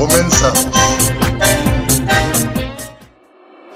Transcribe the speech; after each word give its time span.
Comenzamos. 0.00 0.66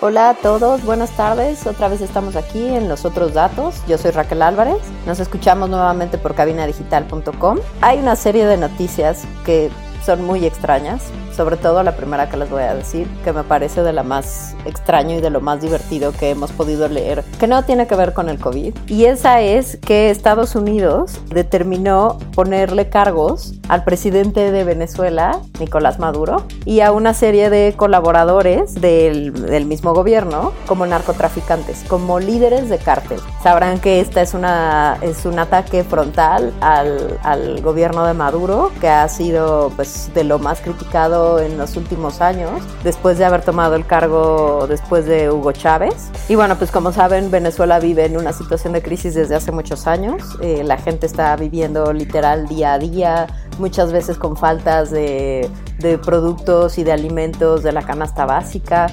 Hola 0.00 0.30
a 0.30 0.34
todos, 0.34 0.82
buenas 0.82 1.10
tardes. 1.10 1.66
Otra 1.66 1.88
vez 1.88 2.00
estamos 2.00 2.34
aquí 2.34 2.66
en 2.66 2.88
Los 2.88 3.04
Otros 3.04 3.34
Datos. 3.34 3.74
Yo 3.86 3.98
soy 3.98 4.10
Raquel 4.10 4.40
Álvarez. 4.40 4.78
Nos 5.04 5.20
escuchamos 5.20 5.68
nuevamente 5.68 6.16
por 6.16 6.34
cabinadigital.com. 6.34 7.58
Hay 7.82 7.98
una 7.98 8.16
serie 8.16 8.46
de 8.46 8.56
noticias 8.56 9.24
que 9.44 9.70
son 10.04 10.24
muy 10.24 10.44
extrañas, 10.44 11.02
sobre 11.34 11.56
todo 11.56 11.82
la 11.82 11.96
primera 11.96 12.28
que 12.28 12.36
les 12.36 12.50
voy 12.50 12.62
a 12.62 12.74
decir, 12.74 13.08
que 13.24 13.32
me 13.32 13.42
parece 13.42 13.82
de 13.82 13.92
la 13.92 14.02
más 14.02 14.54
extraño 14.64 15.16
y 15.16 15.20
de 15.20 15.30
lo 15.30 15.40
más 15.40 15.60
divertido 15.60 16.12
que 16.12 16.30
hemos 16.30 16.52
podido 16.52 16.88
leer, 16.88 17.24
que 17.38 17.46
no 17.46 17.62
tiene 17.64 17.86
que 17.86 17.96
ver 17.96 18.12
con 18.12 18.28
el 18.28 18.38
COVID. 18.38 18.74
Y 18.86 19.06
esa 19.06 19.40
es 19.40 19.78
que 19.78 20.10
Estados 20.10 20.54
Unidos 20.54 21.20
determinó 21.30 22.18
ponerle 22.34 22.88
cargos 22.88 23.54
al 23.68 23.84
presidente 23.84 24.52
de 24.52 24.64
Venezuela, 24.64 25.40
Nicolás 25.58 25.98
Maduro, 25.98 26.44
y 26.64 26.80
a 26.80 26.92
una 26.92 27.14
serie 27.14 27.50
de 27.50 27.74
colaboradores 27.76 28.74
del, 28.74 29.32
del 29.32 29.66
mismo 29.66 29.94
gobierno 29.94 30.52
como 30.66 30.86
narcotraficantes, 30.86 31.84
como 31.88 32.20
líderes 32.20 32.68
de 32.68 32.78
cártel. 32.78 33.20
Sabrán 33.42 33.80
que 33.80 34.00
esta 34.00 34.22
es, 34.22 34.34
una, 34.34 34.98
es 35.00 35.24
un 35.24 35.38
ataque 35.38 35.84
frontal 35.84 36.52
al, 36.60 37.18
al 37.22 37.60
gobierno 37.62 38.04
de 38.06 38.14
Maduro, 38.14 38.70
que 38.80 38.88
ha 38.88 39.08
sido 39.08 39.72
pues 39.76 39.93
de 40.14 40.24
lo 40.24 40.38
más 40.38 40.60
criticado 40.60 41.40
en 41.40 41.58
los 41.58 41.76
últimos 41.76 42.20
años, 42.20 42.62
después 42.82 43.18
de 43.18 43.24
haber 43.24 43.42
tomado 43.42 43.74
el 43.74 43.86
cargo 43.86 44.66
después 44.68 45.06
de 45.06 45.30
Hugo 45.30 45.52
Chávez. 45.52 46.10
Y 46.28 46.34
bueno, 46.34 46.56
pues 46.56 46.70
como 46.70 46.92
saben, 46.92 47.30
Venezuela 47.30 47.78
vive 47.78 48.04
en 48.04 48.16
una 48.16 48.32
situación 48.32 48.72
de 48.72 48.82
crisis 48.82 49.14
desde 49.14 49.34
hace 49.34 49.52
muchos 49.52 49.86
años. 49.86 50.22
Eh, 50.40 50.62
la 50.64 50.76
gente 50.76 51.06
está 51.06 51.36
viviendo 51.36 51.92
literal 51.92 52.46
día 52.48 52.74
a 52.74 52.78
día, 52.78 53.26
muchas 53.58 53.92
veces 53.92 54.18
con 54.18 54.36
faltas 54.36 54.90
de, 54.90 55.48
de 55.78 55.98
productos 55.98 56.78
y 56.78 56.84
de 56.84 56.92
alimentos 56.92 57.62
de 57.62 57.72
la 57.72 57.82
canasta 57.82 58.26
básica 58.26 58.88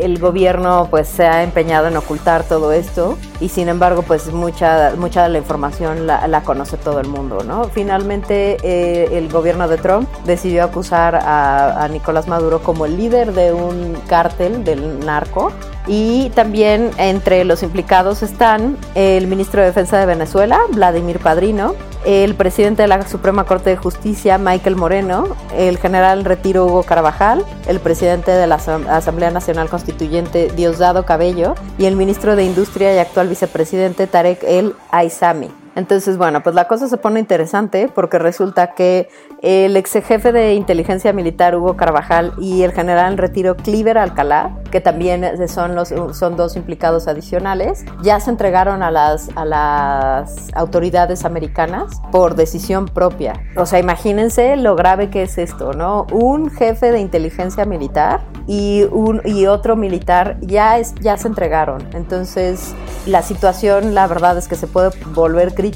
el 0.00 0.18
gobierno 0.18 0.88
pues 0.90 1.08
se 1.08 1.24
ha 1.24 1.42
empeñado 1.42 1.88
en 1.88 1.96
ocultar 1.96 2.44
todo 2.44 2.72
esto 2.72 3.18
y 3.40 3.48
sin 3.48 3.68
embargo 3.68 4.02
pues 4.02 4.32
mucha, 4.32 4.92
mucha 4.96 5.24
de 5.24 5.28
la 5.30 5.38
información 5.38 6.06
la, 6.06 6.42
conoce 6.44 6.76
todo 6.76 7.00
el 7.00 7.08
mundo, 7.08 7.38
¿no? 7.44 7.64
Finalmente 7.64 8.56
eh, 8.62 9.18
el 9.18 9.28
gobierno 9.28 9.68
de 9.68 9.76
Trump 9.76 10.08
decidió 10.24 10.64
acusar 10.64 11.16
a, 11.16 11.82
a 11.82 11.88
Nicolás 11.88 12.28
Maduro 12.28 12.60
como 12.60 12.86
el 12.86 12.96
líder 12.96 13.32
de 13.32 13.52
un 13.52 13.94
cártel 14.08 14.64
del 14.64 15.04
narco 15.04 15.52
y 15.86 16.30
también 16.30 16.90
entre 16.98 17.44
los 17.44 17.62
implicados 17.62 18.22
están 18.22 18.76
el 18.94 19.26
ministro 19.26 19.60
de 19.60 19.68
Defensa 19.68 19.98
de 19.98 20.06
Venezuela, 20.06 20.60
Vladimir 20.72 21.18
Padrino, 21.18 21.74
el 22.04 22.34
presidente 22.34 22.82
de 22.82 22.88
la 22.88 23.06
Suprema 23.06 23.44
Corte 23.44 23.70
de 23.70 23.76
Justicia, 23.76 24.38
Michael 24.38 24.76
Moreno, 24.76 25.36
el 25.56 25.78
general 25.78 26.20
en 26.20 26.24
retiro 26.24 26.66
Hugo 26.66 26.82
Carvajal, 26.82 27.44
el 27.66 27.80
presidente 27.80 28.30
de 28.30 28.46
la 28.46 28.56
Asamblea 28.56 29.30
Nacional 29.30 29.68
Constituyente, 29.68 30.50
Diosdado 30.54 31.04
Cabello, 31.04 31.54
y 31.78 31.86
el 31.86 31.96
ministro 31.96 32.36
de 32.36 32.44
Industria 32.44 32.94
y 32.94 32.98
actual 32.98 33.28
vicepresidente, 33.28 34.06
Tarek 34.06 34.42
El 34.44 34.74
Aizami. 34.90 35.50
Entonces, 35.78 36.18
bueno, 36.18 36.42
pues 36.42 36.56
la 36.56 36.66
cosa 36.66 36.88
se 36.88 36.96
pone 36.96 37.20
interesante 37.20 37.88
porque 37.94 38.18
resulta 38.18 38.74
que 38.74 39.08
el 39.42 39.76
ex 39.76 39.92
jefe 39.92 40.32
de 40.32 40.54
inteligencia 40.54 41.12
militar 41.12 41.54
Hugo 41.54 41.76
Carvajal 41.76 42.32
y 42.36 42.64
el 42.64 42.72
general 42.72 43.12
en 43.12 43.16
retiro 43.16 43.56
Cliver 43.56 43.96
Alcalá, 43.96 44.58
que 44.72 44.80
también 44.80 45.24
son, 45.46 45.76
los, 45.76 45.94
son 46.14 46.36
dos 46.36 46.56
implicados 46.56 47.06
adicionales, 47.06 47.84
ya 48.02 48.18
se 48.18 48.30
entregaron 48.30 48.82
a 48.82 48.90
las, 48.90 49.30
a 49.36 49.44
las 49.44 50.48
autoridades 50.52 51.24
americanas 51.24 52.00
por 52.10 52.34
decisión 52.34 52.86
propia. 52.86 53.34
O 53.56 53.64
sea, 53.64 53.78
imagínense 53.78 54.56
lo 54.56 54.74
grave 54.74 55.10
que 55.10 55.22
es 55.22 55.38
esto, 55.38 55.74
¿no? 55.74 56.08
Un 56.10 56.50
jefe 56.50 56.90
de 56.90 56.98
inteligencia 56.98 57.64
militar 57.66 58.22
y, 58.48 58.82
un, 58.90 59.22
y 59.24 59.46
otro 59.46 59.76
militar 59.76 60.38
ya, 60.40 60.78
es, 60.78 60.92
ya 60.96 61.16
se 61.16 61.28
entregaron. 61.28 61.86
Entonces, 61.94 62.74
la 63.06 63.22
situación, 63.22 63.94
la 63.94 64.08
verdad 64.08 64.36
es 64.38 64.48
que 64.48 64.56
se 64.56 64.66
puede 64.66 64.90
volver 65.14 65.54
crítica 65.54 65.67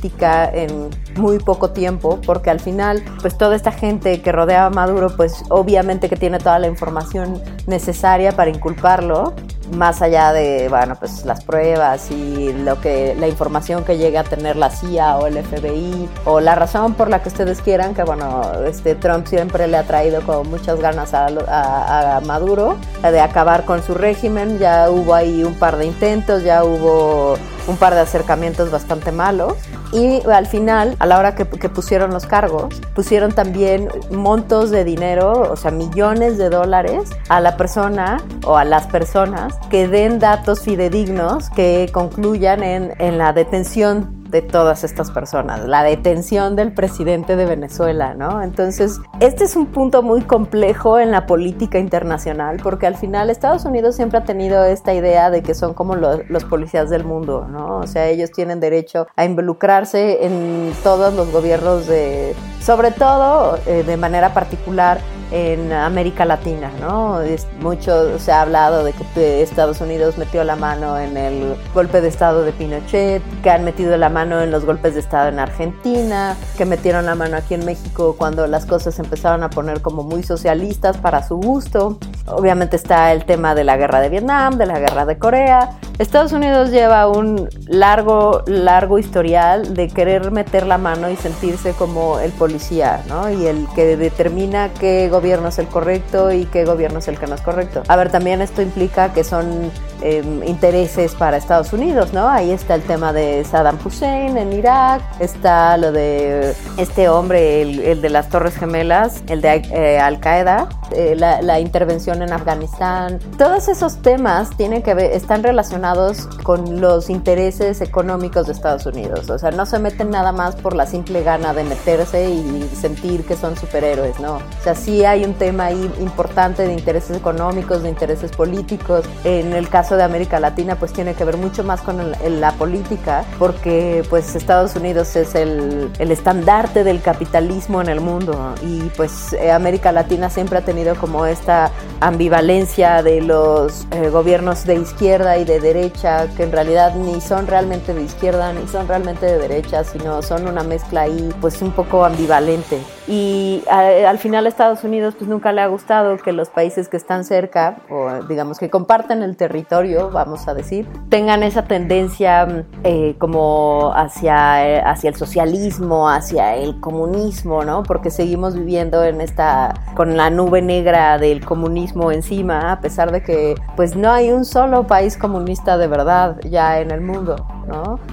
en 0.52 0.90
muy 1.16 1.38
poco 1.38 1.70
tiempo, 1.70 2.20
porque 2.24 2.50
al 2.50 2.60
final, 2.60 3.02
pues 3.20 3.36
toda 3.36 3.56
esta 3.56 3.72
gente 3.72 4.20
que 4.22 4.32
rodea 4.32 4.66
a 4.66 4.70
Maduro, 4.70 5.14
pues 5.16 5.44
obviamente 5.48 6.08
que 6.08 6.16
tiene 6.16 6.38
toda 6.38 6.58
la 6.58 6.68
información 6.68 7.40
necesaria 7.66 8.32
para 8.32 8.50
inculparlo, 8.50 9.34
más 9.76 10.02
allá 10.02 10.32
de, 10.32 10.68
bueno, 10.68 10.96
pues 10.98 11.24
las 11.24 11.44
pruebas 11.44 12.10
y 12.10 12.52
lo 12.52 12.80
que, 12.80 13.14
la 13.18 13.28
información 13.28 13.84
que 13.84 13.96
llegue 13.96 14.18
a 14.18 14.24
tener 14.24 14.56
la 14.56 14.70
CIA 14.70 15.18
o 15.18 15.26
el 15.26 15.42
FBI, 15.42 16.08
o 16.24 16.40
la 16.40 16.54
razón 16.54 16.94
por 16.94 17.08
la 17.08 17.22
que 17.22 17.28
ustedes 17.28 17.60
quieran, 17.60 17.94
que 17.94 18.02
bueno, 18.02 18.42
este 18.66 18.94
Trump 18.94 19.26
siempre 19.26 19.66
le 19.68 19.78
ha 19.78 19.84
traído 19.84 20.22
con 20.22 20.48
muchas 20.50 20.80
ganas 20.80 21.14
a, 21.14 21.26
a, 21.26 22.16
a 22.16 22.20
Maduro 22.20 22.76
de 23.02 23.20
acabar 23.20 23.64
con 23.64 23.82
su 23.82 23.94
régimen, 23.94 24.58
ya 24.58 24.90
hubo 24.90 25.14
ahí 25.14 25.42
un 25.42 25.54
par 25.54 25.76
de 25.76 25.86
intentos, 25.86 26.42
ya 26.42 26.64
hubo 26.64 27.36
un 27.66 27.76
par 27.76 27.94
de 27.94 28.00
acercamientos 28.00 28.70
bastante 28.70 29.12
malos. 29.12 29.54
Y 29.92 30.26
al 30.26 30.46
final, 30.46 30.96
a 30.98 31.06
la 31.06 31.18
hora 31.18 31.34
que, 31.34 31.44
pusieron 31.44 32.12
los 32.12 32.26
cargos, 32.26 32.80
pusieron 32.94 33.32
también 33.32 33.88
montos 34.10 34.70
de 34.70 34.84
dinero, 34.84 35.32
o 35.50 35.56
sea, 35.56 35.70
millones 35.70 36.38
de 36.38 36.48
dólares 36.48 37.10
a 37.28 37.40
la 37.40 37.58
persona 37.58 38.22
o 38.46 38.56
a 38.56 38.64
las 38.64 38.86
personas 38.86 39.58
que 39.70 39.88
den 39.88 40.18
datos 40.18 40.60
fidedignos 40.60 41.50
que 41.50 41.90
concluyan 41.92 42.62
en, 42.62 42.94
en 42.98 43.18
la 43.18 43.34
detención 43.34 44.21
de 44.32 44.40
todas 44.40 44.82
estas 44.82 45.10
personas, 45.10 45.68
la 45.68 45.82
detención 45.82 46.56
del 46.56 46.72
presidente 46.72 47.36
de 47.36 47.44
Venezuela, 47.44 48.14
¿no? 48.14 48.42
Entonces, 48.42 48.98
este 49.20 49.44
es 49.44 49.56
un 49.56 49.66
punto 49.66 50.02
muy 50.02 50.22
complejo 50.22 50.98
en 50.98 51.10
la 51.10 51.26
política 51.26 51.78
internacional, 51.78 52.58
porque 52.62 52.86
al 52.86 52.96
final 52.96 53.28
Estados 53.28 53.66
Unidos 53.66 53.94
siempre 53.94 54.18
ha 54.18 54.24
tenido 54.24 54.64
esta 54.64 54.94
idea 54.94 55.30
de 55.30 55.42
que 55.42 55.54
son 55.54 55.74
como 55.74 55.96
los, 55.96 56.20
los 56.30 56.44
policías 56.44 56.88
del 56.88 57.04
mundo, 57.04 57.46
¿no? 57.46 57.76
O 57.76 57.86
sea, 57.86 58.08
ellos 58.08 58.32
tienen 58.32 58.58
derecho 58.58 59.06
a 59.16 59.26
involucrarse 59.26 60.24
en 60.24 60.72
todos 60.82 61.12
los 61.12 61.30
gobiernos 61.30 61.86
de, 61.86 62.34
sobre 62.60 62.90
todo 62.90 63.58
eh, 63.66 63.82
de 63.82 63.96
manera 63.98 64.32
particular 64.32 64.98
en 65.32 65.72
América 65.72 66.24
Latina, 66.24 66.70
¿no? 66.80 67.22
Es 67.22 67.46
mucho 67.60 68.18
se 68.18 68.32
ha 68.32 68.42
hablado 68.42 68.84
de 68.84 68.92
que 68.92 69.42
Estados 69.42 69.80
Unidos 69.80 70.18
metió 70.18 70.44
la 70.44 70.56
mano 70.56 70.98
en 70.98 71.16
el 71.16 71.56
golpe 71.74 72.00
de 72.00 72.08
Estado 72.08 72.44
de 72.44 72.52
Pinochet, 72.52 73.22
que 73.42 73.50
han 73.50 73.64
metido 73.64 73.96
la 73.96 74.10
mano 74.10 74.21
en 74.22 74.50
los 74.50 74.64
golpes 74.64 74.94
de 74.94 75.00
Estado 75.00 75.28
en 75.28 75.38
Argentina, 75.38 76.36
que 76.56 76.64
metieron 76.64 77.06
la 77.06 77.14
mano 77.14 77.36
aquí 77.36 77.54
en 77.54 77.64
México 77.64 78.14
cuando 78.16 78.46
las 78.46 78.66
cosas 78.66 78.98
empezaron 78.98 79.42
a 79.42 79.50
poner 79.50 79.82
como 79.82 80.04
muy 80.04 80.22
socialistas 80.22 80.96
para 80.96 81.26
su 81.26 81.36
gusto. 81.36 81.98
Obviamente 82.26 82.76
está 82.76 83.12
el 83.12 83.24
tema 83.24 83.54
de 83.54 83.64
la 83.64 83.76
guerra 83.76 84.00
de 84.00 84.08
Vietnam, 84.08 84.56
de 84.56 84.66
la 84.66 84.78
guerra 84.78 85.06
de 85.06 85.18
Corea. 85.18 85.70
Estados 85.98 86.32
Unidos 86.32 86.70
lleva 86.70 87.08
un 87.08 87.48
largo, 87.66 88.42
largo 88.46 88.98
historial 88.98 89.74
de 89.74 89.88
querer 89.88 90.30
meter 90.30 90.66
la 90.66 90.78
mano 90.78 91.10
y 91.10 91.16
sentirse 91.16 91.72
como 91.72 92.18
el 92.18 92.32
policía, 92.32 93.02
¿no? 93.08 93.30
Y 93.30 93.46
el 93.46 93.66
que 93.74 93.96
determina 93.96 94.70
qué 94.80 95.08
gobierno 95.08 95.48
es 95.48 95.58
el 95.58 95.66
correcto 95.66 96.32
y 96.32 96.46
qué 96.46 96.64
gobierno 96.64 97.00
es 97.00 97.08
el 97.08 97.18
que 97.18 97.26
no 97.26 97.34
es 97.34 97.40
correcto. 97.40 97.82
A 97.88 97.96
ver, 97.96 98.10
también 98.10 98.40
esto 98.40 98.62
implica 98.62 99.12
que 99.12 99.24
son 99.24 99.70
eh, 100.02 100.22
intereses 100.46 101.14
para 101.14 101.36
Estados 101.36 101.72
Unidos, 101.72 102.12
¿no? 102.12 102.28
Ahí 102.28 102.50
está 102.50 102.74
el 102.74 102.82
tema 102.82 103.12
de 103.12 103.44
Saddam 103.44 103.78
Hussein 103.84 104.11
en 104.12 104.52
Irak, 104.52 105.02
está 105.20 105.76
lo 105.76 105.92
de 105.92 106.54
este 106.76 107.08
hombre, 107.08 107.62
el, 107.62 107.80
el 107.80 108.02
de 108.02 108.10
las 108.10 108.28
Torres 108.28 108.56
Gemelas, 108.56 109.22
el 109.28 109.40
de 109.40 109.62
eh, 109.72 109.98
Al 109.98 110.20
Qaeda, 110.20 110.68
eh, 110.92 111.14
la, 111.16 111.40
la, 111.42 111.60
intervención 111.60 112.22
en 112.22 112.32
Afganistán. 112.32 113.18
Todos 113.38 113.68
esos 113.68 114.02
temas 114.02 114.50
tienen 114.56 114.82
que 114.82 114.94
ver, 114.94 115.12
están 115.12 115.42
relacionados 115.42 116.26
con 116.42 116.80
los 116.80 117.08
intereses 117.08 117.80
económicos 117.80 118.46
de 118.46 118.52
Estados 118.52 118.86
Unidos. 118.86 119.30
O 119.30 119.38
sea, 119.38 119.50
no 119.50 119.64
se 119.64 119.78
meten 119.78 120.10
nada 120.10 120.32
más 120.32 120.56
por 120.56 120.74
la 120.74 120.86
simple 120.86 121.22
gana 121.22 121.54
de 121.54 121.64
meterse 121.64 122.28
y 122.30 122.70
sentir 122.74 123.24
que 123.24 123.36
son 123.36 123.56
superhéroes, 123.56 124.20
¿no? 124.20 124.34
O 124.34 124.62
sea, 124.62 124.74
sí 124.74 125.04
hay 125.04 125.24
un 125.24 125.34
tema 125.34 125.66
ahí 125.66 125.90
importante 126.00 126.66
de 126.66 126.72
intereses 126.72 127.16
económicos, 127.16 127.82
de 127.82 127.88
intereses 127.88 128.30
políticos. 128.30 129.04
En 129.24 129.52
el 129.52 129.68
caso 129.68 129.96
de 129.96 130.02
América 130.02 130.40
Latina, 130.40 130.76
pues 130.76 130.92
tiene 130.92 131.14
que 131.14 131.24
ver 131.24 131.36
mucho 131.36 131.64
más 131.64 131.80
con 131.80 132.12
la 132.12 132.52
política, 132.52 133.24
porque 133.38 134.01
pues 134.08 134.34
Estados 134.34 134.76
Unidos 134.76 135.16
es 135.16 135.34
el, 135.34 135.90
el 135.98 136.10
estandarte 136.10 136.84
del 136.84 137.00
capitalismo 137.00 137.80
en 137.80 137.88
el 137.88 138.00
mundo 138.00 138.54
y 138.62 138.80
pues 138.96 139.32
eh, 139.34 139.50
América 139.50 139.92
Latina 139.92 140.30
siempre 140.30 140.58
ha 140.58 140.62
tenido 140.62 140.94
como 140.94 141.26
esta 141.26 141.70
ambivalencia 142.00 143.02
de 143.02 143.20
los 143.20 143.86
eh, 143.90 144.08
gobiernos 144.08 144.64
de 144.64 144.74
izquierda 144.76 145.38
y 145.38 145.44
de 145.44 145.60
derecha, 145.60 146.26
que 146.36 146.42
en 146.42 146.52
realidad 146.52 146.94
ni 146.94 147.20
son 147.20 147.46
realmente 147.46 147.94
de 147.94 148.02
izquierda 148.02 148.52
ni 148.52 148.66
son 148.68 148.88
realmente 148.88 149.26
de 149.26 149.38
derecha, 149.38 149.84
sino 149.84 150.22
son 150.22 150.46
una 150.46 150.62
mezcla 150.62 151.02
ahí 151.02 151.32
pues 151.40 151.62
un 151.62 151.72
poco 151.72 152.04
ambivalente. 152.04 152.78
Y 153.08 153.64
al 153.68 154.18
final 154.18 154.46
a 154.46 154.48
Estados 154.48 154.84
Unidos 154.84 155.14
pues 155.18 155.28
nunca 155.28 155.52
le 155.52 155.60
ha 155.60 155.66
gustado 155.66 156.16
que 156.18 156.32
los 156.32 156.50
países 156.50 156.88
que 156.88 156.96
están 156.96 157.24
cerca, 157.24 157.78
o 157.90 158.22
digamos 158.28 158.58
que 158.58 158.70
comparten 158.70 159.22
el 159.22 159.36
territorio, 159.36 160.10
vamos 160.10 160.46
a 160.46 160.54
decir, 160.54 160.86
tengan 161.08 161.42
esa 161.42 161.64
tendencia 161.64 162.64
eh, 162.84 163.16
como 163.18 163.92
hacia, 163.94 164.88
hacia 164.88 165.10
el 165.10 165.16
socialismo, 165.16 166.08
hacia 166.08 166.54
el 166.54 166.78
comunismo, 166.80 167.64
¿no? 167.64 167.82
Porque 167.82 168.10
seguimos 168.10 168.54
viviendo 168.54 169.02
en 169.04 169.20
esta, 169.20 169.74
con 169.96 170.16
la 170.16 170.30
nube 170.30 170.62
negra 170.62 171.18
del 171.18 171.44
comunismo 171.44 172.12
encima, 172.12 172.72
a 172.72 172.80
pesar 172.80 173.10
de 173.10 173.22
que 173.22 173.54
pues 173.76 173.96
no 173.96 174.10
hay 174.10 174.30
un 174.30 174.44
solo 174.44 174.86
país 174.86 175.16
comunista 175.16 175.76
de 175.76 175.88
verdad 175.88 176.38
ya 176.44 176.80
en 176.80 176.90
el 176.90 177.00
mundo. 177.00 177.36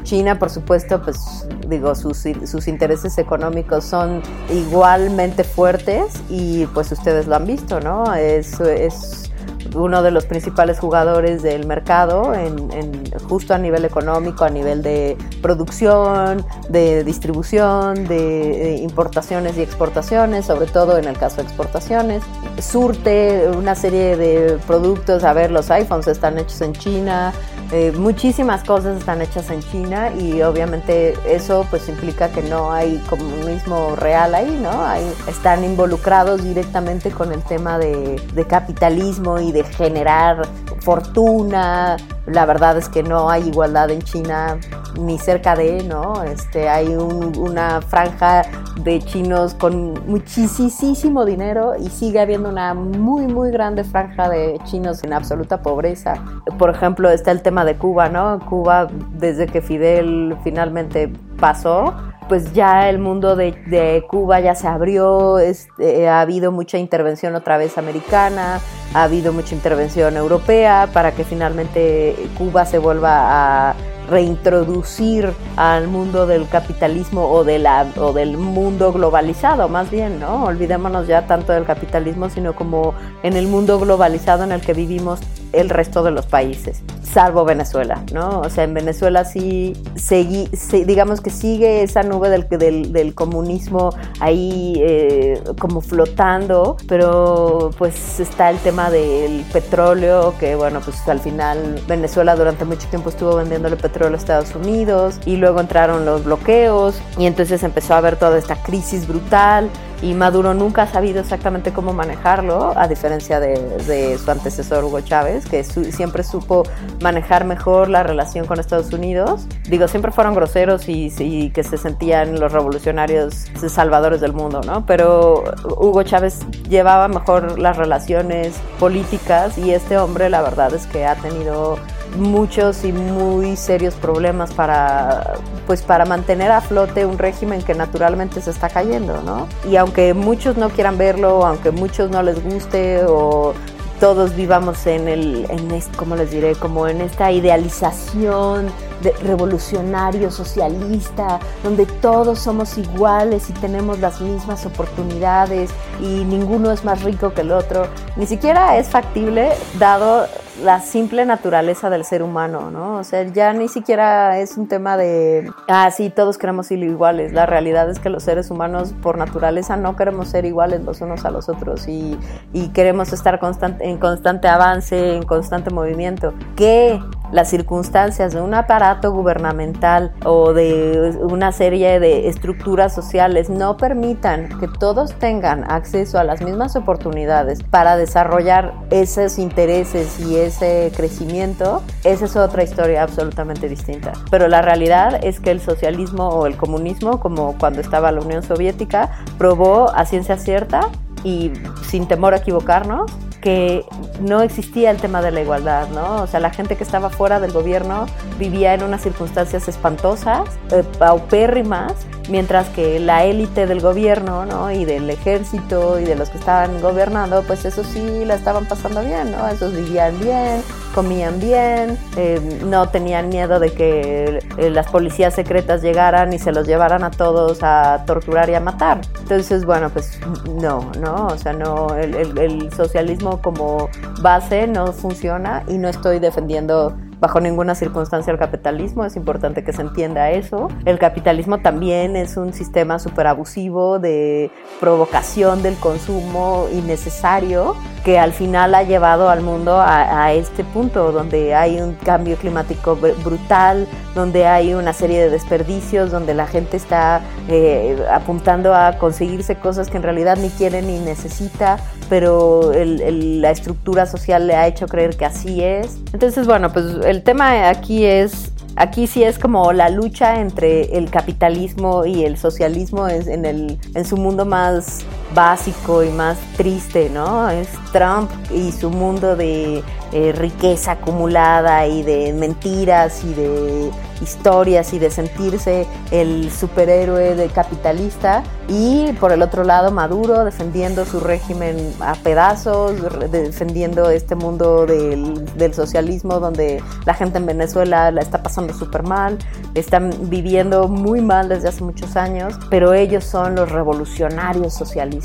China, 0.03 0.39
por 0.39 0.49
supuesto, 0.49 1.01
pues 1.01 1.47
digo, 1.67 1.93
sus, 1.95 2.25
intereses 2.67 3.17
económicos 3.17 3.85
son 3.85 4.21
igualmente 4.49 5.43
fuertes 5.43 6.13
y 6.29 6.65
pues 6.67 6.91
ustedes 6.91 7.27
lo 7.27 7.35
han 7.35 7.45
visto, 7.45 7.79
¿no? 7.79 8.13
Es, 8.13 8.59
es 8.59 9.29
uno 9.75 10.01
de 10.01 10.11
los 10.11 10.25
principales 10.25 10.79
jugadores 10.79 11.41
del 11.41 11.65
mercado, 11.67 12.33
en, 12.33 13.03
justo 13.27 13.53
a 13.53 13.57
nivel 13.57 13.85
económico, 13.85 14.43
a 14.45 14.49
nivel 14.49 14.81
de 14.81 15.17
producción, 15.41 16.45
de 16.69 17.03
distribución, 17.03 18.07
de 18.07 18.77
importaciones 18.81 19.57
y 19.57 19.61
exportaciones, 19.61 20.45
sobre 20.45 20.67
todo 20.67 20.97
en 20.97 21.05
el 21.05 21.17
caso 21.17 21.37
de 21.37 21.43
exportaciones. 21.43 22.23
Surte 22.59 23.49
una 23.55 23.75
serie 23.75 24.17
de 24.17 24.57
productos, 24.65 25.23
a 25.23 25.33
ver, 25.33 25.51
los 25.51 25.69
iPhones 25.69 26.07
están 26.07 26.37
hechos 26.37 26.61
en 26.61 26.73
China, 26.73 27.33
eh, 27.71 27.91
muchísimas 27.95 28.63
cosas 28.63 28.97
están 28.97 29.21
hechas 29.21 29.51
en 29.51 29.61
China 29.61 30.11
y 30.11 30.41
obviamente 30.41 31.13
eso 31.27 31.67
pues 31.69 31.87
implica 31.87 32.29
que 32.29 32.41
no 32.41 32.71
hay 32.71 32.97
comunismo 33.09 33.95
real 33.95 34.33
ahí, 34.33 34.59
¿no? 34.61 34.83
Hay, 34.83 35.03
están 35.27 35.63
involucrados 35.63 36.43
directamente 36.43 37.11
con 37.11 37.31
el 37.31 37.43
tema 37.43 37.77
de, 37.77 38.19
de 38.33 38.45
capitalismo 38.47 39.39
y 39.39 39.51
de 39.51 39.63
generar 39.63 40.47
fortuna. 40.79 41.97
La 42.25 42.45
verdad 42.45 42.77
es 42.77 42.89
que 42.89 43.03
no 43.03 43.29
hay 43.29 43.47
igualdad 43.47 43.91
en 43.91 44.01
China 44.01 44.57
ni 44.99 45.17
cerca 45.17 45.55
de, 45.55 45.83
¿no? 45.83 46.23
Este, 46.23 46.69
hay 46.69 46.87
una 46.95 47.81
franja 47.81 48.43
de 48.83 48.99
chinos 48.99 49.53
con 49.53 49.93
muchísimo 50.07 51.25
dinero 51.25 51.73
y 51.77 51.89
sigue 51.89 52.19
habiendo 52.19 52.49
una 52.49 52.73
muy, 52.73 53.27
muy 53.27 53.51
grande 53.51 53.83
franja 53.83 54.29
de 54.29 54.59
chinos 54.65 55.03
en 55.03 55.13
absoluta 55.13 55.61
pobreza. 55.61 56.13
Por 56.57 56.69
ejemplo, 56.69 57.09
está 57.09 57.31
el 57.31 57.41
tema 57.41 57.58
de 57.65 57.75
Cuba, 57.75 58.09
¿no? 58.09 58.39
Cuba, 58.47 58.87
desde 59.13 59.47
que 59.47 59.61
Fidel 59.61 60.35
finalmente 60.43 61.11
pasó, 61.39 61.93
pues 62.29 62.53
ya 62.53 62.89
el 62.89 62.99
mundo 62.99 63.35
de, 63.35 64.05
Cuba 64.07 64.39
ya 64.39 64.55
se 64.55 64.67
abrió, 64.67 65.39
este, 65.39 66.07
ha 66.07 66.21
habido 66.21 66.51
mucha 66.51 66.77
intervención 66.77 67.35
otra 67.35 67.57
vez 67.57 67.77
americana, 67.77 68.59
ha 68.93 69.03
habido 69.03 69.33
mucha 69.33 69.55
intervención 69.55 70.15
europea 70.15 70.87
para 70.93 71.11
que 71.11 71.23
finalmente 71.23 72.15
Cuba 72.37 72.65
se 72.65 72.77
vuelva 72.77 73.69
a 73.71 73.75
reintroducir 74.09 75.31
al 75.55 75.87
mundo 75.87 76.25
del 76.25 76.47
capitalismo 76.47 77.29
o, 77.29 77.43
de 77.43 77.59
la, 77.59 77.85
o 77.97 78.13
del 78.13 78.37
mundo 78.37 78.91
globalizado, 78.91 79.69
más 79.69 79.89
bien, 79.89 80.19
¿no? 80.19 80.45
Olvidémonos 80.45 81.07
ya 81.07 81.27
tanto 81.27 81.53
del 81.53 81.65
capitalismo, 81.65 82.29
sino 82.29 82.55
como 82.55 82.93
en 83.23 83.33
el 83.33 83.47
mundo 83.47 83.79
globalizado 83.79 84.43
en 84.43 84.51
el 84.51 84.61
que 84.61 84.73
vivimos 84.73 85.19
el 85.53 85.69
resto 85.69 86.03
de 86.03 86.11
los 86.11 86.25
países, 86.25 86.81
salvo 87.01 87.45
Venezuela, 87.45 88.03
¿no? 88.13 88.41
O 88.41 88.49
sea, 88.49 88.63
en 88.63 88.73
Venezuela 88.73 89.25
sí, 89.25 89.73
seguí, 89.95 90.49
digamos 90.85 91.21
que 91.21 91.29
sigue 91.29 91.83
esa 91.83 92.03
nube 92.03 92.29
del, 92.29 92.47
del, 92.49 92.93
del 92.93 93.13
comunismo 93.15 93.91
ahí 94.19 94.75
eh, 94.77 95.41
como 95.59 95.81
flotando, 95.81 96.77
pero 96.87 97.71
pues 97.77 98.19
está 98.19 98.49
el 98.49 98.57
tema 98.59 98.91
del 98.91 99.43
petróleo, 99.51 100.33
que 100.39 100.55
bueno, 100.55 100.81
pues 100.81 101.07
al 101.07 101.19
final 101.19 101.81
Venezuela 101.87 102.35
durante 102.35 102.65
mucho 102.65 102.87
tiempo 102.89 103.09
estuvo 103.09 103.35
vendiéndole 103.35 103.75
petróleo 103.75 104.15
a 104.15 104.17
Estados 104.17 104.55
Unidos 104.55 105.19
y 105.25 105.37
luego 105.37 105.59
entraron 105.59 106.05
los 106.05 106.23
bloqueos 106.23 107.01
y 107.17 107.25
entonces 107.25 107.63
empezó 107.63 107.93
a 107.93 107.97
haber 107.97 108.17
toda 108.17 108.37
esta 108.37 108.55
crisis 108.61 109.07
brutal 109.07 109.69
y 110.01 110.13
Maduro 110.13 110.53
nunca 110.53 110.83
ha 110.83 110.87
sabido 110.87 111.19
exactamente 111.19 111.73
cómo 111.73 111.93
manejarlo, 111.93 112.73
a 112.77 112.87
diferencia 112.87 113.39
de, 113.39 114.17
su 114.17 114.31
antecesor 114.31 114.83
Hugo 114.83 115.01
Chávez, 115.01 115.45
que 115.45 115.63
siempre 115.63 116.23
supo 116.23 116.63
manejar 117.01 117.45
mejor 117.45 117.89
la 117.89 118.03
relación 118.03 118.45
con 118.45 118.59
Estados 118.59 118.93
Unidos. 118.93 119.45
Digo, 119.69 119.87
siempre 119.87 120.11
fueron 120.11 120.33
groseros 120.33 120.87
y, 120.87 121.13
y, 121.19 121.49
que 121.49 121.63
se 121.63 121.77
sentían 121.77 122.39
los 122.39 122.51
revolucionarios 122.51 123.45
salvadores 123.67 124.21
del 124.21 124.33
mundo, 124.33 124.61
¿no? 124.65 124.85
Pero 124.85 125.43
Hugo 125.77 126.03
Chávez 126.03 126.39
llevaba 126.69 127.07
mejor 127.07 127.59
las 127.59 127.77
relaciones 127.77 128.55
políticas 128.79 129.57
y 129.57 129.71
este 129.71 129.97
hombre 129.97 130.29
la 130.29 130.41
verdad 130.41 130.73
es 130.73 130.85
que 130.87 131.05
ha 131.05 131.15
tenido 131.15 131.77
muchos 132.17 132.83
y 132.83 132.91
muy 132.91 133.55
serios 133.55 133.93
problemas 133.95 134.53
para, 134.53 135.35
pues 135.67 135.81
para 135.81 136.05
mantener 136.05 136.51
a 136.51 136.61
flote 136.61 137.05
un 137.05 137.17
régimen 137.17 137.61
que 137.61 137.73
naturalmente 137.73 138.41
se 138.41 138.51
está 138.51 138.69
cayendo, 138.69 139.21
¿no? 139.21 139.47
Y 139.69 139.75
aunque 139.75 140.13
muchos 140.13 140.57
no 140.57 140.69
quieran 140.69 140.97
verlo, 140.97 141.45
aunque 141.45 141.71
muchos 141.71 142.09
no 142.09 142.23
les 142.23 142.43
guste 142.43 143.03
o 143.05 143.53
todos 143.99 144.35
vivamos 144.35 144.87
en 144.87 145.07
el, 145.07 145.45
en 145.49 145.67
¿cómo 145.97 146.15
les 146.15 146.31
diré? 146.31 146.55
Como 146.55 146.87
en 146.87 147.01
esta 147.01 147.31
idealización 147.31 148.71
de 149.01 149.11
revolucionario, 149.23 150.31
socialista, 150.31 151.39
donde 151.63 151.85
todos 151.85 152.39
somos 152.39 152.77
iguales 152.77 153.49
y 153.49 153.53
tenemos 153.53 153.99
las 153.99 154.21
mismas 154.21 154.65
oportunidades 154.65 155.71
y 155.99 156.23
ninguno 156.25 156.71
es 156.71 156.83
más 156.83 157.03
rico 157.03 157.33
que 157.33 157.41
el 157.41 157.51
otro. 157.51 157.87
Ni 158.15 158.25
siquiera 158.25 158.77
es 158.77 158.89
factible 158.89 159.51
dado 159.77 160.27
la 160.63 160.81
simple 160.81 161.25
naturaleza 161.25 161.89
del 161.89 162.03
ser 162.03 162.21
humano, 162.21 162.69
¿no? 162.71 162.97
O 162.97 163.03
sea, 163.03 163.23
ya 163.23 163.53
ni 163.53 163.67
siquiera 163.67 164.39
es 164.39 164.57
un 164.57 164.67
tema 164.67 164.97
de, 164.97 165.51
ah, 165.67 165.89
sí, 165.91 166.09
todos 166.09 166.37
queremos 166.37 166.67
ser 166.67 166.79
iguales. 166.79 167.33
La 167.33 167.45
realidad 167.45 167.89
es 167.89 167.99
que 167.99 168.09
los 168.09 168.23
seres 168.23 168.51
humanos 168.51 168.93
por 169.01 169.17
naturaleza 169.17 169.77
no 169.77 169.95
queremos 169.95 170.27
ser 170.29 170.45
iguales 170.45 170.81
los 170.83 171.01
unos 171.01 171.25
a 171.25 171.31
los 171.31 171.49
otros 171.49 171.87
y, 171.87 172.17
y 172.53 172.69
queremos 172.69 173.13
estar 173.13 173.39
en 173.79 173.97
constante 173.97 174.47
avance, 174.47 175.15
en 175.15 175.23
constante 175.23 175.69
movimiento. 175.69 176.33
Que 176.55 176.99
las 177.31 177.49
circunstancias 177.49 178.33
de 178.33 178.41
un 178.41 178.53
aparato 178.53 179.11
gubernamental 179.11 180.11
o 180.25 180.53
de 180.53 181.17
una 181.21 181.51
serie 181.51 181.99
de 181.99 182.27
estructuras 182.27 182.93
sociales 182.93 183.49
no 183.49 183.77
permitan 183.77 184.59
que 184.59 184.67
todos 184.67 185.13
tengan 185.13 185.69
acceso 185.69 186.19
a 186.19 186.23
las 186.23 186.41
mismas 186.41 186.75
oportunidades 186.75 187.63
para 187.63 187.97
desarrollar 187.97 188.73
esos 188.89 189.39
intereses 189.39 190.19
y 190.19 190.37
ese 190.37 190.91
crecimiento, 190.95 191.83
esa 192.03 192.25
es 192.25 192.35
otra 192.35 192.63
historia 192.63 193.03
absolutamente 193.03 193.69
distinta. 193.69 194.13
Pero 194.31 194.47
la 194.47 194.61
realidad 194.61 195.19
es 195.23 195.39
que 195.39 195.51
el 195.51 195.59
socialismo 195.59 196.29
o 196.29 196.45
el 196.45 196.57
comunismo, 196.57 197.19
como 197.19 197.57
cuando 197.57 197.81
estaba 197.81 198.11
la 198.11 198.21
Unión 198.21 198.43
Soviética, 198.43 199.11
probó 199.37 199.89
a 199.89 200.05
ciencia 200.05 200.37
cierta 200.37 200.89
y 201.23 201.51
sin 201.83 202.07
temor 202.07 202.33
a 202.33 202.37
equivocarnos 202.37 203.11
que 203.41 203.85
no 204.19 204.41
existía 204.41 204.91
el 204.91 204.97
tema 204.97 205.21
de 205.21 205.31
la 205.31 205.41
igualdad, 205.41 205.87
¿no? 205.89 206.23
O 206.23 206.27
sea, 206.27 206.39
la 206.39 206.49
gente 206.49 206.75
que 206.75 206.83
estaba 206.83 207.09
fuera 207.09 207.39
del 207.39 207.51
gobierno 207.51 208.05
vivía 208.37 208.73
en 208.73 208.83
unas 208.83 209.01
circunstancias 209.01 209.67
espantosas, 209.67 210.49
eh, 210.71 210.83
paupérrimas, 210.97 211.93
mientras 212.29 212.69
que 212.69 212.99
la 212.99 213.25
élite 213.25 213.65
del 213.67 213.81
gobierno, 213.81 214.45
¿no? 214.45 214.71
Y 214.71 214.85
del 214.85 215.09
ejército 215.09 215.99
y 215.99 216.05
de 216.05 216.15
los 216.15 216.29
que 216.29 216.37
estaban 216.37 216.81
gobernando, 216.81 217.43
pues 217.43 217.65
eso 217.65 217.83
sí 217.83 218.23
la 218.25 218.35
estaban 218.35 218.67
pasando 218.67 219.01
bien, 219.03 219.31
¿no? 219.31 219.47
Esos 219.47 219.75
vivían 219.75 220.19
bien, 220.19 220.61
comían 220.93 221.39
bien, 221.39 221.97
eh, 222.17 222.39
no 222.65 222.89
tenían 222.89 223.29
miedo 223.29 223.59
de 223.59 223.71
que 223.71 224.39
eh, 224.57 224.69
las 224.69 224.87
policías 224.87 225.33
secretas 225.33 225.81
llegaran 225.81 226.31
y 226.33 226.39
se 226.39 226.51
los 226.51 226.67
llevaran 226.67 227.03
a 227.03 227.11
todos 227.11 227.59
a 227.61 228.03
torturar 228.05 228.49
y 228.49 228.55
a 228.55 228.59
matar. 228.59 229.01
Entonces, 229.19 229.65
bueno, 229.65 229.89
pues 229.89 230.19
no, 230.61 230.91
¿no? 230.99 231.27
O 231.27 231.37
sea, 231.37 231.53
no, 231.53 231.95
el, 231.95 232.37
el 232.37 232.71
socialismo 232.73 233.41
como 233.41 233.89
base 234.21 234.67
no 234.67 234.93
funciona 234.93 235.63
y 235.67 235.77
no 235.77 235.89
estoy 235.89 236.19
defendiendo 236.19 236.95
bajo 237.19 237.39
ninguna 237.39 237.75
circunstancia 237.75 238.31
el 238.31 238.39
capitalismo, 238.39 239.05
es 239.05 239.15
importante 239.15 239.63
que 239.63 239.73
se 239.73 239.81
entienda 239.81 240.31
eso. 240.31 240.69
El 240.85 240.99
capitalismo 240.99 241.59
también 241.59 242.15
es 242.15 242.37
un 242.37 242.53
sistema 242.53 242.99
súper 242.99 243.27
abusivo 243.27 243.99
de 243.99 244.51
provocación 244.79 245.61
del 245.61 245.75
consumo 245.75 246.67
innecesario 246.73 247.75
que 248.03 248.17
al 248.17 248.31
final 248.31 248.75
ha 248.75 248.83
llevado 248.83 249.29
al 249.29 249.41
mundo 249.41 249.79
a, 249.79 250.31
este 250.33 250.63
punto 250.63 251.11
donde 251.11 251.55
hay 251.55 251.81
un 251.81 251.93
cambio 251.95 252.37
climático 252.37 252.95
brutal, 252.95 253.87
donde 254.15 254.45
hay 254.45 254.73
una 254.73 254.93
serie 254.93 255.21
de 255.21 255.29
desperdicios, 255.29 256.11
donde 256.11 256.33
la 256.33 256.47
gente 256.47 256.77
está 256.77 257.21
eh, 257.47 257.97
apuntando 258.11 258.73
a 258.73 258.97
conseguirse 258.97 259.55
cosas 259.55 259.89
que 259.89 259.97
en 259.97 260.03
realidad 260.03 260.37
ni 260.37 260.49
quiere 260.49 260.81
ni 260.81 260.99
necesita, 260.99 261.77
pero 262.09 262.71
la 262.73 263.51
estructura 263.51 264.05
social 264.05 264.47
le 264.47 264.55
ha 264.55 264.67
hecho 264.67 264.87
creer 264.87 265.17
que 265.17 265.25
así 265.25 265.63
es. 265.63 265.97
Entonces, 266.13 266.47
bueno, 266.47 266.71
pues 266.71 266.85
el 267.09 267.23
tema 267.23 267.69
aquí 267.69 268.05
es 268.05 268.51
Aquí 268.79 269.07
sí 269.07 269.23
es 269.23 269.37
como 269.37 269.73
la 269.73 269.89
lucha 269.89 270.39
entre 270.39 270.97
el 270.97 271.09
capitalismo 271.09 272.05
y 272.05 272.23
el 272.23 272.37
socialismo 272.37 273.09
en, 273.09 273.43
el, 273.45 273.77
en 273.93 274.05
su 274.05 274.15
mundo 274.15 274.45
más 274.45 275.01
básico 275.33 276.03
y 276.03 276.09
más 276.09 276.37
triste, 276.57 277.09
¿no? 277.09 277.49
Es 277.49 277.69
Trump 277.91 278.29
y 278.53 278.71
su 278.71 278.89
mundo 278.89 279.35
de 279.35 279.83
eh, 280.11 280.31
riqueza 280.35 280.93
acumulada 280.93 281.85
y 281.87 282.01
de 282.03 282.33
mentiras 282.33 283.23
y 283.23 283.33
de 283.33 283.91
historias 284.21 284.91
y 284.93 284.99
de 284.99 285.11
sentirse 285.11 285.85
el 286.11 286.51
superhéroe 286.51 287.35
de 287.35 287.47
capitalista 287.47 288.43
y 288.67 289.13
por 289.13 289.31
el 289.31 289.41
otro 289.41 289.63
lado 289.63 289.91
Maduro 289.91 290.43
defendiendo 290.43 291.05
su 291.05 291.21
régimen 291.21 291.93
a 292.01 292.15
pedazos, 292.15 292.95
defendiendo 293.31 294.09
este 294.09 294.35
mundo 294.35 294.85
del, 294.85 295.45
del 295.55 295.73
socialismo 295.73 296.39
donde 296.39 296.83
la 297.05 297.13
gente 297.13 297.37
en 297.37 297.45
Venezuela 297.45 298.11
la 298.11 298.21
está 298.21 298.43
pasando 298.43 298.73
súper 298.73 299.03
mal, 299.03 299.37
están 299.73 300.11
viviendo 300.23 300.87
muy 300.89 301.21
mal 301.21 301.47
desde 301.47 301.69
hace 301.69 301.83
muchos 301.83 302.17
años, 302.17 302.55
pero 302.69 302.93
ellos 302.93 303.23
son 303.23 303.55
los 303.55 303.71
revolucionarios 303.71 304.73
socialistas 304.73 305.18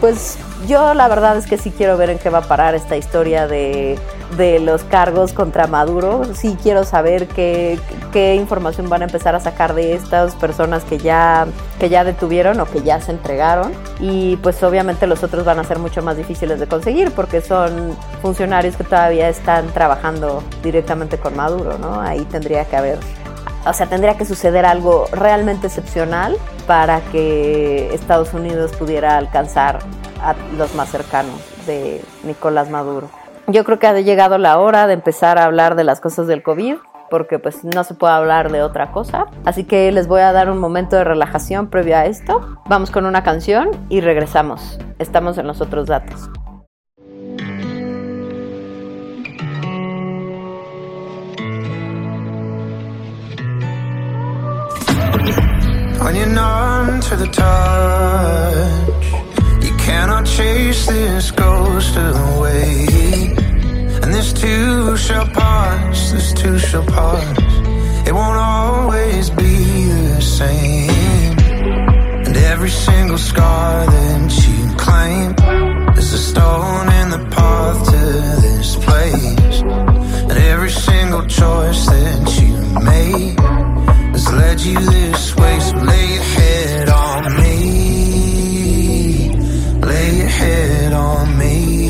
pues 0.00 0.38
yo 0.68 0.94
la 0.94 1.08
verdad 1.08 1.36
es 1.36 1.46
que 1.46 1.58
sí 1.58 1.70
quiero 1.70 1.96
ver 1.96 2.10
en 2.10 2.18
qué 2.18 2.30
va 2.30 2.38
a 2.38 2.42
parar 2.42 2.74
esta 2.74 2.96
historia 2.96 3.46
de, 3.48 3.98
los 4.60 4.84
cargos 4.84 5.32
contra 5.32 5.66
Maduro. 5.66 6.22
Sí 6.34 6.56
quiero 6.62 6.84
saber 6.84 7.26
qué, 7.26 7.78
qué, 8.12 8.36
información 8.36 8.88
van 8.88 9.02
a 9.02 9.06
empezar 9.06 9.34
a 9.34 9.40
sacar 9.40 9.74
de 9.74 9.94
estas 9.94 10.36
personas 10.36 10.84
que 10.84 10.98
ya, 10.98 11.46
que 11.80 11.88
ya 11.88 12.04
detuvieron 12.04 12.60
o 12.60 12.66
que 12.66 12.82
ya 12.82 13.00
se 13.00 13.10
entregaron. 13.10 13.72
Y 13.98 14.36
pues 14.36 14.62
obviamente 14.62 15.06
los 15.06 15.24
otros 15.24 15.44
van 15.44 15.58
a 15.58 15.64
ser 15.64 15.78
mucho 15.78 16.02
más 16.02 16.16
difíciles 16.16 16.60
de 16.60 16.66
conseguir 16.66 17.10
porque 17.10 17.40
son 17.40 17.96
funcionarios 18.22 18.76
que 18.76 18.84
todavía 18.84 19.28
están 19.28 19.66
trabajando 19.68 20.44
directamente 20.62 21.18
con 21.18 21.34
Maduro, 21.34 21.78
¿no? 21.78 22.00
Ahí 22.00 22.20
tendría 22.26 22.64
que 22.64 22.76
haber 22.76 22.98
o 23.64 23.72
sea, 23.72 23.86
tendría 23.86 24.16
que 24.16 24.24
suceder 24.24 24.66
algo 24.66 25.06
realmente 25.12 25.66
excepcional 25.66 26.36
para 26.66 27.00
que 27.00 27.92
Estados 27.94 28.34
Unidos 28.34 28.72
pudiera 28.76 29.16
alcanzar 29.16 29.80
a 30.22 30.34
los 30.56 30.74
más 30.74 30.90
cercanos 30.90 31.40
de 31.66 32.02
Nicolás 32.24 32.70
Maduro. 32.70 33.08
Yo 33.46 33.64
creo 33.64 33.78
que 33.78 33.86
ha 33.86 34.00
llegado 34.00 34.38
la 34.38 34.58
hora 34.58 34.86
de 34.86 34.94
empezar 34.94 35.38
a 35.38 35.44
hablar 35.44 35.74
de 35.74 35.84
las 35.84 36.00
cosas 36.00 36.26
del 36.26 36.42
COVID 36.42 36.76
porque 37.10 37.38
pues 37.38 37.64
no 37.64 37.84
se 37.84 37.94
puede 37.94 38.12
hablar 38.12 38.52
de 38.52 38.62
otra 38.62 38.92
cosa. 38.92 39.26
Así 39.44 39.64
que 39.64 39.90
les 39.92 40.06
voy 40.06 40.20
a 40.20 40.32
dar 40.32 40.50
un 40.50 40.58
momento 40.58 40.96
de 40.96 41.04
relajación 41.04 41.68
previo 41.68 41.96
a 41.96 42.04
esto. 42.04 42.58
Vamos 42.66 42.90
con 42.90 43.06
una 43.06 43.22
canción 43.22 43.70
y 43.88 44.00
regresamos. 44.00 44.78
Estamos 44.98 45.38
en 45.38 45.46
los 45.46 45.60
otros 45.60 45.86
datos. 45.86 46.28
When 56.08 56.16
you're 56.16 56.26
numb 56.26 57.00
to 57.02 57.16
the 57.16 57.26
touch, 57.26 59.04
you 59.62 59.76
cannot 59.76 60.24
chase 60.24 60.86
this 60.86 61.30
ghost 61.30 61.94
away. 61.96 62.86
And 64.02 64.14
this 64.14 64.32
too 64.32 64.96
shall 64.96 65.26
pass, 65.26 66.12
this 66.12 66.32
too 66.32 66.58
shall 66.58 66.86
pass. 66.86 67.38
It 68.08 68.14
won't 68.14 68.38
always 68.38 69.28
be 69.28 69.84
the 70.14 70.22
same. 70.22 71.38
And 72.26 72.34
every 72.52 72.70
single 72.70 73.18
scar 73.18 73.84
that 73.84 74.32
you 74.48 74.76
claim 74.78 75.34
is 75.98 76.10
a 76.14 76.18
stone 76.30 76.88
in 77.00 77.10
the 77.10 77.22
path 77.36 77.84
to 77.84 78.40
this 78.46 78.76
place. 78.76 79.60
And 79.60 80.38
every 80.54 80.70
single 80.70 81.26
choice 81.26 81.84
that 81.84 82.40
you 82.40 82.56
made 82.82 83.77
led 84.32 84.60
you 84.60 84.78
this 84.80 85.36
way. 85.36 85.60
So 85.60 85.76
lay 85.76 86.14
your 86.14 86.22
head 86.22 86.88
on 86.88 87.36
me. 87.40 87.56
Lay 89.80 90.16
your 90.18 90.28
head 90.28 90.92
on 90.92 91.38
me. 91.38 91.87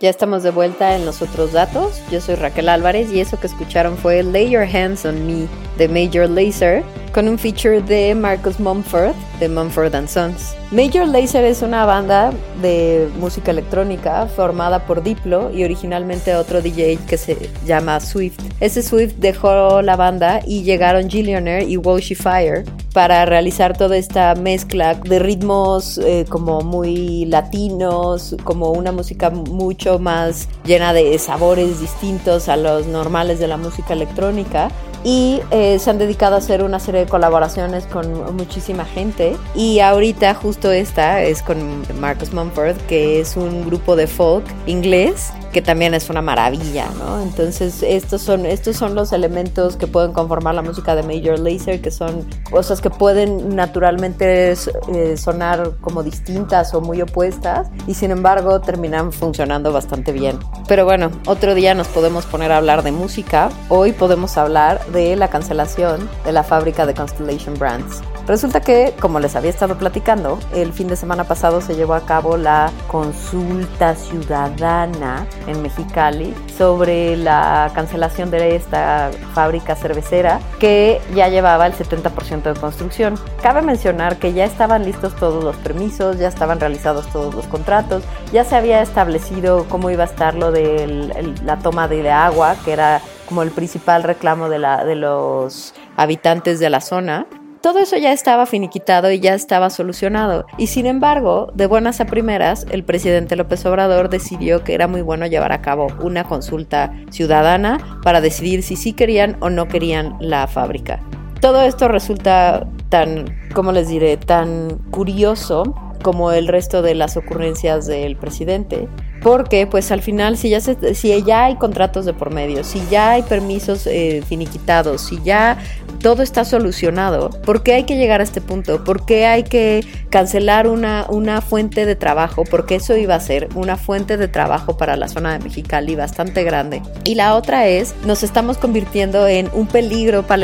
Ya 0.00 0.08
estamos 0.08 0.42
de 0.42 0.50
vuelta 0.50 0.96
en 0.96 1.04
los 1.04 1.20
otros 1.20 1.52
datos. 1.52 2.00
Yo 2.10 2.22
soy 2.22 2.34
Raquel 2.34 2.70
Álvarez 2.70 3.12
y 3.12 3.20
eso 3.20 3.38
que 3.38 3.46
escucharon 3.46 3.98
fue 3.98 4.22
Lay 4.22 4.48
Your 4.48 4.62
Hands 4.62 5.04
on 5.04 5.26
Me 5.26 5.46
de 5.76 5.88
Major 5.88 6.26
Lazer 6.26 6.82
con 7.12 7.28
un 7.28 7.38
feature 7.38 7.80
de 7.82 8.14
Marcus 8.14 8.60
Mumford 8.60 9.14
de 9.40 9.48
Mumford 9.48 9.94
and 9.94 10.08
Sons. 10.08 10.54
Major 10.70 11.06
Lazer 11.06 11.44
es 11.44 11.62
una 11.62 11.84
banda 11.84 12.32
de 12.62 13.08
música 13.18 13.50
electrónica 13.50 14.26
formada 14.26 14.86
por 14.86 15.02
Diplo 15.02 15.50
y 15.50 15.64
originalmente 15.64 16.36
otro 16.36 16.62
DJ 16.62 16.98
que 17.08 17.16
se 17.16 17.50
llama 17.66 17.98
Swift. 17.98 18.38
Ese 18.60 18.82
Swift 18.82 19.14
dejó 19.16 19.82
la 19.82 19.96
banda 19.96 20.40
y 20.46 20.62
llegaron 20.62 21.10
Gillionaire 21.10 21.64
y 21.64 21.76
Woshi 21.76 22.14
Fire 22.14 22.64
para 22.92 23.24
realizar 23.24 23.76
toda 23.76 23.96
esta 23.96 24.34
mezcla 24.34 24.94
de 24.94 25.18
ritmos 25.18 25.98
eh, 25.98 26.24
como 26.28 26.60
muy 26.60 27.24
latinos, 27.26 28.36
como 28.44 28.70
una 28.70 28.92
música 28.92 29.30
mucho 29.30 29.98
más 29.98 30.48
llena 30.64 30.92
de 30.92 31.18
sabores 31.18 31.80
distintos 31.80 32.48
a 32.48 32.56
los 32.56 32.86
normales 32.86 33.38
de 33.38 33.48
la 33.48 33.56
música 33.56 33.94
electrónica 33.94 34.70
y 35.04 35.40
eh, 35.50 35.78
se 35.78 35.90
han 35.90 35.98
dedicado 35.98 36.34
a 36.34 36.38
hacer 36.38 36.62
una 36.62 36.78
serie 36.80 37.00
de 37.00 37.06
colaboraciones 37.06 37.86
con 37.86 38.36
muchísima 38.36 38.84
gente. 38.84 39.36
Y 39.54 39.80
ahorita 39.80 40.34
justo 40.34 40.70
esta 40.70 41.22
es 41.22 41.42
con 41.42 41.84
Marcus 41.98 42.32
Mumford 42.32 42.76
que 42.88 43.20
es 43.20 43.36
un 43.36 43.64
grupo 43.66 43.96
de 43.96 44.06
folk 44.06 44.44
inglés 44.66 45.32
que 45.52 45.62
también 45.62 45.94
es 45.94 46.10
una 46.10 46.22
maravilla, 46.22 46.86
¿no? 46.98 47.20
Entonces 47.22 47.82
estos 47.82 48.22
son, 48.22 48.46
estos 48.46 48.76
son 48.76 48.94
los 48.94 49.12
elementos 49.12 49.76
que 49.76 49.86
pueden 49.86 50.12
conformar 50.12 50.54
la 50.54 50.62
música 50.62 50.94
de 50.94 51.02
Major 51.02 51.38
Lazer, 51.38 51.80
que 51.80 51.90
son 51.90 52.26
cosas 52.50 52.80
que 52.80 52.90
pueden 52.90 53.54
naturalmente 53.56 54.52
eh, 54.52 55.16
sonar 55.16 55.72
como 55.80 56.02
distintas 56.02 56.74
o 56.74 56.80
muy 56.80 57.02
opuestas 57.02 57.68
y 57.86 57.94
sin 57.94 58.10
embargo 58.10 58.60
terminan 58.60 59.12
funcionando 59.12 59.72
bastante 59.72 60.12
bien. 60.12 60.38
Pero 60.68 60.84
bueno, 60.84 61.10
otro 61.26 61.54
día 61.54 61.74
nos 61.74 61.88
podemos 61.88 62.26
poner 62.26 62.52
a 62.52 62.58
hablar 62.58 62.82
de 62.82 62.92
música, 62.92 63.50
hoy 63.68 63.92
podemos 63.92 64.36
hablar 64.36 64.84
de 64.86 65.16
la 65.16 65.28
cancelación 65.28 66.08
de 66.24 66.32
la 66.32 66.44
fábrica 66.44 66.86
de 66.86 66.94
Constellation 66.94 67.58
Brands. 67.58 68.02
Resulta 68.26 68.60
que, 68.60 68.94
como 69.00 69.18
les 69.18 69.34
había 69.34 69.50
estado 69.50 69.76
platicando, 69.76 70.38
el 70.52 70.72
fin 70.72 70.88
de 70.88 70.96
semana 70.96 71.24
pasado 71.24 71.60
se 71.60 71.74
llevó 71.74 71.94
a 71.94 72.06
cabo 72.06 72.36
la 72.36 72.70
consulta 72.86 73.94
ciudadana 73.94 75.26
en 75.46 75.62
Mexicali 75.62 76.34
sobre 76.56 77.16
la 77.16 77.70
cancelación 77.74 78.30
de 78.30 78.54
esta 78.54 79.10
fábrica 79.34 79.74
cervecera 79.74 80.40
que 80.58 81.00
ya 81.14 81.28
llevaba 81.28 81.66
el 81.66 81.72
70% 81.72 82.52
de 82.54 82.60
construcción. 82.60 83.18
Cabe 83.42 83.62
mencionar 83.62 84.18
que 84.18 84.32
ya 84.32 84.44
estaban 84.44 84.84
listos 84.84 85.16
todos 85.16 85.42
los 85.42 85.56
permisos, 85.56 86.18
ya 86.18 86.28
estaban 86.28 86.60
realizados 86.60 87.08
todos 87.08 87.34
los 87.34 87.46
contratos, 87.46 88.04
ya 88.32 88.44
se 88.44 88.56
había 88.56 88.82
establecido 88.82 89.66
cómo 89.68 89.90
iba 89.90 90.04
a 90.04 90.06
estar 90.06 90.34
lo 90.34 90.52
de 90.52 91.34
la 91.44 91.58
toma 91.58 91.88
de 91.88 92.10
agua, 92.10 92.56
que 92.64 92.72
era 92.72 93.00
como 93.26 93.42
el 93.42 93.50
principal 93.50 94.02
reclamo 94.02 94.48
de, 94.48 94.58
la, 94.58 94.84
de 94.84 94.96
los 94.96 95.74
habitantes 95.96 96.58
de 96.58 96.70
la 96.70 96.80
zona. 96.80 97.26
Todo 97.60 97.78
eso 97.78 97.98
ya 97.98 98.12
estaba 98.12 98.46
finiquitado 98.46 99.10
y 99.10 99.20
ya 99.20 99.34
estaba 99.34 99.68
solucionado. 99.68 100.46
Y 100.56 100.68
sin 100.68 100.86
embargo, 100.86 101.52
de 101.54 101.66
buenas 101.66 102.00
a 102.00 102.06
primeras, 102.06 102.66
el 102.70 102.84
presidente 102.84 103.36
López 103.36 103.66
Obrador 103.66 104.08
decidió 104.08 104.64
que 104.64 104.72
era 104.72 104.88
muy 104.88 105.02
bueno 105.02 105.26
llevar 105.26 105.52
a 105.52 105.60
cabo 105.60 105.88
una 106.00 106.24
consulta 106.24 106.90
ciudadana 107.10 108.00
para 108.02 108.22
decidir 108.22 108.62
si 108.62 108.76
sí 108.76 108.94
querían 108.94 109.36
o 109.40 109.50
no 109.50 109.68
querían 109.68 110.16
la 110.20 110.46
fábrica. 110.46 111.00
Todo 111.42 111.60
esto 111.60 111.88
resulta 111.88 112.66
tan, 112.88 113.26
¿cómo 113.52 113.72
les 113.72 113.88
diré?, 113.88 114.16
tan 114.16 114.78
curioso 114.90 115.74
como 116.02 116.32
el 116.32 116.48
resto 116.48 116.80
de 116.80 116.94
las 116.94 117.18
ocurrencias 117.18 117.86
del 117.86 118.16
presidente, 118.16 118.88
porque 119.22 119.66
pues 119.66 119.90
al 119.90 120.02
final 120.02 120.36
si 120.36 120.50
ya, 120.50 120.60
se, 120.60 120.94
si 120.94 121.22
ya 121.22 121.44
hay 121.44 121.56
contratos 121.56 122.04
de 122.04 122.12
por 122.12 122.32
medio, 122.32 122.64
si 122.64 122.82
ya 122.90 123.12
hay 123.12 123.22
permisos 123.22 123.86
eh, 123.86 124.22
finiquitados, 124.26 125.02
si 125.02 125.20
ya 125.22 125.58
todo 126.00 126.22
está 126.22 126.44
solucionado, 126.44 127.30
¿por 127.44 127.62
qué 127.62 127.74
hay 127.74 127.84
que 127.84 127.96
llegar 127.96 128.20
a 128.20 128.24
este 128.24 128.40
punto? 128.40 128.82
¿Por 128.84 129.04
qué 129.04 129.26
hay 129.26 129.42
que 129.42 129.84
cancelar 130.08 130.66
una, 130.66 131.06
una 131.08 131.40
fuente 131.42 131.84
de 131.84 131.94
trabajo? 131.94 132.44
Porque 132.50 132.76
eso 132.76 132.96
iba 132.96 133.14
a 133.14 133.20
ser 133.20 133.48
una 133.54 133.76
fuente 133.76 134.16
de 134.16 134.26
trabajo 134.26 134.76
para 134.76 134.96
la 134.96 135.08
zona 135.08 135.32
de 135.34 135.44
Mexicali 135.44 135.96
bastante 135.96 136.42
grande. 136.42 136.82
Y 137.04 137.16
la 137.16 137.34
otra 137.34 137.66
es, 137.66 137.94
nos 138.06 138.22
estamos 138.22 138.56
convirtiendo 138.56 139.26
en 139.26 139.50
un 139.52 139.66
peligro 139.66 140.26
para 140.26 140.38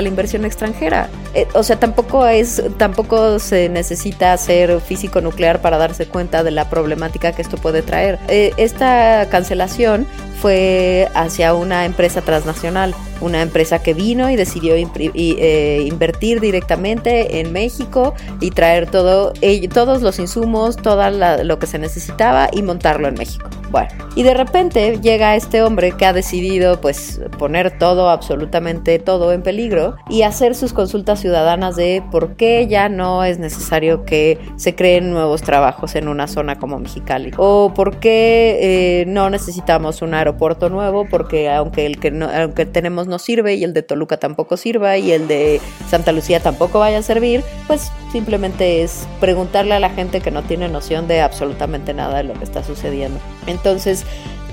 la, 0.00 0.08
inversión 0.08 0.44
extranjera. 0.44 1.08
Eh, 1.34 1.46
o 1.54 1.62
sea, 1.62 1.78
tampoco 1.78 2.26
es, 2.26 2.62
tampoco 2.76 3.38
se 3.38 3.68
necesita 3.68 4.36
ser 4.36 4.80
físico 4.80 5.20
nuclear 5.20 5.60
para 5.60 5.78
darse 5.78 6.06
cuenta 6.06 6.42
de 6.42 6.50
la 6.50 6.68
problemática 6.68 7.32
que 7.32 7.42
esto 7.42 7.56
puede 7.56 7.82
traer. 7.82 8.15
Eh, 8.28 8.52
esta 8.56 9.28
cancelación 9.30 10.06
fue 10.40 11.08
hacia 11.14 11.54
una 11.54 11.84
empresa 11.84 12.20
transnacional, 12.22 12.94
una 13.20 13.42
empresa 13.42 13.82
que 13.82 13.94
vino 13.94 14.30
y 14.30 14.36
decidió 14.36 14.74
eh, 14.76 15.84
invertir 15.86 16.40
directamente 16.40 17.40
en 17.40 17.52
México 17.52 18.14
y 18.40 18.50
traer 18.50 18.90
todo, 18.90 19.32
todos 19.72 20.02
los 20.02 20.18
insumos, 20.18 20.76
todo 20.76 21.10
lo 21.10 21.58
que 21.58 21.66
se 21.66 21.78
necesitaba 21.78 22.48
y 22.52 22.62
montarlo 22.62 23.08
en 23.08 23.14
México. 23.14 23.48
Bueno, 23.70 23.88
y 24.14 24.22
de 24.22 24.32
repente 24.32 24.98
llega 25.00 25.34
este 25.34 25.62
hombre 25.62 25.92
que 25.92 26.06
ha 26.06 26.12
decidido 26.12 26.80
pues 26.80 27.20
poner 27.38 27.78
todo, 27.78 28.08
absolutamente 28.10 28.98
todo 28.98 29.32
en 29.32 29.42
peligro 29.42 29.96
y 30.08 30.22
hacer 30.22 30.54
sus 30.54 30.72
consultas 30.72 31.20
ciudadanas 31.20 31.76
de 31.76 32.02
por 32.10 32.36
qué 32.36 32.66
ya 32.68 32.88
no 32.88 33.24
es 33.24 33.38
necesario 33.38 34.04
que 34.04 34.38
se 34.56 34.74
creen 34.74 35.10
nuevos 35.10 35.42
trabajos 35.42 35.96
en 35.96 36.08
una 36.08 36.28
zona 36.28 36.58
como 36.58 36.78
Mexicali 36.78 37.32
o 37.36 37.72
por 37.74 37.98
qué 37.98 38.58
eh, 38.60 39.04
no 39.06 39.30
necesitamos 39.30 40.00
un 40.00 40.14
aeropuerto 40.14 40.68
nuevo 40.68 41.06
porque 41.10 41.50
aunque 41.50 41.86
el 41.86 41.98
que, 41.98 42.10
no, 42.10 42.28
aunque 42.32 42.66
tenemos 42.66 43.05
no 43.06 43.18
sirve 43.18 43.54
y 43.54 43.64
el 43.64 43.72
de 43.72 43.82
Toluca 43.82 44.18
tampoco 44.18 44.56
sirva 44.56 44.98
y 44.98 45.12
el 45.12 45.28
de 45.28 45.60
Santa 45.88 46.12
Lucía 46.12 46.40
tampoco 46.40 46.78
vaya 46.78 46.98
a 46.98 47.02
servir, 47.02 47.42
pues 47.66 47.90
simplemente 48.12 48.82
es 48.82 49.06
preguntarle 49.20 49.74
a 49.74 49.80
la 49.80 49.90
gente 49.90 50.20
que 50.20 50.30
no 50.30 50.42
tiene 50.42 50.68
noción 50.68 51.08
de 51.08 51.20
absolutamente 51.20 51.94
nada 51.94 52.18
de 52.18 52.24
lo 52.24 52.34
que 52.34 52.44
está 52.44 52.62
sucediendo. 52.62 53.18
Entonces, 53.46 54.04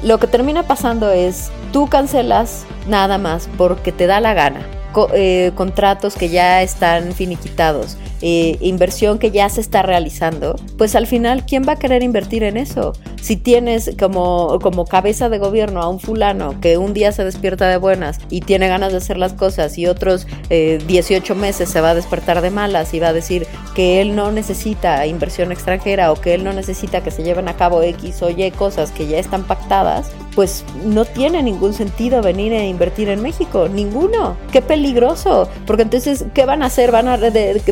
lo 0.03 0.19
que 0.19 0.27
termina 0.27 0.63
pasando 0.63 1.11
es, 1.11 1.51
tú 1.71 1.87
cancelas 1.87 2.65
nada 2.87 3.17
más 3.17 3.49
porque 3.57 3.91
te 3.91 4.07
da 4.07 4.19
la 4.19 4.33
gana. 4.33 4.65
Eh, 5.13 5.51
contratos 5.55 6.15
que 6.15 6.29
ya 6.29 6.61
están 6.61 7.13
finiquitados, 7.13 7.97
eh, 8.25 8.57
inversión 8.61 9.19
que 9.19 9.31
ya 9.31 9.49
se 9.49 9.59
está 9.59 9.81
realizando, 9.81 10.55
pues 10.77 10.95
al 10.95 11.07
final, 11.07 11.45
¿quién 11.45 11.63
va 11.67 11.73
a 11.73 11.75
querer 11.75 12.03
invertir 12.03 12.43
en 12.43 12.55
eso? 12.55 12.93
Si 13.21 13.35
tienes 13.35 13.91
como, 13.99 14.59
como 14.61 14.85
cabeza 14.85 15.27
de 15.27 15.39
gobierno 15.39 15.81
a 15.81 15.89
un 15.89 15.99
fulano 15.99 16.59
que 16.61 16.77
un 16.77 16.93
día 16.93 17.11
se 17.11 17.25
despierta 17.25 17.67
de 17.67 17.75
buenas 17.75 18.19
y 18.29 18.39
tiene 18.39 18.69
ganas 18.69 18.93
de 18.93 18.99
hacer 18.99 19.17
las 19.17 19.33
cosas 19.33 19.77
y 19.77 19.87
otros 19.87 20.25
18 20.49 21.33
eh, 21.33 21.35
meses 21.35 21.67
se 21.67 21.81
va 21.81 21.89
a 21.89 21.95
despertar 21.95 22.41
de 22.41 22.49
malas 22.49 22.93
y 22.93 23.01
va 23.01 23.09
a 23.09 23.13
decir 23.13 23.45
que 23.75 23.99
él 23.99 24.15
no 24.15 24.31
necesita 24.31 25.05
inversión 25.05 25.51
extranjera 25.51 26.13
o 26.13 26.15
que 26.15 26.33
él 26.33 26.45
no 26.45 26.53
necesita 26.53 27.03
que 27.03 27.11
se 27.11 27.23
lleven 27.23 27.49
a 27.49 27.57
cabo 27.57 27.81
X 27.81 28.21
o 28.21 28.29
Y 28.29 28.51
cosas 28.51 28.91
que 28.91 29.05
ya 29.05 29.19
están 29.19 29.43
pactadas, 29.43 30.11
pues 30.35 30.63
no 30.83 31.05
tiene 31.05 31.43
ningún 31.43 31.73
sentido 31.73 32.21
venir 32.21 32.53
a 32.53 32.63
invertir 32.63 33.09
en 33.09 33.21
México, 33.21 33.67
ninguno. 33.69 34.35
Qué 34.51 34.61
peligroso, 34.61 35.49
porque 35.65 35.83
entonces, 35.83 36.25
¿qué 36.33 36.45
van 36.45 36.63
a 36.63 36.67
hacer? 36.67 36.91
Van 36.91 37.07
a, 37.07 37.17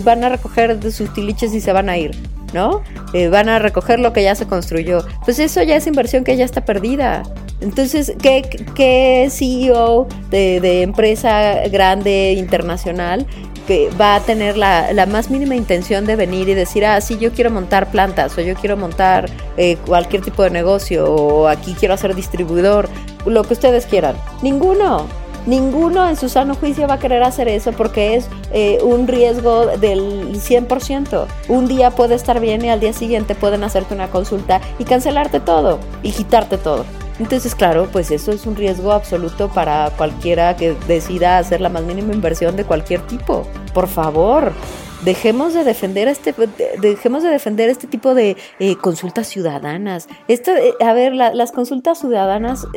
van 0.03 0.23
a 0.23 0.29
recoger 0.41 0.79
de 0.79 0.91
sus 0.91 1.13
tiliches 1.13 1.53
y 1.53 1.61
se 1.61 1.71
van 1.71 1.89
a 1.89 1.97
ir. 1.97 2.11
¿No? 2.53 2.83
Eh, 3.13 3.29
van 3.29 3.47
a 3.47 3.59
recoger 3.59 4.01
lo 4.01 4.11
que 4.11 4.23
ya 4.23 4.35
se 4.35 4.45
construyó. 4.45 5.05
Pues 5.23 5.39
eso 5.39 5.63
ya 5.63 5.77
es 5.77 5.87
inversión 5.87 6.25
que 6.25 6.35
ya 6.35 6.43
está 6.43 6.65
perdida. 6.65 7.23
Entonces, 7.61 8.11
¿qué, 8.21 8.41
qué 8.75 9.29
CEO 9.31 10.07
de, 10.29 10.81
empresa 10.81 11.65
grande 11.69 12.33
internacional 12.33 13.25
que 13.67 13.89
va 13.91 14.15
a 14.15 14.19
tener 14.19 14.57
la, 14.57 14.91
la, 14.91 15.05
más 15.05 15.29
mínima 15.29 15.55
intención 15.55 16.05
de 16.05 16.17
venir 16.17 16.49
y 16.49 16.53
decir, 16.53 16.85
ah, 16.85 16.99
sí, 16.99 17.17
yo 17.19 17.31
quiero 17.31 17.51
montar 17.51 17.89
plantas 17.89 18.37
o 18.37 18.41
yo 18.41 18.55
quiero 18.55 18.75
montar 18.75 19.29
eh, 19.55 19.77
cualquier 19.85 20.21
tipo 20.21 20.43
de 20.43 20.49
negocio 20.49 21.05
o 21.05 21.47
aquí 21.47 21.73
quiero 21.79 21.93
hacer 21.93 22.15
distribuidor, 22.15 22.89
lo 23.25 23.43
que 23.43 23.53
ustedes 23.53 23.85
quieran. 23.85 24.17
Ninguno. 24.41 25.20
Ninguno 25.45 26.07
en 26.07 26.15
su 26.15 26.29
sano 26.29 26.55
juicio 26.55 26.87
va 26.87 26.95
a 26.95 26.99
querer 26.99 27.23
hacer 27.23 27.47
eso 27.47 27.71
porque 27.71 28.15
es 28.15 28.29
eh, 28.51 28.79
un 28.83 29.07
riesgo 29.07 29.65
del 29.77 30.39
100%. 30.39 31.25
Un 31.49 31.67
día 31.67 31.91
puede 31.91 32.15
estar 32.15 32.39
bien 32.39 32.63
y 32.63 32.69
al 32.69 32.79
día 32.79 32.93
siguiente 32.93 33.33
pueden 33.33 33.63
hacerte 33.63 33.93
una 33.93 34.09
consulta 34.09 34.61
y 34.77 34.83
cancelarte 34.83 35.39
todo 35.39 35.79
y 36.03 36.11
quitarte 36.11 36.57
todo. 36.57 36.85
Entonces, 37.19 37.53
claro, 37.53 37.87
pues 37.91 38.09
eso 38.09 38.31
es 38.31 38.45
un 38.45 38.55
riesgo 38.55 38.91
absoluto 38.91 39.49
para 39.49 39.91
cualquiera 39.91 40.55
que 40.55 40.75
decida 40.87 41.37
hacer 41.37 41.61
la 41.61 41.69
más 41.69 41.83
mínima 41.83 42.13
inversión 42.13 42.55
de 42.55 42.63
cualquier 42.63 43.01
tipo. 43.01 43.45
Por 43.73 43.87
favor, 43.87 44.53
dejemos 45.03 45.53
de 45.53 45.63
defender 45.63 46.07
este 46.07 46.33
dejemos 46.79 47.23
de 47.23 47.29
defender 47.29 47.69
este 47.69 47.87
tipo 47.87 48.13
de 48.13 48.37
eh, 48.59 48.75
consultas 48.75 49.27
ciudadanas. 49.27 50.07
Eh, 50.27 50.41
a 50.79 50.93
ver 50.93 51.13
las 51.13 51.51
consultas 51.51 51.99
ciudadanas 51.99 52.67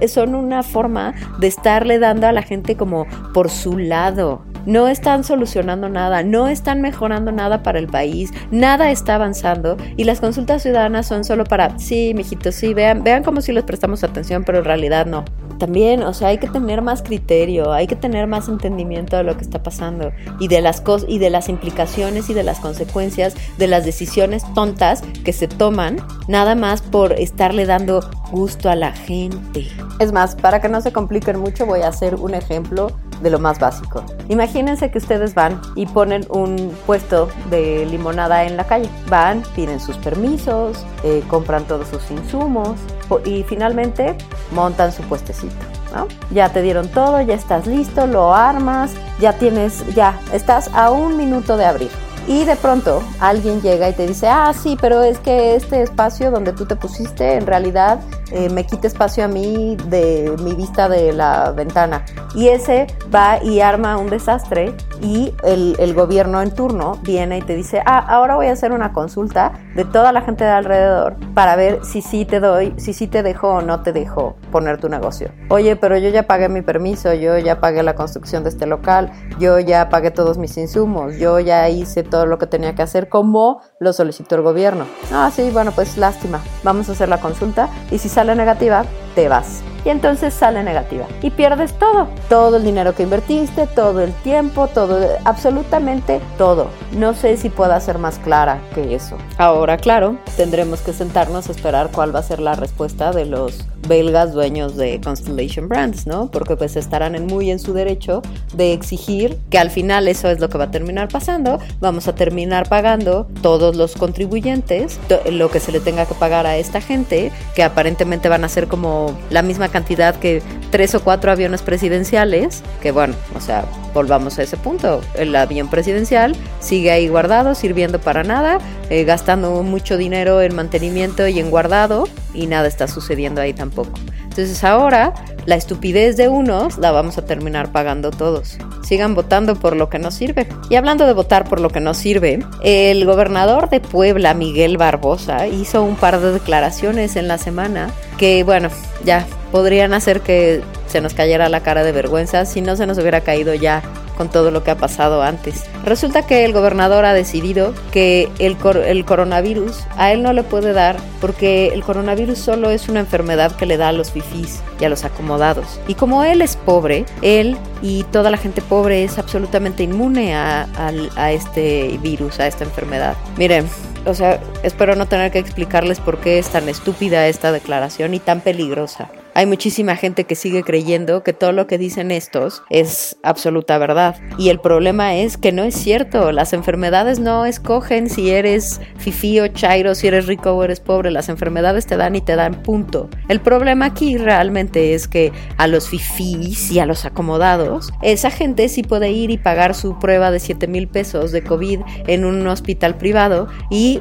eh, 0.00 0.08
son 0.08 0.34
una 0.34 0.62
forma 0.62 1.14
de 1.38 1.46
estarle 1.46 1.98
dando 1.98 2.26
a 2.26 2.32
la 2.32 2.42
gente 2.42 2.76
como 2.76 3.06
por 3.32 3.50
su 3.50 3.78
lado 3.78 4.42
no 4.66 4.88
están 4.88 5.24
solucionando 5.24 5.88
nada, 5.88 6.22
no 6.22 6.48
están 6.48 6.80
mejorando 6.80 7.32
nada 7.32 7.62
para 7.62 7.78
el 7.78 7.86
país, 7.86 8.32
nada 8.50 8.90
está 8.90 9.16
avanzando 9.16 9.76
y 9.96 10.04
las 10.04 10.20
consultas 10.20 10.62
ciudadanas 10.62 11.06
son 11.06 11.24
solo 11.24 11.44
para, 11.44 11.78
sí, 11.78 12.12
mijitos, 12.14 12.54
sí, 12.54 12.74
vean, 12.74 13.04
vean 13.04 13.22
como 13.22 13.40
si 13.40 13.52
les 13.52 13.64
prestamos 13.64 14.04
atención, 14.04 14.44
pero 14.44 14.58
en 14.58 14.64
realidad 14.64 15.06
no. 15.06 15.24
También, 15.58 16.02
o 16.02 16.12
sea, 16.12 16.28
hay 16.28 16.38
que 16.38 16.48
tener 16.48 16.82
más 16.82 17.02
criterio, 17.02 17.72
hay 17.72 17.86
que 17.86 17.96
tener 17.96 18.26
más 18.26 18.48
entendimiento 18.48 19.16
de 19.16 19.22
lo 19.22 19.36
que 19.36 19.42
está 19.42 19.62
pasando 19.62 20.12
y 20.40 20.48
de 20.48 20.60
las 20.60 20.80
cosas 20.80 21.08
y 21.08 21.18
de 21.18 21.30
las 21.30 21.48
implicaciones 21.48 22.28
y 22.28 22.34
de 22.34 22.42
las 22.42 22.58
consecuencias 22.58 23.34
de 23.56 23.68
las 23.68 23.84
decisiones 23.84 24.44
tontas 24.54 25.02
que 25.24 25.32
se 25.32 25.46
toman 25.46 25.98
nada 26.28 26.54
más 26.54 26.82
por 26.82 27.12
estarle 27.12 27.66
dando 27.66 28.00
gusto 28.30 28.68
a 28.68 28.74
la 28.74 28.92
gente. 28.92 29.68
Es 30.00 30.12
más, 30.12 30.34
para 30.34 30.60
que 30.60 30.68
no 30.68 30.80
se 30.80 30.92
compliquen 30.92 31.38
mucho, 31.38 31.66
voy 31.66 31.82
a 31.82 31.88
hacer 31.88 32.16
un 32.16 32.34
ejemplo 32.34 32.88
de 33.22 33.30
lo 33.30 33.38
más 33.38 33.58
básico. 33.58 34.04
Imagínense 34.28 34.90
que 34.90 34.98
ustedes 34.98 35.34
van 35.34 35.60
y 35.74 35.86
ponen 35.86 36.26
un 36.30 36.72
puesto 36.86 37.28
de 37.50 37.86
limonada 37.86 38.44
en 38.44 38.56
la 38.56 38.64
calle. 38.64 38.88
Van, 39.08 39.42
piden 39.54 39.80
sus 39.80 39.96
permisos, 39.98 40.84
eh, 41.02 41.22
compran 41.28 41.64
todos 41.64 41.88
sus 41.88 42.10
insumos 42.10 42.78
y 43.24 43.42
finalmente 43.44 44.16
montan 44.52 44.92
su 44.92 45.02
puestecito. 45.02 45.54
¿no? 45.94 46.08
Ya 46.30 46.48
te 46.50 46.62
dieron 46.62 46.88
todo, 46.88 47.20
ya 47.20 47.34
estás 47.34 47.66
listo, 47.66 48.06
lo 48.06 48.34
armas, 48.34 48.92
ya 49.20 49.34
tienes, 49.34 49.84
ya 49.94 50.18
estás 50.32 50.70
a 50.74 50.90
un 50.90 51.16
minuto 51.16 51.56
de 51.56 51.64
abrir. 51.64 51.90
Y 52.26 52.44
de 52.44 52.56
pronto 52.56 53.02
alguien 53.20 53.60
llega 53.60 53.88
y 53.90 53.92
te 53.92 54.06
dice, 54.06 54.28
ah, 54.28 54.52
sí, 54.54 54.78
pero 54.80 55.02
es 55.02 55.18
que 55.18 55.56
este 55.56 55.82
espacio 55.82 56.30
donde 56.30 56.52
tú 56.52 56.64
te 56.64 56.74
pusiste 56.74 57.34
en 57.34 57.46
realidad 57.46 58.00
eh, 58.34 58.50
me 58.50 58.66
quita 58.66 58.88
espacio 58.88 59.24
a 59.24 59.28
mí 59.28 59.76
de 59.86 60.34
mi 60.42 60.54
vista 60.54 60.88
de 60.88 61.12
la 61.12 61.52
ventana. 61.52 62.04
Y 62.34 62.48
ese 62.48 62.88
va 63.14 63.40
y 63.40 63.60
arma 63.60 63.96
un 63.96 64.10
desastre 64.10 64.74
y 65.00 65.32
el, 65.44 65.76
el, 65.78 65.94
gobierno 65.94 66.42
en 66.42 66.52
turno 66.52 66.98
viene 67.02 67.38
y 67.38 67.42
te 67.42 67.54
dice, 67.54 67.80
ah, 67.86 67.98
ahora 67.98 68.34
voy 68.34 68.46
a 68.48 68.52
hacer 68.52 68.72
una 68.72 68.92
consulta 68.92 69.52
de 69.76 69.84
toda 69.84 70.10
la 70.10 70.22
gente 70.22 70.42
de 70.42 70.50
alrededor 70.50 71.16
para 71.34 71.54
ver 71.54 71.84
si 71.84 72.02
sí 72.02 72.24
te 72.24 72.40
doy, 72.40 72.74
si 72.76 72.92
sí 72.92 73.06
te 73.06 73.22
dejo 73.22 73.48
o 73.48 73.62
no 73.62 73.82
te 73.82 73.92
dejo 73.92 74.34
poner 74.50 74.80
tu 74.80 74.88
negocio. 74.88 75.30
Oye, 75.48 75.76
pero 75.76 75.96
yo 75.96 76.08
ya 76.08 76.26
pagué 76.26 76.48
mi 76.48 76.62
permiso, 76.62 77.14
yo 77.14 77.38
ya 77.38 77.60
pagué 77.60 77.84
la 77.84 77.94
construcción 77.94 78.42
de 78.42 78.48
este 78.48 78.66
local, 78.66 79.12
yo 79.38 79.60
ya 79.60 79.88
pagué 79.90 80.10
todos 80.10 80.38
mis 80.38 80.56
insumos, 80.56 81.16
yo 81.18 81.38
ya 81.38 81.68
hice 81.68 82.02
todo 82.02 82.26
lo 82.26 82.38
que 82.38 82.48
tenía 82.48 82.74
que 82.74 82.82
hacer 82.82 83.08
como 83.08 83.60
lo 83.78 83.92
solicitó 83.92 84.34
el 84.34 84.42
gobierno. 84.42 84.86
Ah, 85.12 85.30
sí, 85.32 85.50
bueno, 85.52 85.70
pues 85.72 85.96
lástima, 85.98 86.40
vamos 86.64 86.88
a 86.88 86.92
hacer 86.92 87.08
la 87.08 87.20
consulta 87.20 87.68
y 87.92 87.98
si 87.98 88.08
sale 88.08 88.23
negativa, 88.32 88.86
te 89.14 89.28
vas. 89.28 89.62
Y 89.84 89.90
entonces 89.90 90.32
sale 90.32 90.62
negativa. 90.62 91.06
Y 91.20 91.30
pierdes 91.30 91.78
todo. 91.78 92.08
Todo 92.28 92.56
el 92.56 92.64
dinero 92.64 92.94
que 92.94 93.02
invertiste, 93.02 93.66
todo 93.66 94.00
el 94.00 94.12
tiempo, 94.12 94.66
todo, 94.68 94.98
absolutamente 95.24 96.20
todo. 96.38 96.68
No 96.92 97.14
sé 97.14 97.36
si 97.36 97.50
pueda 97.50 97.78
ser 97.80 97.98
más 97.98 98.18
clara 98.18 98.60
que 98.74 98.94
eso. 98.94 99.18
Ahora, 99.36 99.76
claro, 99.76 100.16
tendremos 100.36 100.80
que 100.80 100.94
sentarnos 100.94 101.48
a 101.48 101.52
esperar 101.52 101.90
cuál 101.92 102.14
va 102.14 102.20
a 102.20 102.22
ser 102.22 102.40
la 102.40 102.54
respuesta 102.54 103.12
de 103.12 103.26
los 103.26 103.66
belgas 103.86 104.32
dueños 104.32 104.76
de 104.76 104.98
Constellation 105.02 105.68
Brands, 105.68 106.06
¿no? 106.06 106.30
Porque 106.30 106.56
pues 106.56 106.76
estarán 106.76 107.14
en 107.14 107.26
muy 107.26 107.50
en 107.50 107.58
su 107.58 107.74
derecho 107.74 108.22
de 108.54 108.72
exigir 108.72 109.38
que 109.50 109.58
al 109.58 109.70
final 109.70 110.08
eso 110.08 110.30
es 110.30 110.40
lo 110.40 110.48
que 110.48 110.56
va 110.56 110.64
a 110.64 110.70
terminar 110.70 111.08
pasando. 111.08 111.58
Vamos 111.80 112.08
a 112.08 112.14
terminar 112.14 112.68
pagando 112.70 113.26
todos 113.42 113.76
los 113.76 113.94
contribuyentes 113.94 114.98
lo 115.30 115.50
que 115.50 115.60
se 115.60 115.72
le 115.72 115.80
tenga 115.80 116.06
que 116.06 116.14
pagar 116.14 116.46
a 116.46 116.56
esta 116.56 116.80
gente, 116.80 117.30
que 117.54 117.62
aparentemente 117.62 118.30
van 118.30 118.44
a 118.44 118.48
ser 118.48 118.68
como 118.68 119.03
la 119.30 119.42
misma 119.42 119.68
cantidad 119.68 120.14
que 120.16 120.42
tres 120.70 120.94
o 120.94 121.02
cuatro 121.02 121.30
aviones 121.30 121.62
presidenciales, 121.62 122.62
que 122.82 122.90
bueno, 122.90 123.14
o 123.36 123.40
sea, 123.40 123.64
volvamos 123.94 124.38
a 124.38 124.42
ese 124.42 124.56
punto. 124.56 125.00
El 125.14 125.34
avión 125.36 125.68
presidencial 125.70 126.36
sigue 126.60 126.90
ahí 126.90 127.08
guardado, 127.08 127.54
sirviendo 127.54 128.00
para 128.00 128.24
nada, 128.24 128.58
eh, 128.90 129.04
gastando 129.04 129.62
mucho 129.62 129.96
dinero 129.96 130.42
en 130.42 130.54
mantenimiento 130.54 131.28
y 131.28 131.38
en 131.38 131.50
guardado, 131.50 132.08
y 132.34 132.46
nada 132.46 132.66
está 132.66 132.88
sucediendo 132.88 133.40
ahí 133.40 133.52
tampoco. 133.52 133.92
Entonces 134.22 134.64
ahora 134.64 135.14
la 135.46 135.54
estupidez 135.54 136.16
de 136.16 136.28
unos 136.28 136.78
la 136.78 136.90
vamos 136.90 137.18
a 137.18 137.24
terminar 137.24 137.70
pagando 137.70 138.10
todos. 138.10 138.58
Sigan 138.82 139.14
votando 139.14 139.54
por 139.54 139.76
lo 139.76 139.88
que 139.88 139.98
no 139.98 140.10
sirve. 140.10 140.48
Y 140.68 140.74
hablando 140.74 141.06
de 141.06 141.12
votar 141.12 141.48
por 141.48 141.60
lo 141.60 141.68
que 141.68 141.80
no 141.80 141.94
sirve, 141.94 142.40
el 142.62 143.04
gobernador 143.04 143.68
de 143.70 143.80
Puebla, 143.80 144.34
Miguel 144.34 144.76
Barbosa, 144.76 145.46
hizo 145.46 145.84
un 145.84 145.96
par 145.96 146.20
de 146.20 146.32
declaraciones 146.32 147.16
en 147.16 147.28
la 147.28 147.38
semana 147.38 147.92
que, 148.16 148.44
bueno, 148.44 148.68
ya 149.04 149.26
podrían 149.52 149.94
hacer 149.94 150.20
que 150.20 150.62
se 150.86 151.00
nos 151.00 151.14
cayera 151.14 151.48
la 151.48 151.60
cara 151.60 151.84
de 151.84 151.92
vergüenza 151.92 152.44
si 152.44 152.60
no 152.60 152.76
se 152.76 152.86
nos 152.86 152.98
hubiera 152.98 153.20
caído 153.20 153.54
ya 153.54 153.82
con 154.16 154.28
todo 154.28 154.50
lo 154.50 154.62
que 154.62 154.70
ha 154.70 154.76
pasado 154.76 155.22
antes. 155.22 155.64
Resulta 155.84 156.26
que 156.26 156.44
el 156.44 156.52
gobernador 156.52 157.04
ha 157.04 157.12
decidido 157.12 157.74
que 157.90 158.28
el, 158.38 158.56
el, 158.86 159.04
coronavirus 159.04 159.84
a 159.96 160.12
él 160.12 160.22
no 160.22 160.32
le 160.32 160.42
puede 160.42 160.72
dar 160.72 160.96
porque 161.20 161.68
el 161.68 161.82
coronavirus 161.82 162.38
solo 162.38 162.70
es 162.70 162.88
una 162.88 163.00
enfermedad 163.00 163.56
que 163.56 163.66
le 163.66 163.76
da 163.76 163.88
a 163.88 163.92
los 163.92 164.12
fifís 164.12 164.62
y 164.80 164.84
a 164.84 164.88
los 164.88 165.04
acomodados. 165.04 165.80
Y 165.88 165.94
como 165.94 166.24
él 166.24 166.42
es 166.42 166.56
pobre, 166.56 167.06
él 167.22 167.56
y 167.82 168.04
toda 168.04 168.30
la 168.30 168.36
gente 168.36 168.62
pobre 168.62 169.04
es 169.04 169.18
absolutamente 169.18 169.82
inmune 169.82 170.34
a, 170.34 170.68
a 171.16 171.32
este 171.32 171.98
virus, 172.02 172.40
a 172.40 172.46
esta 172.46 172.64
enfermedad. 172.64 173.16
Miren, 173.36 173.66
o 174.06 174.14
sea, 174.14 174.40
espero 174.62 174.96
no 174.96 175.06
tener 175.06 175.32
que 175.32 175.38
explicarles 175.38 176.00
por 176.00 176.18
qué 176.18 176.38
es 176.38 176.48
tan 176.48 176.68
estúpida 176.68 177.28
esta 177.28 177.52
declaración 177.52 178.14
y 178.14 178.18
tan 178.20 178.40
peligrosa. 178.40 179.08
Hay 179.36 179.46
muchísima 179.46 179.96
gente 179.96 180.24
que 180.24 180.36
sigue 180.36 180.62
creyendo 180.62 181.24
que 181.24 181.32
todo 181.32 181.50
lo 181.50 181.66
que 181.66 181.76
dicen 181.76 182.12
estos 182.12 182.62
es 182.70 183.16
absoluta 183.24 183.76
verdad. 183.78 184.14
Y 184.38 184.50
el 184.50 184.60
problema 184.60 185.16
es 185.16 185.36
que 185.36 185.50
no 185.50 185.64
es 185.64 185.74
cierto. 185.74 186.30
Las 186.30 186.52
enfermedades 186.52 187.18
no 187.18 187.44
escogen 187.44 188.08
si 188.08 188.30
eres 188.30 188.80
fifí 188.96 189.40
o 189.40 189.48
chairo, 189.48 189.96
si 189.96 190.06
eres 190.06 190.28
rico 190.28 190.52
o 190.52 190.62
eres 190.62 190.78
pobre. 190.78 191.10
Las 191.10 191.28
enfermedades 191.28 191.84
te 191.84 191.96
dan 191.96 192.14
y 192.14 192.20
te 192.20 192.36
dan 192.36 192.62
punto. 192.62 193.10
El 193.28 193.40
problema 193.40 193.86
aquí 193.86 194.16
realmente 194.18 194.94
es 194.94 195.08
que 195.08 195.32
a 195.56 195.66
los 195.66 195.88
fifís 195.88 196.70
y 196.70 196.78
a 196.78 196.86
los 196.86 197.04
acomodados, 197.04 197.92
esa 198.02 198.30
gente 198.30 198.68
sí 198.68 198.84
puede 198.84 199.10
ir 199.10 199.32
y 199.32 199.38
pagar 199.38 199.74
su 199.74 199.98
prueba 199.98 200.30
de 200.30 200.38
7 200.38 200.68
mil 200.68 200.86
pesos 200.86 201.32
de 201.32 201.42
COVID 201.42 201.80
en 202.06 202.24
un 202.24 202.46
hospital 202.46 202.94
privado 202.94 203.48
y 203.68 204.00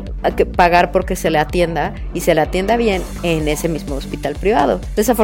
pagar 0.55 0.91
porque 0.91 1.15
se 1.15 1.31
le 1.31 1.39
atienda 1.39 1.95
y 2.13 2.21
se 2.21 2.35
le 2.35 2.41
atienda 2.41 2.77
bien 2.77 3.01
en 3.23 3.47
ese 3.47 3.67
mismo 3.67 3.95
hospital 3.95 4.35
privado. 4.35 4.79
Desafortunadamente 4.95 5.22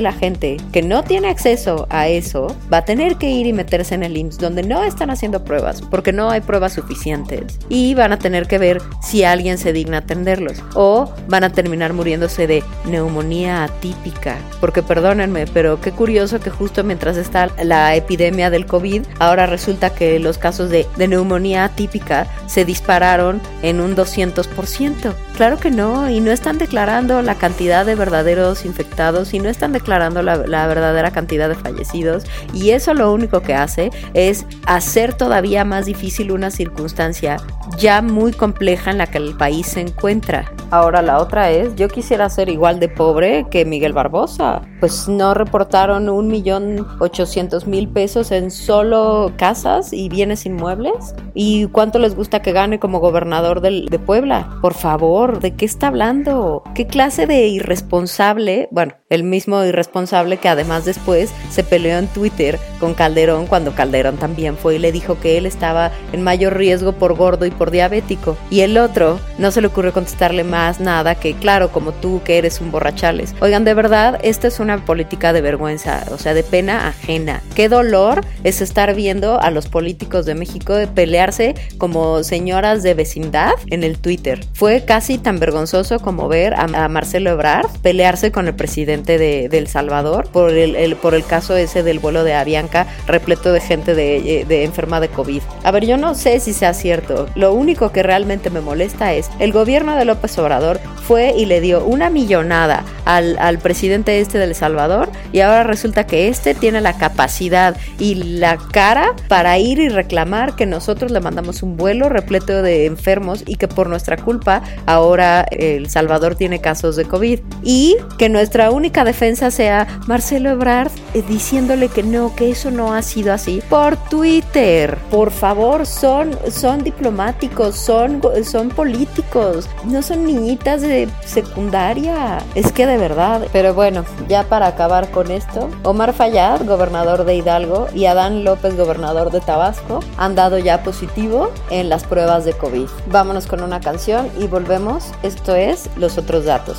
la 0.00 0.12
gente 0.12 0.56
que 0.72 0.82
no 0.82 1.02
tiene 1.02 1.28
acceso 1.28 1.86
a 1.90 2.08
eso 2.08 2.56
va 2.72 2.78
a 2.78 2.84
tener 2.84 3.16
que 3.16 3.30
ir 3.30 3.46
y 3.46 3.52
meterse 3.52 3.94
en 3.94 4.02
el 4.02 4.16
IMSS 4.16 4.38
donde 4.38 4.62
no 4.62 4.82
están 4.82 5.10
haciendo 5.10 5.44
pruebas 5.44 5.82
porque 5.82 6.12
no 6.12 6.30
hay 6.30 6.40
pruebas 6.40 6.72
suficientes. 6.74 7.58
Y 7.68 7.94
van 7.94 8.12
a 8.12 8.18
tener 8.18 8.46
que 8.46 8.58
ver 8.58 8.80
si 9.02 9.24
alguien 9.24 9.58
se 9.58 9.72
digna 9.72 9.98
atenderlos 9.98 10.62
o 10.74 11.12
van 11.28 11.44
a 11.44 11.52
terminar 11.52 11.92
muriéndose 11.92 12.46
de 12.46 12.62
neumonía 12.86 13.64
atípica. 13.64 14.36
Porque 14.60 14.82
perdónenme 14.82 15.46
pero 15.46 15.80
qué 15.80 15.92
curioso 15.92 16.40
que 16.40 16.50
justo 16.50 16.84
mientras 16.84 17.16
está 17.16 17.50
la 17.62 17.94
epidemia 17.94 18.50
del 18.50 18.66
COVID 18.66 19.02
ahora 19.18 19.46
resulta 19.46 19.90
que 19.90 20.18
los 20.18 20.38
casos 20.38 20.70
de, 20.70 20.86
de 20.96 21.08
neumonía 21.08 21.64
atípica 21.64 22.26
se 22.46 22.64
dispararon 22.64 23.40
en 23.62 23.80
un 23.80 23.96
200% 23.96 25.14
claro 25.36 25.58
que 25.58 25.70
no 25.70 26.08
y 26.08 26.20
no 26.20 26.30
están 26.30 26.58
declarando 26.58 27.22
la 27.22 27.34
cantidad 27.34 27.84
de 27.84 27.94
verdaderos 27.94 28.64
infectados 28.64 29.21
y 29.32 29.38
no 29.38 29.48
están 29.48 29.72
declarando 29.72 30.22
la, 30.22 30.36
verdadera 30.66 31.10
cantidad 31.10 31.48
de 31.48 31.54
fallecidos 31.54 32.24
y 32.52 32.70
eso 32.70 32.94
lo 32.94 33.12
único 33.12 33.40
que 33.42 33.54
hace 33.54 33.90
es 34.14 34.46
hacer 34.66 35.14
todavía 35.14 35.64
más 35.64 35.86
difícil 35.86 36.32
una 36.32 36.50
circunstancia 36.50 37.36
ya 37.78 38.02
muy 38.02 38.32
compleja 38.32 38.90
en 38.90 38.98
la 38.98 39.06
que 39.06 39.18
el 39.18 39.36
país 39.36 39.66
se 39.66 39.80
encuentra. 39.80 40.52
Ahora 40.70 41.02
la 41.02 41.18
otra 41.18 41.50
es, 41.50 41.74
yo 41.76 41.88
quisiera 41.88 42.28
ser 42.28 42.48
igual 42.48 42.80
de 42.80 42.88
pobre 42.88 43.46
que 43.50 43.64
Miguel 43.64 43.92
Barbosa. 43.92 44.62
Pues 44.80 45.08
no 45.08 45.34
reportaron 45.34 46.08
un 46.08 46.28
millón 46.28 46.86
ochocientos 46.98 47.66
mil 47.66 47.88
pesos 47.88 48.32
en 48.32 48.50
solo 48.50 49.32
casas 49.36 49.92
y 49.92 50.08
bienes 50.08 50.46
inmuebles. 50.46 51.14
¿Y 51.34 51.66
cuánto 51.66 51.98
les 51.98 52.14
gusta 52.14 52.42
que 52.42 52.52
gane 52.52 52.78
como 52.78 53.00
gobernador 53.00 53.60
de 53.60 53.98
Puebla? 53.98 54.58
Por 54.60 54.74
favor, 54.74 55.40
¿de 55.40 55.54
qué 55.54 55.64
está 55.64 55.88
hablando? 55.88 56.62
¿Qué 56.74 56.86
clase 56.86 57.26
de 57.26 57.46
irresponsable? 57.48 58.68
Bueno, 58.70 58.94
el 59.12 59.24
mismo 59.24 59.62
irresponsable 59.62 60.38
que 60.38 60.48
además 60.48 60.86
después 60.86 61.30
se 61.50 61.62
peleó 61.62 61.98
en 61.98 62.08
Twitter 62.08 62.58
con 62.80 62.94
Calderón 62.94 63.46
cuando 63.46 63.74
Calderón 63.74 64.16
también 64.16 64.56
fue 64.56 64.76
y 64.76 64.78
le 64.78 64.90
dijo 64.90 65.20
que 65.20 65.36
él 65.36 65.44
estaba 65.44 65.92
en 66.12 66.22
mayor 66.22 66.56
riesgo 66.56 66.92
por 66.92 67.14
gordo 67.14 67.44
y 67.44 67.50
por 67.50 67.70
diabético. 67.70 68.36
Y 68.50 68.60
el 68.60 68.78
otro 68.78 69.20
no 69.38 69.50
se 69.50 69.60
le 69.60 69.66
ocurrió 69.66 69.92
contestarle 69.92 70.44
más 70.44 70.80
nada 70.80 71.14
que, 71.14 71.34
claro, 71.34 71.70
como 71.70 71.92
tú 71.92 72.22
que 72.24 72.38
eres 72.38 72.60
un 72.60 72.70
borrachales. 72.70 73.34
Oigan, 73.40 73.64
de 73.64 73.74
verdad, 73.74 74.18
esta 74.22 74.48
es 74.48 74.60
una 74.60 74.84
política 74.84 75.34
de 75.34 75.42
vergüenza, 75.42 76.04
o 76.10 76.18
sea, 76.18 76.32
de 76.32 76.42
pena 76.42 76.88
ajena. 76.88 77.42
Qué 77.54 77.68
dolor 77.68 78.22
es 78.44 78.62
estar 78.62 78.94
viendo 78.94 79.40
a 79.40 79.50
los 79.50 79.68
políticos 79.68 80.24
de 80.24 80.34
México 80.34 80.74
pelearse 80.94 81.54
como 81.76 82.22
señoras 82.22 82.82
de 82.82 82.94
vecindad 82.94 83.52
en 83.66 83.84
el 83.84 83.98
Twitter. 83.98 84.40
Fue 84.54 84.84
casi 84.84 85.18
tan 85.18 85.38
vergonzoso 85.38 85.98
como 86.00 86.28
ver 86.28 86.54
a, 86.54 86.88
Marcelo 86.88 87.30
Ebrard 87.30 87.68
pelearse 87.82 88.32
con 88.32 88.46
el 88.46 88.54
presidente 88.54 89.01
de, 89.02 89.46
El 89.46 89.68
Salvador 89.68 90.28
por 90.32 90.50
el, 90.50 90.96
por 90.96 91.14
el 91.14 91.24
caso 91.24 91.56
ese 91.56 91.82
del 91.82 91.98
vuelo 91.98 92.24
de 92.24 92.34
Avianca 92.34 92.86
repleto 93.06 93.52
de 93.52 93.60
gente 93.60 93.94
de, 93.94 94.44
de 94.46 94.64
enferma 94.64 95.00
de 95.00 95.08
COVID. 95.08 95.42
A 95.62 95.70
ver, 95.70 95.86
yo 95.86 95.96
no 95.96 96.14
sé 96.14 96.40
si 96.40 96.52
sea 96.52 96.74
cierto. 96.74 97.26
Lo 97.34 97.52
único 97.52 97.92
que 97.92 98.02
realmente 98.02 98.50
me 98.50 98.60
molesta 98.60 99.12
es 99.14 99.30
el 99.38 99.52
gobierno 99.52 99.96
de 99.96 100.04
López 100.04 100.38
Obrador 100.38 100.80
fue 101.06 101.34
y 101.36 101.46
le 101.46 101.60
dio 101.60 101.84
una 101.84 102.10
millonada 102.10 102.84
al, 103.04 103.36
al 103.38 103.58
presidente 103.58 104.20
este 104.20 104.38
de 104.38 104.44
El 104.44 104.54
Salvador 104.54 105.10
y 105.32 105.40
ahora 105.40 105.64
resulta 105.64 106.06
que 106.06 106.28
este 106.28 106.54
tiene 106.54 106.80
la 106.80 106.96
capacidad 106.96 107.76
y 107.98 108.14
la 108.14 108.56
cara 108.56 109.14
para 109.28 109.58
ir 109.58 109.78
y 109.78 109.88
reclamar 109.88 110.54
que 110.54 110.66
nosotros 110.66 111.10
le 111.10 111.20
mandamos 111.20 111.62
un 111.62 111.76
vuelo 111.76 112.08
repleto 112.08 112.62
de 112.62 112.86
enfermos 112.86 113.44
y 113.46 113.56
que 113.56 113.68
por 113.68 113.88
nuestra 113.88 114.16
culpa 114.16 114.62
ahora 114.86 115.46
El 115.50 115.88
Salvador 115.88 116.34
tiene 116.34 116.60
casos 116.60 116.96
de 116.96 117.04
COVID 117.04 117.40
y 117.62 117.96
que 118.18 118.28
nuestra 118.28 118.70
única 118.70 118.91
defensa 119.00 119.50
sea 119.50 119.86
Marcelo 120.06 120.50
Ebrard 120.50 120.90
eh, 121.14 121.22
diciéndole 121.26 121.88
que 121.88 122.02
no, 122.02 122.34
que 122.36 122.50
eso 122.50 122.70
no 122.70 122.92
ha 122.92 123.02
sido 123.02 123.32
así 123.32 123.62
por 123.68 123.96
Twitter. 124.08 124.98
Por 125.10 125.30
favor, 125.30 125.86
son, 125.86 126.38
son 126.50 126.84
diplomáticos, 126.84 127.76
son, 127.76 128.20
son 128.44 128.68
políticos, 128.68 129.68
no 129.84 130.02
son 130.02 130.24
niñitas 130.24 130.82
de 130.82 131.08
secundaria. 131.24 132.38
Es 132.54 132.72
que 132.72 132.86
de 132.86 132.98
verdad. 132.98 133.46
Pero 133.52 133.74
bueno, 133.74 134.04
ya 134.28 134.44
para 134.44 134.66
acabar 134.66 135.10
con 135.10 135.30
esto, 135.30 135.70
Omar 135.82 136.12
Fayad, 136.12 136.64
gobernador 136.66 137.24
de 137.24 137.36
Hidalgo, 137.36 137.88
y 137.94 138.06
Adán 138.06 138.44
López, 138.44 138.76
gobernador 138.76 139.30
de 139.30 139.40
Tabasco, 139.40 140.00
han 140.16 140.34
dado 140.34 140.58
ya 140.58 140.82
positivo 140.82 141.50
en 141.70 141.88
las 141.88 142.04
pruebas 142.04 142.44
de 142.44 142.52
COVID. 142.52 142.88
Vámonos 143.06 143.46
con 143.46 143.62
una 143.62 143.80
canción 143.80 144.28
y 144.38 144.46
volvemos. 144.46 145.12
Esto 145.22 145.54
es 145.54 145.88
Los 145.96 146.18
otros 146.18 146.44
datos. 146.44 146.78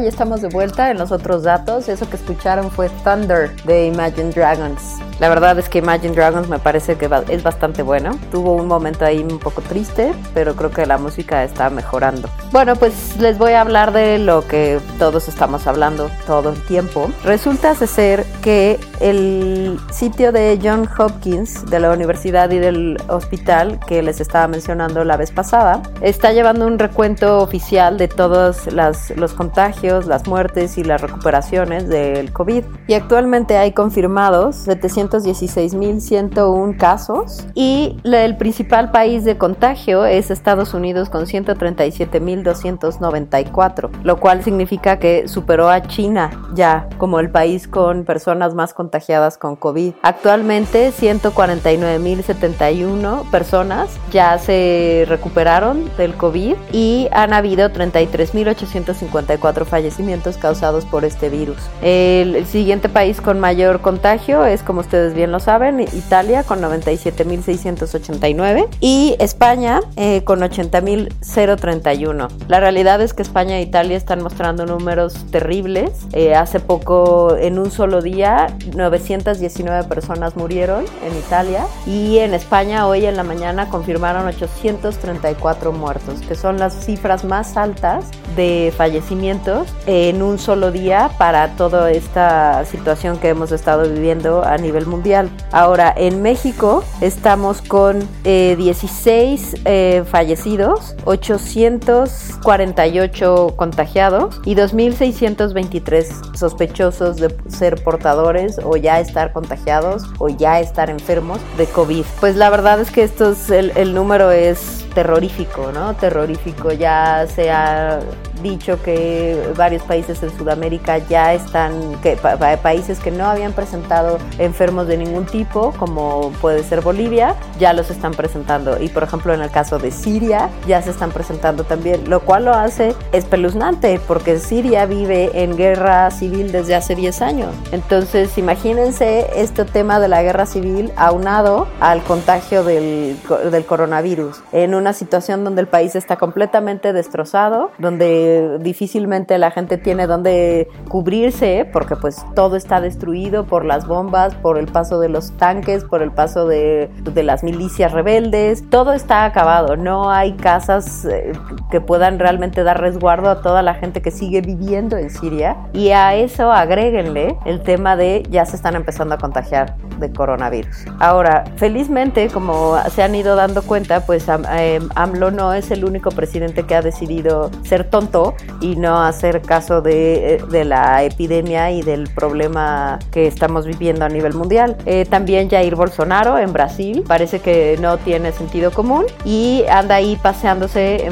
Ya 0.00 0.08
estamos 0.08 0.42
de 0.42 0.48
vuelta 0.48 0.90
en 0.90 0.98
los 0.98 1.12
otros 1.12 1.44
datos. 1.44 1.88
Eso 1.88 2.08
que 2.10 2.16
escucharon 2.16 2.70
fue 2.70 2.88
Thunder 3.04 3.54
de 3.64 3.86
Imagine 3.86 4.30
Dragons. 4.30 4.93
La 5.20 5.28
verdad 5.28 5.58
es 5.58 5.68
que 5.68 5.78
Imagine 5.78 6.14
Dragons 6.14 6.48
me 6.48 6.58
parece 6.58 6.96
que 6.96 7.08
es 7.28 7.42
bastante 7.42 7.82
bueno. 7.82 8.18
Tuvo 8.32 8.54
un 8.54 8.66
momento 8.66 9.04
ahí 9.04 9.18
un 9.18 9.38
poco 9.38 9.62
triste, 9.62 10.12
pero 10.34 10.56
creo 10.56 10.70
que 10.70 10.86
la 10.86 10.98
música 10.98 11.44
está 11.44 11.70
mejorando. 11.70 12.28
Bueno, 12.50 12.74
pues 12.74 13.16
les 13.20 13.38
voy 13.38 13.52
a 13.52 13.60
hablar 13.60 13.92
de 13.92 14.18
lo 14.18 14.46
que 14.46 14.80
todos 14.98 15.28
estamos 15.28 15.66
hablando 15.66 16.10
todo 16.26 16.50
el 16.50 16.60
tiempo. 16.66 17.10
Resulta 17.22 17.74
ser 17.86 18.24
que 18.42 18.78
el 19.00 19.78
sitio 19.92 20.32
de 20.32 20.58
John 20.62 20.88
Hopkins, 20.98 21.64
de 21.66 21.78
la 21.80 21.92
universidad 21.92 22.50
y 22.50 22.58
del 22.58 22.96
hospital 23.08 23.78
que 23.86 24.02
les 24.02 24.20
estaba 24.20 24.48
mencionando 24.48 25.04
la 25.04 25.16
vez 25.16 25.30
pasada, 25.30 25.82
está 26.00 26.32
llevando 26.32 26.66
un 26.66 26.78
recuento 26.78 27.38
oficial 27.38 27.98
de 27.98 28.08
todos 28.08 28.68
los 29.16 29.32
contagios, 29.34 30.06
las 30.06 30.26
muertes 30.26 30.78
y 30.78 30.84
las 30.84 31.00
recuperaciones 31.00 31.88
del 31.88 32.32
COVID. 32.32 32.64
Y 32.88 32.94
actualmente 32.94 33.58
hay 33.58 33.72
confirmados 33.72 34.56
700 34.56 35.03
216.101 35.08 36.76
casos 36.76 37.46
y 37.54 37.96
el 38.04 38.36
principal 38.36 38.90
país 38.90 39.24
de 39.24 39.38
contagio 39.38 40.04
es 40.04 40.30
Estados 40.30 40.74
Unidos 40.74 41.08
con 41.10 41.26
137.294, 41.26 43.90
lo 44.02 44.20
cual 44.20 44.44
significa 44.44 44.98
que 44.98 45.28
superó 45.28 45.68
a 45.68 45.82
China 45.82 46.30
ya 46.54 46.88
como 46.98 47.20
el 47.20 47.30
país 47.30 47.68
con 47.68 48.04
personas 48.04 48.54
más 48.54 48.74
contagiadas 48.74 49.38
con 49.38 49.54
COVID. 49.56 49.94
Actualmente 50.02 50.92
149.071 50.92 53.30
personas 53.30 53.88
ya 54.12 54.36
se 54.38 55.06
recuperaron 55.08 55.90
del 55.96 56.14
COVID 56.14 56.56
y 56.72 57.08
han 57.12 57.32
habido 57.32 57.70
33.854 57.70 59.64
fallecimientos 59.64 60.36
causados 60.36 60.84
por 60.84 61.04
este 61.04 61.28
virus. 61.28 61.58
El, 61.82 62.36
el 62.36 62.46
siguiente 62.46 62.88
país 62.88 63.20
con 63.20 63.40
mayor 63.40 63.80
contagio 63.80 64.44
es 64.44 64.62
como 64.62 64.80
ustedes 64.94 65.14
bien 65.14 65.32
lo 65.32 65.40
saben, 65.40 65.80
Italia 65.80 66.44
con 66.44 66.62
97.689 66.62 68.68
y 68.78 69.16
España 69.18 69.80
eh, 69.96 70.22
con 70.22 70.38
80.031. 70.38 72.28
La 72.46 72.60
realidad 72.60 73.00
es 73.00 73.12
que 73.12 73.22
España 73.22 73.58
e 73.58 73.62
Italia 73.62 73.96
están 73.96 74.22
mostrando 74.22 74.66
números 74.66 75.26
terribles. 75.32 75.90
Eh, 76.12 76.36
hace 76.36 76.60
poco, 76.60 77.34
en 77.36 77.58
un 77.58 77.72
solo 77.72 78.02
día, 78.02 78.56
919 78.72 79.88
personas 79.88 80.36
murieron 80.36 80.84
en 81.04 81.18
Italia 81.18 81.66
y 81.86 82.18
en 82.18 82.32
España 82.32 82.86
hoy 82.86 83.06
en 83.06 83.16
la 83.16 83.24
mañana 83.24 83.68
confirmaron 83.70 84.28
834 84.28 85.72
muertos, 85.72 86.20
que 86.20 86.36
son 86.36 86.60
las 86.60 86.72
cifras 86.72 87.24
más 87.24 87.56
altas 87.56 88.04
de 88.36 88.72
fallecimientos 88.76 89.66
en 89.86 90.22
un 90.22 90.38
solo 90.38 90.70
día 90.70 91.10
para 91.18 91.56
toda 91.56 91.90
esta 91.90 92.64
situación 92.64 93.18
que 93.18 93.30
hemos 93.30 93.50
estado 93.50 93.90
viviendo 93.90 94.44
a 94.44 94.56
nivel 94.56 94.83
mundial. 94.86 95.30
Ahora, 95.52 95.94
en 95.96 96.22
México 96.22 96.82
estamos 97.00 97.62
con 97.62 98.06
16 98.24 99.54
eh, 99.54 99.60
eh, 99.64 100.04
fallecidos, 100.04 100.94
848 101.04 103.54
contagiados 103.56 104.40
y 104.44 104.54
2.623 104.54 106.36
sospechosos 106.36 107.16
de 107.16 107.34
ser 107.48 107.82
portadores 107.82 108.60
o 108.62 108.76
ya 108.76 109.00
estar 109.00 109.32
contagiados 109.32 110.04
o 110.18 110.28
ya 110.28 110.60
estar 110.60 110.90
enfermos 110.90 111.40
de 111.56 111.64
COVID. 111.66 112.04
Pues 112.20 112.36
la 112.36 112.50
verdad 112.50 112.78
es 112.80 112.90
que 112.90 113.02
esto 113.02 113.32
es 113.32 113.48
el, 113.50 113.94
número 113.94 114.30
es 114.30 114.84
terrorífico, 114.94 115.72
¿no? 115.72 115.94
Terrorífico. 115.94 116.72
Ya 116.72 117.26
se 117.34 117.50
ha 117.50 118.00
dicho 118.44 118.80
que 118.80 119.52
varios 119.56 119.82
países 119.82 120.22
en 120.22 120.30
Sudamérica 120.36 120.98
ya 120.98 121.34
están, 121.34 121.72
que 122.02 122.16
países 122.62 123.00
que 123.00 123.10
no 123.10 123.24
habían 123.26 123.52
presentado 123.52 124.18
enfermos 124.38 124.86
de 124.86 124.98
ningún 124.98 125.26
tipo, 125.26 125.72
como 125.72 126.30
puede 126.40 126.62
ser 126.62 126.82
Bolivia, 126.82 127.34
ya 127.58 127.72
los 127.72 127.90
están 127.90 128.12
presentando. 128.12 128.80
Y 128.80 128.88
por 128.90 129.02
ejemplo, 129.02 129.34
en 129.34 129.40
el 129.40 129.50
caso 129.50 129.78
de 129.78 129.90
Siria, 129.90 130.50
ya 130.68 130.80
se 130.82 130.90
están 130.90 131.10
presentando 131.10 131.64
también, 131.64 132.08
lo 132.08 132.20
cual 132.20 132.44
lo 132.44 132.52
hace 132.52 132.94
espeluznante, 133.12 134.00
porque 134.06 134.38
Siria 134.38 134.86
vive 134.86 135.42
en 135.42 135.56
guerra 135.56 136.10
civil 136.10 136.52
desde 136.52 136.74
hace 136.74 136.94
10 136.94 137.22
años. 137.22 137.54
Entonces, 137.72 138.36
imagínense 138.36 139.26
este 139.34 139.64
tema 139.64 139.98
de 140.00 140.08
la 140.08 140.22
guerra 140.22 140.44
civil 140.44 140.92
aunado 140.96 141.66
al 141.80 142.02
contagio 142.02 142.62
del, 142.62 143.16
del 143.50 143.64
coronavirus, 143.64 144.42
en 144.52 144.74
una 144.74 144.92
situación 144.92 145.44
donde 145.44 145.62
el 145.62 145.66
país 145.66 145.96
está 145.96 146.16
completamente 146.16 146.92
destrozado, 146.92 147.70
donde 147.78 148.33
difícilmente 148.60 149.38
la 149.38 149.50
gente 149.50 149.78
tiene 149.78 150.06
donde 150.06 150.68
cubrirse 150.88 151.68
porque 151.72 151.96
pues 151.96 152.24
todo 152.34 152.56
está 152.56 152.80
destruido 152.80 153.44
por 153.44 153.64
las 153.64 153.86
bombas, 153.86 154.34
por 154.34 154.58
el 154.58 154.66
paso 154.66 155.00
de 155.00 155.08
los 155.08 155.32
tanques, 155.32 155.84
por 155.84 156.02
el 156.02 156.12
paso 156.12 156.46
de, 156.46 156.90
de 157.02 157.22
las 157.22 157.42
milicias 157.42 157.92
rebeldes, 157.92 158.68
todo 158.70 158.92
está 158.92 159.24
acabado, 159.24 159.76
no 159.76 160.10
hay 160.10 160.32
casas 160.32 161.04
eh, 161.04 161.32
que 161.70 161.80
puedan 161.80 162.18
realmente 162.18 162.62
dar 162.62 162.80
resguardo 162.80 163.30
a 163.30 163.42
toda 163.42 163.62
la 163.62 163.74
gente 163.74 164.02
que 164.02 164.10
sigue 164.10 164.40
viviendo 164.40 164.96
en 164.96 165.10
Siria. 165.10 165.56
Y 165.72 165.90
a 165.90 166.14
eso 166.14 166.52
agréguenle 166.52 167.36
el 167.44 167.62
tema 167.62 167.96
de 167.96 168.22
ya 168.30 168.44
se 168.46 168.56
están 168.56 168.74
empezando 168.76 169.14
a 169.14 169.18
contagiar 169.18 169.76
de 169.98 170.12
coronavirus. 170.12 170.84
Ahora, 170.98 171.44
felizmente, 171.56 172.28
como 172.28 172.76
se 172.90 173.02
han 173.02 173.14
ido 173.14 173.36
dando 173.36 173.62
cuenta, 173.62 174.00
pues 174.06 174.26
eh, 174.52 174.80
AMLO 174.94 175.30
no 175.30 175.52
es 175.52 175.70
el 175.70 175.84
único 175.84 176.10
presidente 176.10 176.64
que 176.64 176.74
ha 176.74 176.82
decidido 176.82 177.50
ser 177.62 177.84
tonto 177.84 178.23
y 178.60 178.76
no 178.76 179.02
hacer 179.02 179.42
caso 179.42 179.82
de, 179.82 180.42
de 180.50 180.64
la 180.64 181.02
epidemia 181.02 181.70
y 181.70 181.82
del 181.82 182.08
problema 182.08 182.98
que 183.10 183.26
estamos 183.26 183.66
viviendo 183.66 184.04
a 184.04 184.08
nivel 184.08 184.34
mundial. 184.34 184.76
Eh, 184.86 185.04
también 185.04 185.50
Jair 185.50 185.74
Bolsonaro 185.76 186.38
en 186.38 186.52
Brasil 186.52 187.04
parece 187.06 187.40
que 187.40 187.76
no 187.80 187.98
tiene 187.98 188.32
sentido 188.32 188.70
común 188.70 189.06
y 189.24 189.64
anda 189.70 189.96
ahí 189.96 190.16
paseándose, 190.16 191.06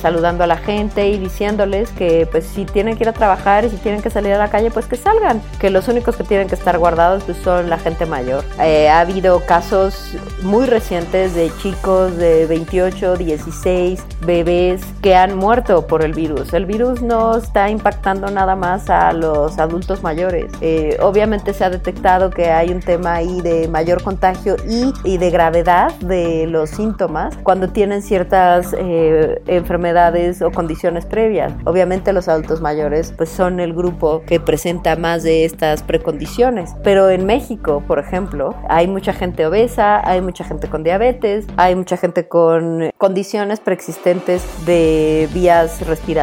saludando 0.00 0.44
a 0.44 0.46
la 0.46 0.56
gente 0.56 1.08
y 1.08 1.18
diciéndoles 1.18 1.90
que 1.90 2.26
pues 2.30 2.46
si 2.46 2.64
tienen 2.64 2.96
que 2.96 3.04
ir 3.04 3.08
a 3.08 3.12
trabajar 3.12 3.64
y 3.64 3.70
si 3.70 3.76
tienen 3.76 4.02
que 4.02 4.10
salir 4.10 4.32
a 4.32 4.38
la 4.38 4.50
calle 4.50 4.70
pues 4.70 4.86
que 4.86 4.96
salgan, 4.96 5.42
que 5.60 5.70
los 5.70 5.88
únicos 5.88 6.16
que 6.16 6.24
tienen 6.24 6.48
que 6.48 6.54
estar 6.54 6.78
guardados 6.78 7.24
pues 7.24 7.38
son 7.38 7.68
la 7.68 7.78
gente 7.78 8.06
mayor. 8.06 8.44
Eh, 8.60 8.88
ha 8.88 9.00
habido 9.00 9.44
casos 9.46 10.16
muy 10.42 10.66
recientes 10.66 11.34
de 11.34 11.50
chicos 11.60 12.16
de 12.16 12.46
28, 12.46 13.16
16, 13.16 14.02
bebés 14.24 14.82
que 15.02 15.14
han 15.14 15.36
muerto 15.36 15.86
por 15.86 16.02
el 16.02 16.12
virus 16.12 16.37
el 16.52 16.66
virus 16.66 17.02
no 17.02 17.36
está 17.36 17.70
impactando 17.70 18.30
nada 18.30 18.56
más 18.56 18.90
a 18.90 19.12
los 19.12 19.58
adultos 19.58 20.02
mayores. 20.02 20.50
Eh, 20.60 20.96
obviamente 21.00 21.52
se 21.52 21.64
ha 21.64 21.70
detectado 21.70 22.30
que 22.30 22.50
hay 22.50 22.70
un 22.70 22.80
tema 22.80 23.14
ahí 23.14 23.40
de 23.40 23.68
mayor 23.68 24.02
contagio 24.02 24.56
y, 24.68 24.92
y 25.04 25.18
de 25.18 25.30
gravedad 25.30 25.94
de 26.00 26.46
los 26.46 26.70
síntomas 26.70 27.36
cuando 27.42 27.68
tienen 27.68 28.02
ciertas 28.02 28.74
eh, 28.76 29.40
enfermedades 29.46 30.42
o 30.42 30.50
condiciones 30.50 31.06
previas. 31.06 31.52
Obviamente 31.64 32.12
los 32.12 32.28
adultos 32.28 32.60
mayores 32.60 33.12
pues 33.16 33.28
son 33.28 33.60
el 33.60 33.74
grupo 33.74 34.22
que 34.26 34.40
presenta 34.40 34.96
más 34.96 35.22
de 35.22 35.44
estas 35.44 35.82
precondiciones. 35.82 36.74
Pero 36.82 37.10
en 37.10 37.26
México, 37.26 37.82
por 37.86 37.98
ejemplo, 37.98 38.54
hay 38.68 38.86
mucha 38.86 39.12
gente 39.12 39.46
obesa, 39.46 40.06
hay 40.08 40.20
mucha 40.20 40.44
gente 40.44 40.68
con 40.68 40.82
diabetes, 40.82 41.46
hay 41.56 41.74
mucha 41.74 41.96
gente 41.96 42.28
con 42.28 42.90
condiciones 42.98 43.60
preexistentes 43.60 44.44
de 44.66 45.28
vías 45.32 45.86
respiratorias 45.86 46.17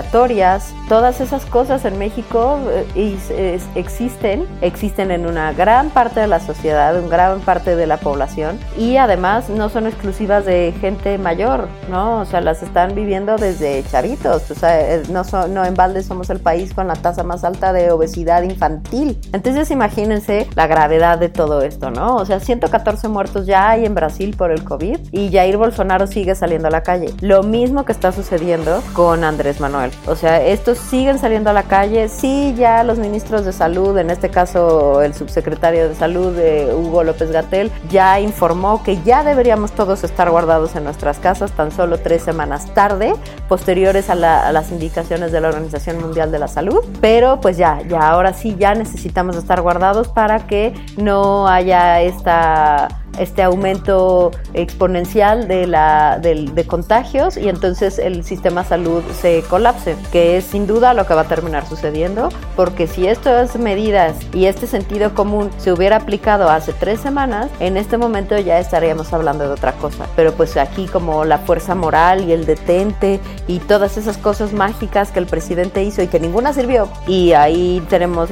todas 0.89 1.21
esas 1.21 1.45
cosas 1.45 1.85
en 1.85 1.97
México 1.97 2.59
eh, 2.95 3.59
existen, 3.75 4.45
existen 4.61 5.11
en 5.11 5.25
una 5.25 5.53
gran 5.53 5.89
parte 5.89 6.19
de 6.19 6.27
la 6.27 6.39
sociedad, 6.39 6.97
en 6.97 7.09
gran 7.09 7.39
parte 7.41 7.75
de 7.75 7.87
la 7.87 7.97
población 7.97 8.59
y 8.77 8.97
además 8.97 9.49
no 9.49 9.69
son 9.69 9.87
exclusivas 9.87 10.45
de 10.45 10.73
gente 10.79 11.17
mayor, 11.17 11.67
¿no? 11.89 12.21
O 12.21 12.25
sea, 12.25 12.41
las 12.41 12.63
están 12.63 12.95
viviendo 12.95 13.37
desde 13.37 13.83
chavitos, 13.89 14.49
o 14.51 14.55
sea, 14.55 14.95
eh, 14.95 15.03
no, 15.09 15.23
no 15.47 15.65
en 15.65 15.73
balde 15.73 16.03
somos 16.03 16.29
el 16.29 16.39
país 16.39 16.73
con 16.73 16.87
la 16.87 16.95
tasa 16.95 17.23
más 17.23 17.43
alta 17.43 17.73
de 17.73 17.91
obesidad 17.91 18.43
infantil. 18.43 19.17
Entonces 19.33 19.71
imagínense 19.71 20.47
la 20.55 20.67
gravedad 20.67 21.17
de 21.17 21.29
todo 21.29 21.61
esto, 21.61 21.91
¿no? 21.91 22.15
O 22.17 22.25
sea, 22.25 22.39
114 22.39 23.07
muertos 23.07 23.45
ya 23.45 23.69
hay 23.69 23.85
en 23.85 23.95
Brasil 23.95 24.35
por 24.37 24.51
el 24.51 24.63
COVID 24.63 24.99
y 25.11 25.31
Jair 25.31 25.57
Bolsonaro 25.57 26.07
sigue 26.07 26.35
saliendo 26.35 26.67
a 26.67 26.71
la 26.71 26.83
calle. 26.83 27.13
Lo 27.21 27.43
mismo 27.43 27.85
que 27.85 27.91
está 27.91 28.11
sucediendo 28.11 28.81
con 28.93 29.23
Andrés 29.23 29.59
Manuel. 29.59 29.84
O 30.07 30.15
sea, 30.15 30.43
estos 30.43 30.77
siguen 30.77 31.19
saliendo 31.19 31.49
a 31.49 31.53
la 31.53 31.63
calle. 31.63 32.09
Sí, 32.09 32.53
ya 32.57 32.83
los 32.83 32.97
ministros 32.97 33.45
de 33.45 33.53
salud, 33.53 33.97
en 33.97 34.09
este 34.09 34.29
caso 34.29 35.01
el 35.01 35.13
subsecretario 35.13 35.89
de 35.89 35.95
salud, 35.95 36.35
Hugo 36.73 37.03
López 37.03 37.31
Gatel, 37.31 37.71
ya 37.89 38.19
informó 38.19 38.83
que 38.83 39.01
ya 39.03 39.23
deberíamos 39.23 39.71
todos 39.71 40.03
estar 40.03 40.29
guardados 40.29 40.75
en 40.75 40.83
nuestras 40.83 41.19
casas 41.19 41.51
tan 41.51 41.71
solo 41.71 41.97
tres 41.97 42.21
semanas 42.21 42.73
tarde, 42.73 43.13
posteriores 43.47 44.09
a, 44.09 44.15
las 44.15 44.71
indicaciones 44.71 45.31
de 45.31 45.41
la 45.41 45.49
Organización 45.49 45.99
Mundial 45.99 46.31
de 46.31 46.39
la 46.39 46.47
Salud. 46.47 46.83
Pero 47.01 47.39
pues 47.41 47.57
ya, 47.57 47.81
ya 47.87 48.07
ahora 48.07 48.33
sí, 48.33 48.55
ya 48.57 48.75
necesitamos 48.75 49.35
estar 49.35 49.61
guardados 49.61 50.07
para 50.07 50.47
que 50.47 50.73
no 50.97 51.47
haya 51.47 52.01
esta 52.01 52.87
este 53.19 53.43
aumento 53.43 54.31
exponencial 54.53 55.47
de, 55.47 55.67
la, 55.67 56.19
de, 56.21 56.49
de 56.53 56.65
contagios 56.65 57.37
y 57.37 57.49
entonces 57.49 57.99
el 57.99 58.23
sistema 58.23 58.63
salud 58.63 59.03
se 59.21 59.41
colapse, 59.49 59.95
que 60.11 60.37
es 60.37 60.45
sin 60.45 60.67
duda 60.67 60.93
lo 60.93 61.05
que 61.05 61.13
va 61.13 61.21
a 61.21 61.27
terminar 61.27 61.67
sucediendo, 61.67 62.29
porque 62.55 62.87
si 62.87 63.07
estas 63.07 63.55
medidas 63.57 64.15
y 64.33 64.45
este 64.45 64.67
sentido 64.67 65.13
común 65.13 65.49
se 65.57 65.71
hubiera 65.71 65.97
aplicado 65.97 66.49
hace 66.49 66.73
tres 66.73 66.99
semanas, 66.99 67.49
en 67.59 67.77
este 67.77 67.97
momento 67.97 68.37
ya 68.37 68.59
estaríamos 68.59 69.13
hablando 69.13 69.45
de 69.45 69.51
otra 69.51 69.73
cosa. 69.73 70.05
Pero 70.15 70.33
pues 70.33 70.57
aquí 70.57 70.87
como 70.87 71.25
la 71.25 71.37
fuerza 71.39 71.75
moral 71.75 72.25
y 72.27 72.31
el 72.31 72.45
detente 72.45 73.19
y 73.47 73.59
todas 73.59 73.97
esas 73.97 74.17
cosas 74.17 74.53
mágicas 74.53 75.11
que 75.11 75.19
el 75.19 75.25
presidente 75.25 75.83
hizo 75.83 76.01
y 76.01 76.07
que 76.07 76.19
ninguna 76.19 76.53
sirvió, 76.53 76.87
y 77.07 77.33
ahí 77.33 77.85
tenemos 77.89 78.29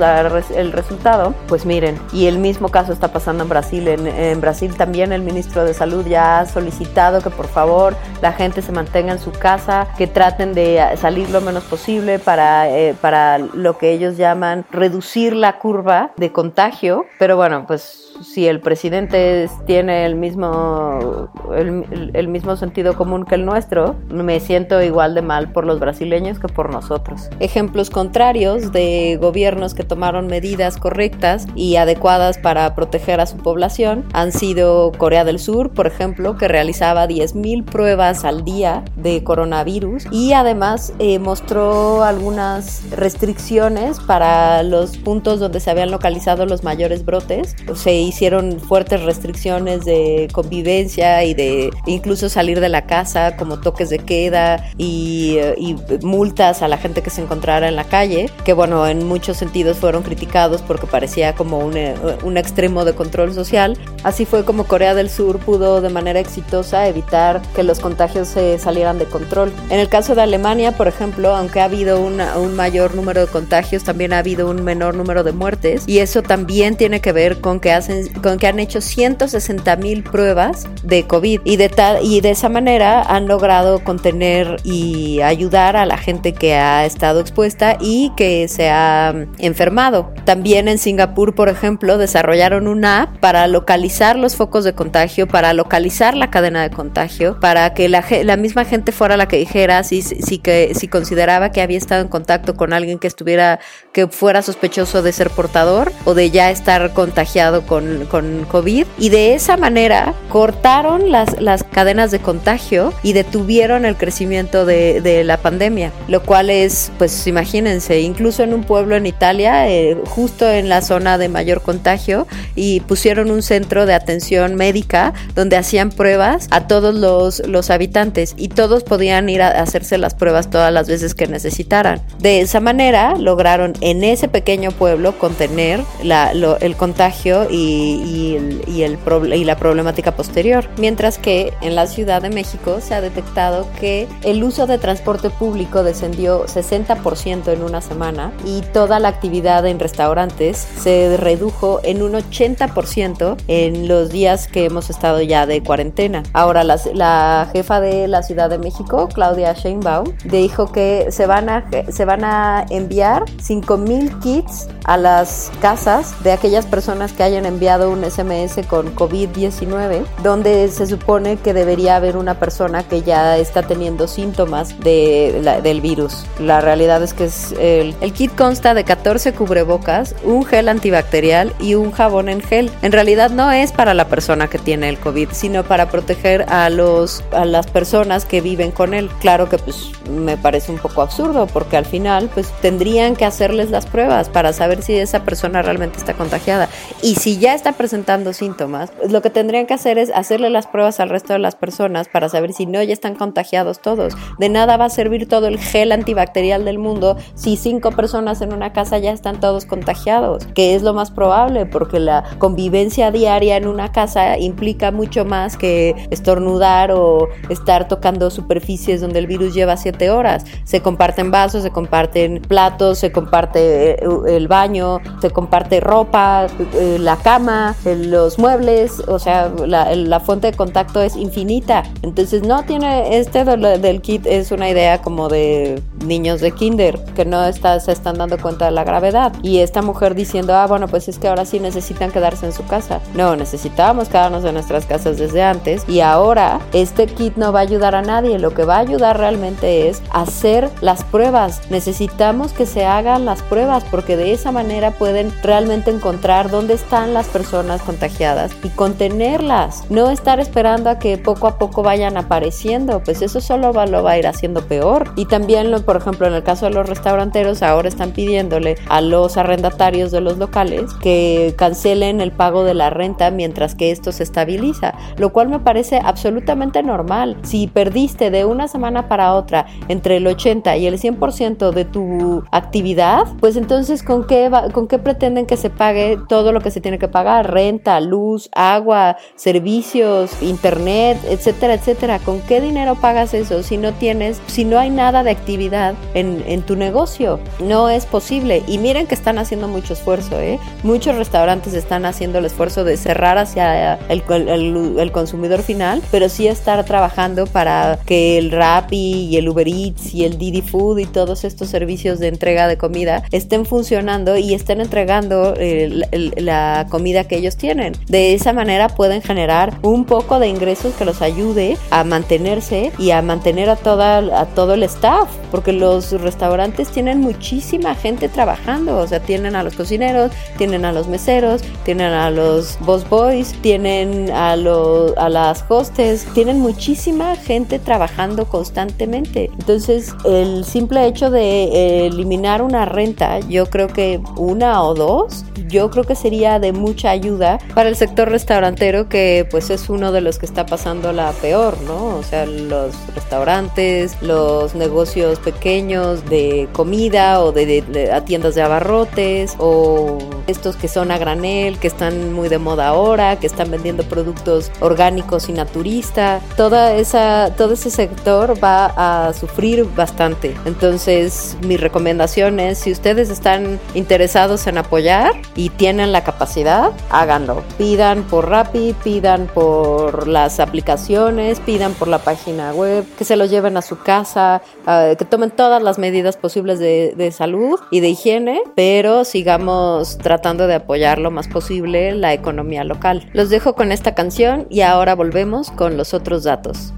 el 0.55 0.71
resultado, 0.71 1.33
pues 1.47 1.65
miren, 1.65 1.99
y 2.11 2.27
el 2.27 2.37
mismo 2.37 2.69
caso 2.69 2.93
está 2.93 3.09
pasando 3.09 3.43
en 3.43 3.49
Brasil. 3.49 3.87
En, 3.87 4.07
en 4.07 4.41
Brasil 4.41 4.72
también 4.73 5.13
el 5.13 5.21
ministro 5.21 5.65
de 5.65 5.73
Salud 5.73 6.05
ya 6.05 6.39
ha 6.39 6.45
solicitado 6.45 7.21
que 7.21 7.29
por 7.29 7.47
favor 7.47 7.95
la 8.21 8.33
gente 8.33 8.61
se 8.61 8.71
mantenga 8.71 9.13
en 9.13 9.19
su 9.19 9.31
casa, 9.31 9.87
que 9.97 10.07
traten 10.07 10.53
de 10.53 10.81
salir 10.97 11.29
lo 11.29 11.41
menos 11.41 11.63
posible 11.63 12.19
para, 12.19 12.69
eh, 12.69 12.95
para 12.99 13.37
lo 13.37 13.77
que 13.77 13.91
ellos 13.91 14.17
llaman 14.17 14.65
reducir 14.71 15.35
la 15.35 15.59
curva 15.59 16.11
de 16.17 16.31
contagio. 16.31 17.05
Pero 17.19 17.35
bueno, 17.35 17.65
pues 17.67 18.12
si 18.21 18.47
el 18.47 18.59
presidente 18.59 19.49
tiene 19.65 20.05
el 20.05 20.15
mismo, 20.15 21.29
el, 21.55 22.11
el, 22.13 22.27
mismo 22.27 22.55
sentido 22.55 22.95
común 22.95 23.25
que 23.25 23.35
el 23.35 23.45
nuestro, 23.45 23.95
me 24.09 24.39
siento 24.39 24.81
igual 24.81 25.15
de 25.15 25.21
mal 25.21 25.51
por 25.51 25.65
los 25.65 25.79
brasileños 25.79 26.39
que 26.39 26.47
por 26.47 26.71
nosotros. 26.71 27.29
Ejemplos 27.39 27.89
contrarios 27.89 28.71
de 28.71 29.17
gobiernos 29.19 29.73
que 29.73 29.83
tomaron 29.83 30.27
medidas 30.27 30.77
correctas 30.77 31.47
y 31.55 31.75
adecuadas 31.75 32.37
para 32.37 32.75
proteger 32.75 33.19
a 33.19 33.25
su 33.25 33.37
población 33.37 34.05
han 34.13 34.31
sido 34.31 34.91
Corea 34.97 35.23
del 35.23 35.39
Sur, 35.39 35.71
por 35.71 35.87
ejemplo, 35.87 36.37
que 36.37 36.47
realizaba 36.47 37.07
10.000 37.07 37.65
pruebas 37.65 38.25
al 38.25 38.43
día 38.43 38.83
de 38.95 39.23
coronavirus 39.23 40.05
y 40.11 40.33
además 40.33 40.93
eh, 40.99 41.19
mostró 41.19 42.03
algunas 42.03 42.89
restricciones 42.91 43.99
para 43.99 44.63
los 44.63 44.97
puntos 44.97 45.39
donde 45.39 45.59
se 45.59 45.71
habían 45.71 45.91
localizado 45.91 46.45
los 46.45 46.63
mayores 46.63 47.05
brotes. 47.05 47.55
Se 47.75 48.02
hicieron 48.03 48.59
fuertes 48.59 49.01
restricciones 49.03 49.85
de 49.85 50.27
convivencia 50.31 51.23
y 51.23 51.33
de 51.33 51.71
incluso 51.85 52.29
salir 52.29 52.59
de 52.59 52.69
la 52.69 52.85
casa 52.85 53.35
como 53.37 53.59
toques 53.59 53.89
de 53.89 53.99
queda 53.99 54.71
y, 54.77 55.37
y 55.57 55.75
multas 56.01 56.61
a 56.61 56.67
la 56.67 56.77
gente 56.77 57.01
que 57.01 57.09
se 57.09 57.21
encontrara 57.21 57.67
en 57.67 57.75
la 57.75 57.83
calle, 57.83 58.29
que 58.43 58.53
bueno, 58.53 58.87
en 58.87 59.07
muchos 59.07 59.37
sentidos 59.37 59.77
fueron 59.77 60.03
criticados 60.03 60.61
porque 60.61 60.87
parecía 60.87 61.33
como 61.35 61.59
un, 61.59 61.77
un 62.23 62.37
extremo 62.37 62.85
de 62.85 62.93
control 62.93 63.33
social. 63.33 63.77
Así 64.03 64.25
fue 64.25 64.43
como 64.45 64.65
Corea 64.65 64.93
del 64.95 65.09
Sur 65.09 65.39
pudo 65.39 65.81
de 65.81 65.89
manera 65.89 66.19
exitosa 66.19 66.87
evitar 66.87 67.41
que 67.55 67.63
los 67.63 67.79
contagios 67.79 68.27
se 68.27 68.57
salieran 68.59 68.99
de 68.99 69.05
control. 69.05 69.51
En 69.69 69.79
el 69.79 69.89
caso 69.89 70.15
de 70.15 70.21
Alemania, 70.21 70.71
por 70.73 70.87
ejemplo, 70.87 71.35
aunque 71.35 71.61
ha 71.61 71.65
habido 71.65 72.01
una, 72.01 72.37
un 72.37 72.55
mayor 72.55 72.95
número 72.95 73.21
de 73.21 73.27
contagios, 73.27 73.83
también 73.83 74.13
ha 74.13 74.19
habido 74.19 74.49
un 74.49 74.63
menor 74.63 74.95
número 74.95 75.23
de 75.23 75.31
muertes 75.31 75.83
y 75.87 75.99
eso 75.99 76.21
también 76.21 76.75
tiene 76.75 77.01
que 77.01 77.11
ver 77.11 77.41
con 77.41 77.59
que 77.59 77.71
hacen 77.71 77.92
con 78.21 78.37
que 78.37 78.47
han 78.47 78.59
hecho 78.59 78.81
160 78.81 79.75
mil 79.77 80.03
pruebas 80.03 80.67
de 80.83 81.05
COVID 81.05 81.41
y 81.43 81.57
de, 81.57 81.71
y 82.01 82.21
de 82.21 82.31
esa 82.31 82.49
manera 82.49 83.01
han 83.01 83.27
logrado 83.27 83.83
contener 83.83 84.57
y 84.63 85.21
ayudar 85.21 85.75
a 85.75 85.85
la 85.85 85.97
gente 85.97 86.33
que 86.33 86.55
ha 86.55 86.85
estado 86.85 87.19
expuesta 87.19 87.77
y 87.79 88.11
que 88.15 88.47
se 88.47 88.69
ha 88.69 89.13
enfermado. 89.37 90.11
También 90.25 90.67
en 90.67 90.77
Singapur, 90.77 91.35
por 91.35 91.49
ejemplo, 91.49 91.97
desarrollaron 91.97 92.67
una 92.67 93.03
app 93.03 93.17
para 93.19 93.47
localizar 93.47 94.17
los 94.17 94.35
focos 94.35 94.63
de 94.63 94.73
contagio, 94.73 95.27
para 95.27 95.53
localizar 95.53 96.15
la 96.15 96.29
cadena 96.29 96.63
de 96.63 96.69
contagio, 96.69 97.39
para 97.39 97.73
que 97.73 97.89
la, 97.89 98.03
la 98.23 98.37
misma 98.37 98.65
gente 98.65 98.91
fuera 98.91 99.17
la 99.17 99.27
que 99.27 99.37
dijera 99.37 99.83
si, 99.83 100.01
si, 100.01 100.37
que, 100.37 100.73
si 100.75 100.87
consideraba 100.87 101.51
que 101.51 101.61
había 101.61 101.77
estado 101.77 102.01
en 102.01 102.07
contacto 102.07 102.55
con 102.55 102.73
alguien 102.73 102.99
que 102.99 103.07
estuviera, 103.07 103.59
que 103.91 104.07
fuera 104.07 104.41
sospechoso 104.41 105.01
de 105.01 105.11
ser 105.11 105.29
portador 105.29 105.91
o 106.05 106.13
de 106.13 106.31
ya 106.31 106.51
estar 106.51 106.93
contagiado 106.93 107.65
con 107.65 107.82
con, 108.09 108.45
COVID 108.49 108.85
y 108.97 109.09
de 109.09 109.33
esa 109.35 109.57
manera 109.57 110.13
cortaron 110.29 111.11
las, 111.11 111.41
las 111.41 111.63
cadenas 111.63 112.11
de 112.11 112.19
contagio 112.19 112.93
y 113.03 113.13
detuvieron 113.13 113.85
el 113.85 113.95
crecimiento 113.95 114.65
de, 114.65 115.01
de 115.01 115.23
la 115.23 115.37
pandemia, 115.37 115.91
lo 116.07 116.23
cual 116.23 116.49
es, 116.49 116.91
pues 116.97 117.25
imagínense, 117.27 118.01
incluso 118.01 118.43
en 118.43 118.53
un 118.53 118.63
pueblo 118.63 118.95
en 118.95 119.05
Italia, 119.05 119.69
eh, 119.69 119.97
justo 120.05 120.49
en 120.49 120.69
la 120.69 120.81
zona 120.81 121.17
de 121.17 121.29
mayor 121.29 121.61
contagio, 121.61 122.27
y 122.55 122.81
pusieron 122.81 123.31
un 123.31 123.41
centro 123.41 123.85
de 123.85 123.93
atención 123.93 124.55
médica 124.55 125.13
donde 125.35 125.57
hacían 125.57 125.89
pruebas 125.89 126.47
a 126.51 126.67
todos 126.67 126.93
los, 126.95 127.45
los 127.47 127.69
habitantes 127.69 128.33
y 128.37 128.49
todos 128.49 128.83
podían 128.83 129.29
ir 129.29 129.41
a 129.41 129.61
hacerse 129.61 129.97
las 129.97 130.13
pruebas 130.13 130.49
todas 130.49 130.71
las 130.73 130.87
veces 130.87 131.15
que 131.15 131.27
necesitaran. 131.27 132.01
De 132.19 132.41
esa 132.41 132.59
manera 132.59 133.15
lograron 133.15 133.73
en 133.81 134.03
ese 134.03 134.27
pequeño 134.27 134.71
pueblo 134.71 135.17
contener 135.17 135.81
la, 136.03 136.33
lo, 136.33 136.59
el 136.59 136.75
contagio 136.75 137.47
y 137.49 137.72
y, 137.73 138.37
y, 138.67 138.83
el 138.83 138.99
y 139.33 139.43
la 139.43 139.57
problemática 139.57 140.15
posterior. 140.15 140.65
Mientras 140.77 141.17
que 141.17 141.53
en 141.61 141.75
la 141.75 141.87
Ciudad 141.87 142.21
de 142.21 142.29
México 142.29 142.79
se 142.81 142.93
ha 142.93 143.01
detectado 143.01 143.67
que 143.79 144.07
el 144.23 144.43
uso 144.43 144.67
de 144.67 144.77
transporte 144.77 145.29
público 145.29 145.83
descendió 145.83 146.45
60% 146.45 147.51
en 147.51 147.63
una 147.63 147.81
semana 147.81 148.31
y 148.45 148.61
toda 148.73 148.99
la 148.99 149.09
actividad 149.09 149.65
en 149.65 149.79
restaurantes 149.79 150.57
se 150.57 151.17
redujo 151.17 151.79
en 151.83 152.01
un 152.01 152.13
80% 152.13 153.37
en 153.47 153.87
los 153.87 154.09
días 154.09 154.47
que 154.47 154.65
hemos 154.65 154.89
estado 154.89 155.21
ya 155.21 155.45
de 155.45 155.61
cuarentena. 155.63 156.23
Ahora, 156.33 156.63
la, 156.63 156.79
la 156.93 157.49
jefa 157.51 157.79
de 157.79 158.07
la 158.07 158.23
Ciudad 158.23 158.49
de 158.49 158.57
México, 158.57 159.09
Claudia 159.13 159.53
Sheinbaum, 159.53 160.13
dijo 160.25 160.71
que 160.71 161.07
se 161.09 161.25
van 161.25 161.49
a, 161.49 161.65
se 161.89 162.05
van 162.05 162.23
a 162.23 162.65
enviar 162.69 163.25
5.000 163.25 164.19
kits 164.19 164.67
a 164.85 164.97
las 164.97 165.51
casas 165.61 166.21
de 166.23 166.31
aquellas 166.31 166.65
personas 166.65 167.13
que 167.13 167.23
hayan 167.23 167.45
enviado 167.45 167.62
un 167.63 168.03
SMS 168.03 168.65
con 168.67 168.93
COVID-19 168.93 170.05
donde 170.21 170.67
se 170.67 170.85
supone 170.85 171.37
que 171.37 171.53
debería 171.53 171.95
haber 171.95 172.17
una 172.17 172.37
persona 172.37 172.83
que 172.83 173.03
ya 173.03 173.37
está 173.37 173.63
teniendo 173.63 174.07
síntomas 174.07 174.77
de 174.81 175.41
del 175.63 175.81
virus. 175.81 176.25
La 176.39 176.59
realidad 176.59 177.01
es 177.01 177.13
que 177.13 177.25
es 177.25 177.53
el, 177.53 177.95
el 178.01 178.11
kit 178.11 178.35
consta 178.35 178.73
de 178.73 178.83
14 178.83 179.33
cubrebocas, 179.33 180.13
un 180.23 180.45
gel 180.45 180.67
antibacterial 180.67 181.53
y 181.59 181.75
un 181.75 181.91
jabón 181.91 182.27
en 182.27 182.41
gel. 182.41 182.69
En 182.81 182.91
realidad 182.91 183.31
no 183.31 183.49
es 183.51 183.71
para 183.71 183.93
la 183.93 184.07
persona 184.07 184.49
que 184.49 184.59
tiene 184.59 184.89
el 184.89 184.97
COVID, 184.99 185.29
sino 185.31 185.63
para 185.63 185.89
proteger 185.89 186.45
a 186.49 186.69
los 186.69 187.23
a 187.31 187.45
las 187.45 187.67
personas 187.67 188.25
que 188.25 188.41
viven 188.41 188.71
con 188.71 188.93
él. 188.93 189.09
Claro 189.21 189.47
que 189.47 189.57
pues 189.57 189.91
me 190.09 190.35
parece 190.35 190.71
un 190.71 190.79
poco 190.79 191.01
absurdo 191.01 191.47
porque 191.47 191.77
al 191.77 191.85
final 191.85 192.29
pues 192.33 192.51
tendrían 192.61 193.15
que 193.15 193.25
hacerles 193.25 193.71
las 193.71 193.85
pruebas 193.85 194.27
para 194.27 194.51
saber 194.51 194.81
si 194.81 194.97
esa 194.97 195.23
persona 195.23 195.61
realmente 195.61 195.97
está 195.97 196.13
contagiada. 196.13 196.67
Y 197.01 197.15
si 197.15 197.37
ya 197.37 197.52
está 197.53 197.73
presentando 197.73 198.33
síntomas, 198.33 198.91
pues 198.91 199.11
lo 199.11 199.21
que 199.21 199.29
tendrían 199.29 199.65
que 199.65 199.73
hacer 199.73 199.97
es 199.97 200.11
hacerle 200.13 200.49
las 200.49 200.67
pruebas 200.67 200.99
al 200.99 201.09
resto 201.09 201.33
de 201.33 201.39
las 201.39 201.55
personas 201.55 202.07
para 202.07 202.29
saber 202.29 202.53
si 202.53 202.65
no 202.65 202.81
ya 202.81 202.93
están 202.93 203.15
contagiados 203.15 203.79
todos. 203.79 204.15
De 204.39 204.49
nada 204.49 204.77
va 204.77 204.85
a 204.85 204.89
servir 204.89 205.27
todo 205.27 205.47
el 205.47 205.59
gel 205.59 205.91
antibacterial 205.91 206.65
del 206.65 206.79
mundo 206.79 207.17
si 207.35 207.57
cinco 207.57 207.91
personas 207.91 208.41
en 208.41 208.53
una 208.53 208.73
casa 208.73 208.97
ya 208.97 209.11
están 209.11 209.39
todos 209.39 209.65
contagiados, 209.65 210.45
que 210.55 210.75
es 210.75 210.81
lo 210.81 210.93
más 210.93 211.11
probable 211.11 211.65
porque 211.65 211.99
la 211.99 212.23
convivencia 212.39 213.11
diaria 213.11 213.57
en 213.57 213.67
una 213.67 213.91
casa 213.91 214.37
implica 214.37 214.91
mucho 214.91 215.25
más 215.25 215.57
que 215.57 216.07
estornudar 216.09 216.91
o 216.91 217.27
estar 217.49 217.87
tocando 217.87 218.29
superficies 218.29 219.01
donde 219.01 219.19
el 219.19 219.27
virus 219.27 219.53
lleva 219.53 219.77
siete 219.77 220.09
horas. 220.09 220.45
Se 220.63 220.81
comparten 220.81 221.31
vasos, 221.31 221.63
se 221.63 221.71
comparten 221.71 222.41
platos, 222.41 222.99
se 222.99 223.11
comparte 223.11 223.91
eh, 223.91 224.03
el 224.27 224.47
baño, 224.47 224.99
se 225.21 225.29
comparte 225.29 225.79
ropa, 225.79 226.47
eh, 226.75 226.97
la 226.99 227.17
cama 227.17 227.42
los 227.85 228.39
muebles, 228.39 228.99
o 229.07 229.19
sea, 229.19 229.51
la, 229.65 230.19
fuente 230.19 230.51
de 230.51 230.57
contacto 230.57 231.01
es 231.01 231.15
infinita. 231.15 231.83
Entonces 232.01 232.43
no 232.43 232.63
tiene, 232.63 233.17
este 233.17 233.43
del, 233.43 234.01
kit 234.01 234.25
es 234.25 234.51
una 234.51 234.69
idea 234.69 235.01
como 235.01 235.29
de 235.29 235.81
niños 236.05 236.41
de 236.41 236.51
kinder 236.51 236.99
que 237.15 237.25
no 237.25 237.43
está, 237.45 237.79
se 237.79 237.91
están 237.91 238.17
dando 238.17 238.37
cuenta 238.37 238.65
de 238.65 238.71
la 238.71 238.83
gravedad. 238.83 239.33
Y 239.41 239.59
esta 239.59 239.81
mujer 239.81 240.15
diciendo, 240.15 240.53
ah, 240.55 240.67
bueno, 240.67 240.87
pues 240.87 241.07
es 241.07 241.19
que 241.19 241.27
ahora 241.27 241.45
sí 241.45 241.59
necesitan 241.59 242.11
quedarse 242.11 242.45
en 242.45 242.53
su 242.53 242.65
casa. 242.65 242.99
No, 243.13 243.35
necesitábamos 243.35 244.09
quedarnos 244.09 244.43
en 244.45 244.53
nuestras 244.53 244.85
casas 244.85 245.17
desde 245.17 245.43
antes 245.43 245.83
y 245.87 245.99
ahora 246.01 246.59
este 246.73 247.07
kit 247.07 247.35
no 247.35 247.51
va 247.51 247.59
a 247.59 247.63
ayudar 247.63 247.95
a 247.95 248.01
nadie. 248.01 248.39
Lo 248.39 248.53
que 248.53 248.63
va 248.63 248.77
a 248.77 248.79
ayudar 248.79 249.17
realmente 249.17 249.89
es 249.89 250.01
hacer 250.11 250.69
las 250.81 251.03
pruebas. 251.03 251.61
Necesitamos 251.69 252.53
que 252.53 252.65
se 252.65 252.85
hagan 252.85 253.25
las 253.25 253.41
pruebas 253.41 253.83
porque 253.89 254.17
de 254.17 254.33
esa 254.33 254.51
manera 254.51 254.91
pueden 254.91 255.33
realmente 255.41 255.91
encontrar 255.91 256.49
dónde 256.49 256.73
están 256.73 257.13
las 257.13 257.27
personas 257.33 257.81
contagiadas 257.81 258.55
y 258.63 258.69
contenerlas, 258.69 259.89
no 259.89 260.11
estar 260.11 260.39
esperando 260.39 260.89
a 260.89 260.99
que 260.99 261.17
poco 261.17 261.47
a 261.47 261.57
poco 261.57 261.81
vayan 261.81 262.15
apareciendo, 262.15 263.01
pues 263.03 263.21
eso 263.21 263.41
solo 263.41 263.73
va, 263.73 263.87
lo 263.87 264.03
va 264.03 264.11
a 264.11 264.19
ir 264.19 264.27
haciendo 264.27 264.61
peor. 264.61 265.11
Y 265.15 265.25
también, 265.25 265.71
lo, 265.71 265.81
por 265.81 265.97
ejemplo, 265.97 266.27
en 266.27 266.33
el 266.33 266.43
caso 266.43 266.67
de 266.67 266.71
los 266.71 266.87
restauranteros, 266.87 267.63
ahora 267.63 267.89
están 267.89 268.11
pidiéndole 268.11 268.75
a 268.87 269.01
los 269.01 269.35
arrendatarios 269.35 270.11
de 270.11 270.21
los 270.21 270.37
locales 270.37 270.93
que 271.01 271.55
cancelen 271.57 272.21
el 272.21 272.31
pago 272.31 272.63
de 272.63 272.75
la 272.75 272.91
renta 272.91 273.31
mientras 273.31 273.73
que 273.73 273.91
esto 273.91 274.11
se 274.11 274.23
estabiliza, 274.23 274.93
lo 275.17 275.33
cual 275.33 275.49
me 275.49 275.59
parece 275.59 275.99
absolutamente 276.03 276.83
normal. 276.83 277.37
Si 277.41 277.67
perdiste 277.67 278.29
de 278.29 278.45
una 278.45 278.67
semana 278.67 279.07
para 279.07 279.33
otra 279.33 279.65
entre 279.87 280.17
el 280.17 280.27
80 280.27 280.77
y 280.77 280.85
el 280.85 280.99
100% 280.99 281.71
de 281.71 281.85
tu 281.85 282.43
actividad, 282.51 283.25
pues 283.39 283.55
entonces 283.55 284.03
¿con 284.03 284.27
qué, 284.27 284.51
¿con 284.71 284.87
qué 284.87 284.99
pretenden 284.99 285.47
que 285.47 285.57
se 285.57 285.71
pague 285.71 286.19
todo 286.29 286.51
lo 286.51 286.61
que 286.61 286.69
se 286.69 286.79
tiene 286.79 286.99
que 286.99 287.07
pagar? 287.07 287.22
Renta, 287.43 287.99
luz, 287.99 288.49
agua, 288.53 289.17
servicios, 289.35 290.31
internet, 290.41 291.17
etcétera, 291.29 291.75
etcétera. 291.75 292.19
¿Con 292.19 292.41
qué 292.41 292.61
dinero 292.61 292.95
pagas 292.95 293.33
eso 293.33 293.63
si 293.63 293.77
no 293.77 293.93
tienes, 293.93 294.41
si 294.47 294.65
no 294.65 294.79
hay 294.79 294.89
nada 294.89 295.23
de 295.23 295.31
actividad 295.31 295.95
en, 296.13 296.61
tu 296.63 296.75
negocio? 296.75 297.39
No 297.59 297.89
es 297.89 298.05
posible. 298.05 298.63
Y 298.67 298.77
miren 298.77 299.07
que 299.07 299.15
están 299.15 299.37
haciendo 299.37 299.67
mucho 299.67 299.93
esfuerzo, 299.93 300.39
¿eh? 300.39 300.59
Muchos 300.83 301.15
restaurantes 301.15 301.73
están 301.73 302.05
haciendo 302.05 302.39
el 302.39 302.45
esfuerzo 302.45 302.83
de 302.83 302.97
cerrar 302.97 303.37
hacia 303.37 303.95
el, 304.09 305.11
consumidor 305.11 305.61
final, 305.61 306.01
pero 306.11 306.29
sí 306.29 306.47
estar 306.47 306.83
trabajando 306.85 307.45
para 307.45 307.99
que 308.05 308.37
el 308.37 308.51
Rappi 308.51 309.27
y 309.29 309.37
el 309.37 309.49
Uber 309.49 309.67
Eats 309.67 310.13
y 310.13 310.25
el 310.25 310.37
Didi 310.37 310.61
Food 310.61 310.99
y 310.99 311.05
todos 311.05 311.43
estos 311.43 311.69
servicios 311.69 312.19
de 312.19 312.27
entrega 312.27 312.67
de 312.67 312.77
comida 312.77 313.23
estén 313.31 313.65
funcionando 313.65 314.37
y 314.37 314.53
estén 314.53 314.81
entregando 314.81 315.53
el, 315.55 316.05
la 316.37 316.87
comida 316.89 317.02
que 317.03 317.37
ellos 317.37 317.57
tienen. 317.57 317.93
De 318.07 318.33
esa 318.33 318.53
manera 318.53 318.87
pueden 318.87 319.21
generar 319.21 319.77
un 319.81 320.05
poco 320.05 320.39
de 320.39 320.47
ingresos 320.47 320.93
que 320.95 321.05
los 321.05 321.21
ayude 321.21 321.77
a 321.91 322.03
mantenerse 322.03 322.91
y 322.97 323.11
a 323.11 323.21
mantener 323.21 323.69
a, 323.69 323.75
toda, 323.75 324.17
a 324.39 324.45
todo 324.45 324.73
el 324.73 324.83
staff, 324.83 325.29
porque 325.51 325.73
los 325.73 326.11
restaurantes 326.21 326.89
tienen 326.89 327.19
muchísima 327.19 327.93
gente 327.93 328.29
trabajando, 328.29 328.97
o 328.97 329.07
sea, 329.07 329.19
tienen 329.19 329.55
a 329.55 329.63
los 329.63 329.75
cocineros, 329.75 330.31
tienen 330.57 330.85
a 330.85 330.91
los 330.93 331.07
meseros, 331.07 331.61
tienen 331.83 332.13
a 332.13 332.31
los 332.31 332.77
boss 332.79 333.07
boys, 333.09 333.53
tienen 333.61 334.31
a, 334.31 334.55
los, 334.55 335.15
a 335.17 335.29
las 335.29 335.65
hostes, 335.67 336.25
tienen 336.33 336.59
muchísima 336.59 337.35
gente 337.35 337.79
trabajando 337.79 338.45
constantemente. 338.45 339.51
Entonces, 339.59 340.15
el 340.25 340.63
simple 340.63 341.05
hecho 341.05 341.29
de 341.29 342.07
eliminar 342.07 342.61
una 342.61 342.85
renta, 342.85 343.39
yo 343.39 343.65
creo 343.65 343.87
que 343.87 344.21
una 344.37 344.81
o 344.83 344.93
dos, 344.93 345.43
yo 345.67 345.89
creo 345.89 346.03
que 346.03 346.15
sería 346.15 346.59
de 346.59 346.71
mucha 346.93 347.09
ayuda 347.09 347.57
para 347.73 347.89
el 347.89 347.95
sector 347.95 348.29
restaurantero 348.29 349.09
que 349.09 349.47
pues 349.49 349.71
es 349.71 349.89
uno 349.89 350.11
de 350.11 350.21
los 350.21 350.37
que 350.37 350.45
está 350.45 350.67
pasando 350.67 351.11
la 351.11 351.31
peor, 351.31 351.75
¿no? 351.81 352.17
O 352.17 352.21
sea, 352.23 352.45
los 352.45 352.93
restaurantes, 353.15 354.15
los 354.21 354.75
negocios 354.75 355.39
pequeños 355.39 356.29
de 356.29 356.69
comida 356.71 357.41
o 357.41 357.51
de, 357.51 357.81
de, 357.81 358.21
tiendas 358.27 358.53
de 358.53 358.61
abarrotes 358.61 359.55
o 359.57 360.19
estos 360.45 360.75
que 360.75 360.87
son 360.87 361.09
a 361.09 361.17
granel, 361.17 361.79
que 361.79 361.87
están 361.87 362.31
muy 362.31 362.47
de 362.47 362.59
moda 362.59 362.89
ahora, 362.89 363.39
que 363.39 363.47
están 363.47 363.71
vendiendo 363.71 364.03
productos 364.03 364.71
orgánicos 364.79 365.49
y 365.49 365.53
naturistas, 365.53 366.43
toda 366.55 366.93
esa, 366.93 367.55
todo 367.57 367.73
ese 367.73 367.89
sector 367.89 368.53
va 368.63 368.93
a 368.97 369.33
sufrir 369.33 369.83
bastante. 369.95 370.55
Entonces, 370.65 371.57
mi 371.65 371.75
recomendación 371.75 372.59
es 372.59 372.77
si 372.77 372.91
ustedes 372.91 373.31
están 373.31 373.79
interesados 373.95 374.67
en 374.67 374.77
apoyar 374.77 375.31
y 375.55 375.69
tienen 375.69 376.11
la 376.11 376.23
capacidad, 376.23 376.82
háganlo. 377.09 377.63
Pidan 377.77 378.23
por 378.23 378.49
Rappi, 378.49 378.95
pidan 379.03 379.47
por 379.53 380.27
las 380.27 380.59
aplicaciones, 380.59 381.59
pidan 381.59 381.93
por 381.93 382.07
la 382.07 382.19
página 382.19 382.73
web, 382.73 383.05
que 383.17 383.25
se 383.25 383.35
lo 383.35 383.45
lleven 383.45 383.77
a 383.77 383.81
su 383.81 383.99
casa, 383.99 384.61
uh, 384.87 385.15
que 385.15 385.25
tomen 385.25 385.51
todas 385.51 385.81
las 385.81 385.99
medidas 385.99 386.37
posibles 386.37 386.79
de, 386.79 387.13
de 387.15 387.31
salud 387.31 387.79
y 387.91 387.99
de 387.99 388.09
higiene, 388.09 388.61
pero 388.75 389.25
sigamos 389.25 390.17
tratando 390.17 390.67
de 390.67 390.75
apoyar 390.75 391.19
lo 391.19 391.31
más 391.31 391.47
posible 391.47 392.13
la 392.13 392.33
economía 392.33 392.83
local. 392.83 393.29
Los 393.33 393.49
dejo 393.49 393.73
con 393.75 393.91
esta 393.91 394.15
canción 394.15 394.67
y 394.69 394.81
ahora 394.81 395.15
volvemos 395.15 395.71
con 395.71 395.97
los 395.97 396.13
otros 396.13 396.43
datos. 396.43 396.93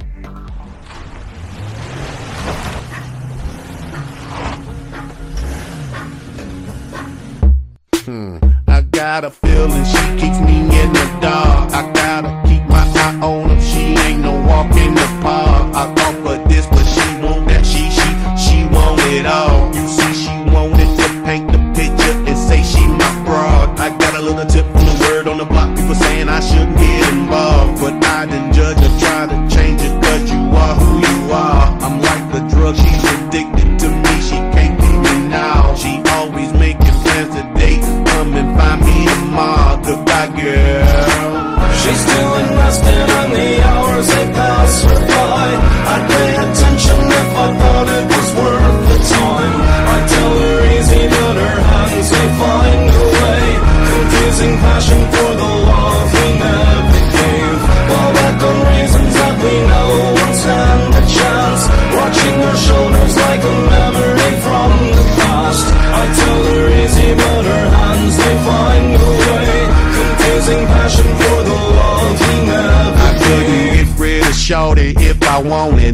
Got 9.22 9.24
a 9.24 9.32
feeling 9.32 9.86
she 9.86 9.98
keeps 10.20 10.42
me 10.42 10.60
in 10.60 10.92
the 10.92 11.18
dark. 11.22 11.55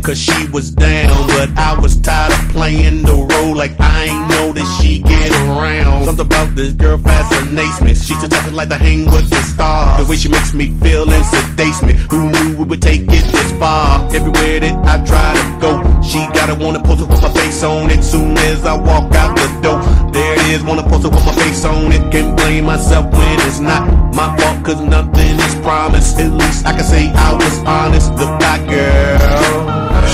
Cause 0.01 0.19
she 0.19 0.47
was 0.49 0.71
down. 0.71 1.27
But 1.27 1.49
I 1.57 1.77
was 1.79 1.95
tired 2.01 2.33
of 2.33 2.49
playing 2.49 3.03
the 3.03 3.13
role 3.13 3.55
like 3.55 3.79
I 3.79 4.05
ain't 4.05 4.29
know 4.29 4.51
that 4.53 4.67
she 4.79 4.99
get 4.99 5.31
around. 5.47 6.05
Something 6.05 6.25
about 6.25 6.55
this 6.55 6.73
girl 6.73 6.97
fascinates 6.97 7.81
me. 7.81 7.93
She's 7.93 8.21
the 8.21 8.27
type 8.27 8.51
like 8.53 8.69
to 8.69 8.77
hang 8.77 9.05
with 9.05 9.29
the 9.29 9.41
stars. 9.43 10.03
The 10.03 10.09
way 10.09 10.17
she 10.17 10.29
makes 10.29 10.53
me 10.53 10.73
feel 10.79 11.09
and 11.09 11.23
sedates 11.25 11.85
me. 11.85 11.93
Who 12.09 12.29
knew 12.31 12.57
we 12.57 12.63
would 12.65 12.81
take 12.81 13.03
it 13.03 13.25
this 13.31 13.51
far? 13.59 14.05
Everywhere 14.13 14.59
that 14.59 14.75
I 14.85 15.05
try 15.05 15.29
to 15.37 15.45
go, 15.61 15.71
she 16.01 16.19
gotta 16.33 16.55
wanna 16.55 16.81
post 16.81 17.01
it 17.01 17.07
with 17.07 17.21
my 17.21 17.31
face 17.33 17.63
on 17.63 17.89
it. 17.89 18.03
Soon 18.03 18.37
as 18.37 18.65
I 18.65 18.75
walk 18.77 19.13
out 19.15 19.35
the 19.35 19.47
door, 19.61 19.79
there 20.11 20.33
it 20.33 20.47
is, 20.55 20.63
wanna 20.63 20.83
post 20.83 21.05
it 21.05 21.11
with 21.11 21.25
my 21.25 21.33
face 21.33 21.63
on 21.65 21.91
it. 21.91 22.11
Can't 22.11 22.35
blame 22.35 22.65
myself 22.65 23.11
when 23.13 23.39
it's 23.47 23.59
not 23.59 23.83
my 24.13 24.35
fault, 24.37 24.65
cause 24.65 24.81
nothing 24.81 25.39
is 25.39 25.55
promised. 25.61 26.19
At 26.19 26.31
least 26.31 26.65
I 26.65 26.73
can 26.73 26.83
say 26.83 27.09
I 27.13 27.33
was 27.33 27.57
honest. 27.65 28.09
Goodbye, 28.11 28.65
girl. 28.67 29.50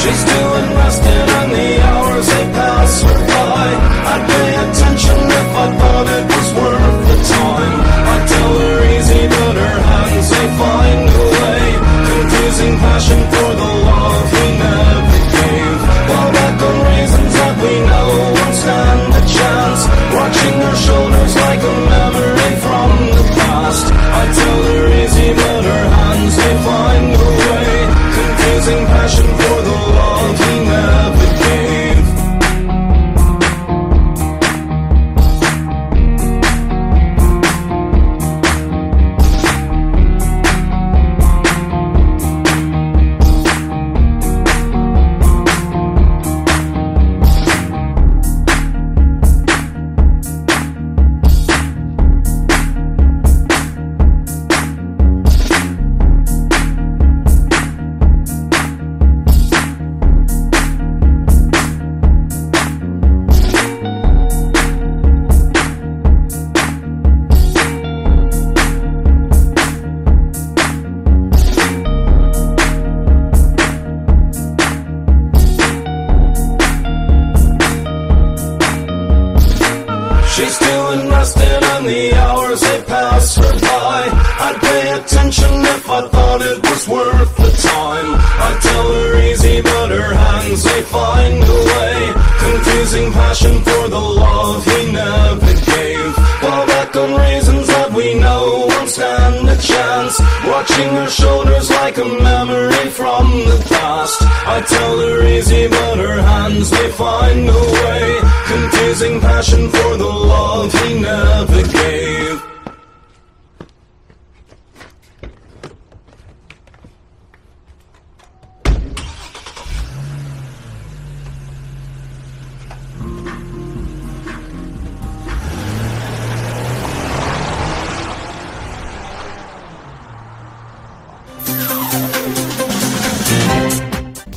She's 0.08 0.20
still 0.20 0.56
invested 0.56 1.28
and 1.38 1.52
the 1.52 1.82
hours 1.82 2.28
they 2.28 2.46
pass 2.56 3.04
by. 3.04 3.68
I'd 4.12 4.24
pay 4.30 4.50
attention 4.64 5.37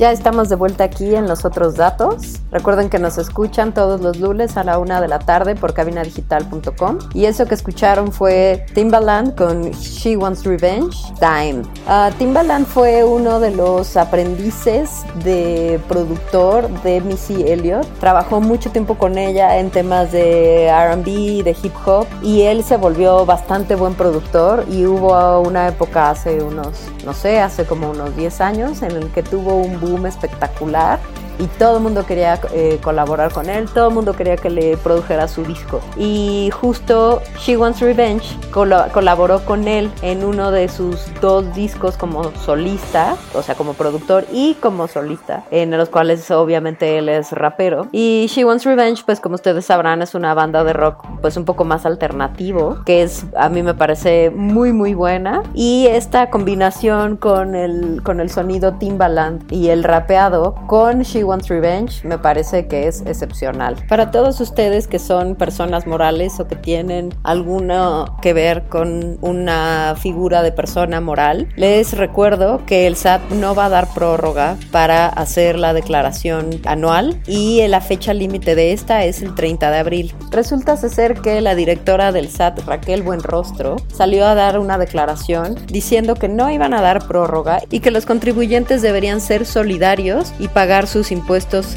Ya 0.01 0.11
estamos 0.11 0.49
de 0.49 0.55
vuelta 0.55 0.85
aquí 0.85 1.13
en 1.13 1.27
los 1.27 1.45
otros 1.45 1.75
datos. 1.75 2.39
Recuerden 2.49 2.89
que 2.89 2.97
nos 2.97 3.19
escuchan 3.19 3.71
todos 3.71 4.01
los 4.01 4.17
lunes 4.17 4.57
a 4.57 4.63
la 4.63 4.79
una 4.79 4.99
de 4.99 5.07
la 5.07 5.19
tarde 5.19 5.53
por 5.53 5.75
cabinadigital.com. 5.75 6.97
Y 7.13 7.25
eso 7.25 7.45
que 7.45 7.53
escucharon 7.53 8.11
fue 8.11 8.65
Timbaland 8.73 9.35
con 9.35 9.69
She 9.69 10.17
Wants 10.17 10.43
Revenge 10.43 10.97
Time. 11.19 11.61
Ah, 11.87 12.09
Timbaland 12.17 12.65
fue 12.65 13.03
uno 13.03 13.39
de 13.39 13.51
los 13.51 13.95
aprendices 13.95 15.03
de 15.23 15.79
productor 15.87 16.67
de 16.81 16.99
Missy 17.01 17.43
Elliott. 17.43 17.85
Trabajó 17.99 18.41
mucho 18.41 18.71
tiempo 18.71 18.95
con 18.95 19.19
ella 19.19 19.59
en 19.59 19.69
temas 19.69 20.11
de 20.11 20.71
RB, 20.71 21.43
de 21.43 21.55
hip 21.61 21.75
hop. 21.85 22.07
Y 22.23 22.41
él 22.41 22.63
se 22.63 22.75
volvió 22.75 23.23
bastante 23.27 23.75
buen 23.75 23.93
productor. 23.93 24.65
Y 24.67 24.83
hubo 24.87 25.41
una 25.41 25.67
época 25.67 26.09
hace 26.09 26.41
unos, 26.41 26.69
no 27.05 27.13
sé, 27.13 27.39
hace 27.39 27.65
como 27.65 27.91
unos 27.91 28.17
10 28.17 28.41
años 28.41 28.81
en 28.81 28.93
el 28.93 29.11
que 29.11 29.21
tuvo 29.21 29.57
un 29.57 29.79
boom 29.79 29.90
espectacular 30.05 30.99
y 31.41 31.47
todo 31.57 31.77
el 31.77 31.83
mundo 31.83 32.05
quería 32.05 32.39
eh, 32.53 32.79
colaborar 32.83 33.33
con 33.33 33.49
él, 33.49 33.67
todo 33.73 33.87
el 33.87 33.93
mundo 33.93 34.13
quería 34.13 34.37
que 34.37 34.49
le 34.49 34.77
produjera 34.77 35.27
su 35.27 35.43
disco. 35.43 35.81
Y 35.97 36.49
justo 36.53 37.21
She 37.39 37.57
Wants 37.57 37.79
Revenge 37.79 38.37
col 38.51 38.71
colaboró 38.93 39.43
con 39.43 39.67
él 39.67 39.91
en 40.01 40.23
uno 40.23 40.51
de 40.51 40.69
sus 40.69 41.07
dos 41.19 41.53
discos 41.55 41.97
como 41.97 42.31
solista, 42.45 43.15
o 43.33 43.41
sea, 43.41 43.55
como 43.55 43.73
productor 43.73 44.25
y 44.31 44.53
como 44.55 44.87
solista, 44.87 45.43
en 45.51 45.75
los 45.75 45.89
cuales 45.89 46.29
obviamente 46.29 46.99
él 46.99 47.09
es 47.09 47.31
rapero. 47.31 47.87
Y 47.91 48.27
She 48.29 48.45
Wants 48.45 48.65
Revenge, 48.65 49.03
pues 49.03 49.19
como 49.19 49.35
ustedes 49.35 49.65
sabrán, 49.65 50.01
es 50.01 50.13
una 50.13 50.33
banda 50.33 50.63
de 50.63 50.73
rock 50.73 51.05
pues 51.21 51.37
un 51.37 51.45
poco 51.45 51.65
más 51.65 51.85
alternativo, 51.85 52.79
que 52.85 53.01
es 53.01 53.25
a 53.35 53.49
mí 53.49 53.63
me 53.63 53.73
parece 53.73 54.29
muy 54.29 54.73
muy 54.73 54.93
buena. 54.93 55.41
Y 55.55 55.87
esta 55.87 56.29
combinación 56.29 57.17
con 57.17 57.55
el, 57.55 58.01
con 58.03 58.19
el 58.19 58.29
sonido 58.29 58.73
Timbaland 58.73 59.51
y 59.51 59.69
el 59.69 59.83
rapeado 59.83 60.55
con 60.67 61.01
She 61.01 61.23
Revenge 61.39 62.05
me 62.05 62.17
parece 62.17 62.67
que 62.67 62.87
es 62.87 63.01
excepcional. 63.05 63.77
Para 63.87 64.11
todos 64.11 64.39
ustedes 64.41 64.87
que 64.87 64.99
son 64.99 65.35
personas 65.35 65.87
morales 65.87 66.39
o 66.39 66.47
que 66.47 66.55
tienen 66.55 67.13
alguno 67.23 68.17
que 68.21 68.33
ver 68.33 68.63
con 68.63 69.17
una 69.21 69.95
figura 69.97 70.43
de 70.43 70.51
persona 70.51 70.99
moral, 70.99 71.47
les 71.55 71.93
recuerdo 71.97 72.65
que 72.65 72.87
el 72.87 72.95
SAT 72.95 73.31
no 73.31 73.55
va 73.55 73.65
a 73.65 73.69
dar 73.69 73.87
prórroga 73.93 74.57
para 74.71 75.07
hacer 75.07 75.57
la 75.57 75.73
declaración 75.73 76.59
anual 76.65 77.21
y 77.27 77.65
la 77.67 77.81
fecha 77.81 78.13
límite 78.13 78.55
de 78.55 78.73
esta 78.73 79.05
es 79.05 79.21
el 79.21 79.33
30 79.35 79.71
de 79.71 79.77
abril. 79.77 80.15
Resulta 80.31 80.75
ser 80.77 81.21
que 81.21 81.41
la 81.41 81.55
directora 81.55 82.11
del 82.11 82.29
SAT, 82.29 82.65
Raquel 82.65 83.03
Buenrostro, 83.03 83.77
salió 83.93 84.25
a 84.25 84.35
dar 84.35 84.59
una 84.59 84.77
declaración 84.77 85.55
diciendo 85.67 86.15
que 86.15 86.27
no 86.27 86.49
iban 86.49 86.73
a 86.73 86.81
dar 86.81 87.07
prórroga 87.07 87.61
y 87.69 87.79
que 87.79 87.91
los 87.91 88.05
contribuyentes 88.05 88.81
deberían 88.81 89.21
ser 89.21 89.45
solidarios 89.45 90.33
y 90.39 90.47
pagar 90.47 90.87
sus 90.87 91.11
impuestos 91.11 91.20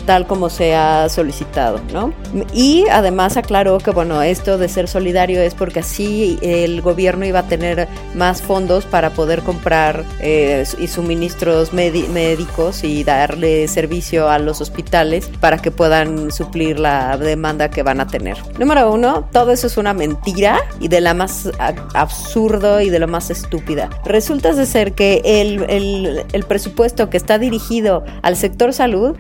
tal 0.07 0.27
como 0.27 0.51
se 0.51 0.75
ha 0.75 1.09
solicitado, 1.09 1.81
¿no? 1.93 2.13
Y 2.53 2.87
además 2.91 3.37
aclaró 3.37 3.79
que, 3.79 3.91
bueno, 3.91 4.23
esto 4.23 4.59
de 4.59 4.69
ser 4.69 4.89
solidario 4.89 5.41
es 5.41 5.55
porque 5.55 5.81
así 5.81 6.39
el 6.43 6.83
gobierno 6.83 7.25
iba 7.25 7.41
a 7.41 7.49
tener 7.49 7.89
más 8.15 8.43
fondos 8.43 8.85
para 8.85 9.11
poder 9.11 9.43
comprar 9.43 10.05
eh, 10.21 10.65
y 10.79 10.87
suministros 10.89 11.73
médicos 11.73 12.85
y 12.85 13.05
darle 13.05 13.69
servicio 13.69 14.29
a 14.29 14.39
los 14.39 14.61
hospitales 14.61 15.31
para 15.41 15.59
que 15.59 15.71
puedan 15.71 16.31
suplir 16.31 16.79
la 16.79 17.17
demanda 17.17 17.71
que 17.71 17.83
van 17.83 18.01
a 18.01 18.07
tener. 18.07 18.37
Número 18.59 18.93
uno, 18.93 19.29
todo 19.33 19.53
eso 19.53 19.67
es 19.67 19.77
una 19.77 19.95
mentira 19.95 20.59
y 20.81 20.89
de 20.89 21.01
la 21.01 21.15
más 21.15 21.51
absurdo 21.95 22.81
y 22.81 22.91
de 22.91 22.99
lo 22.99 23.09
más 23.09 23.31
estúpida. 23.31 23.91
Resulta 24.05 24.53
de 24.53 24.67
ser 24.67 24.93
que 24.93 25.23
el, 25.25 25.65
el, 25.69 26.25
el 26.33 26.45
presupuesto 26.45 27.11
que 27.11 27.17
está 27.17 27.39
dirigido 27.39 28.05
al 28.23 28.37
sector 28.37 28.73
salud 28.73 29.17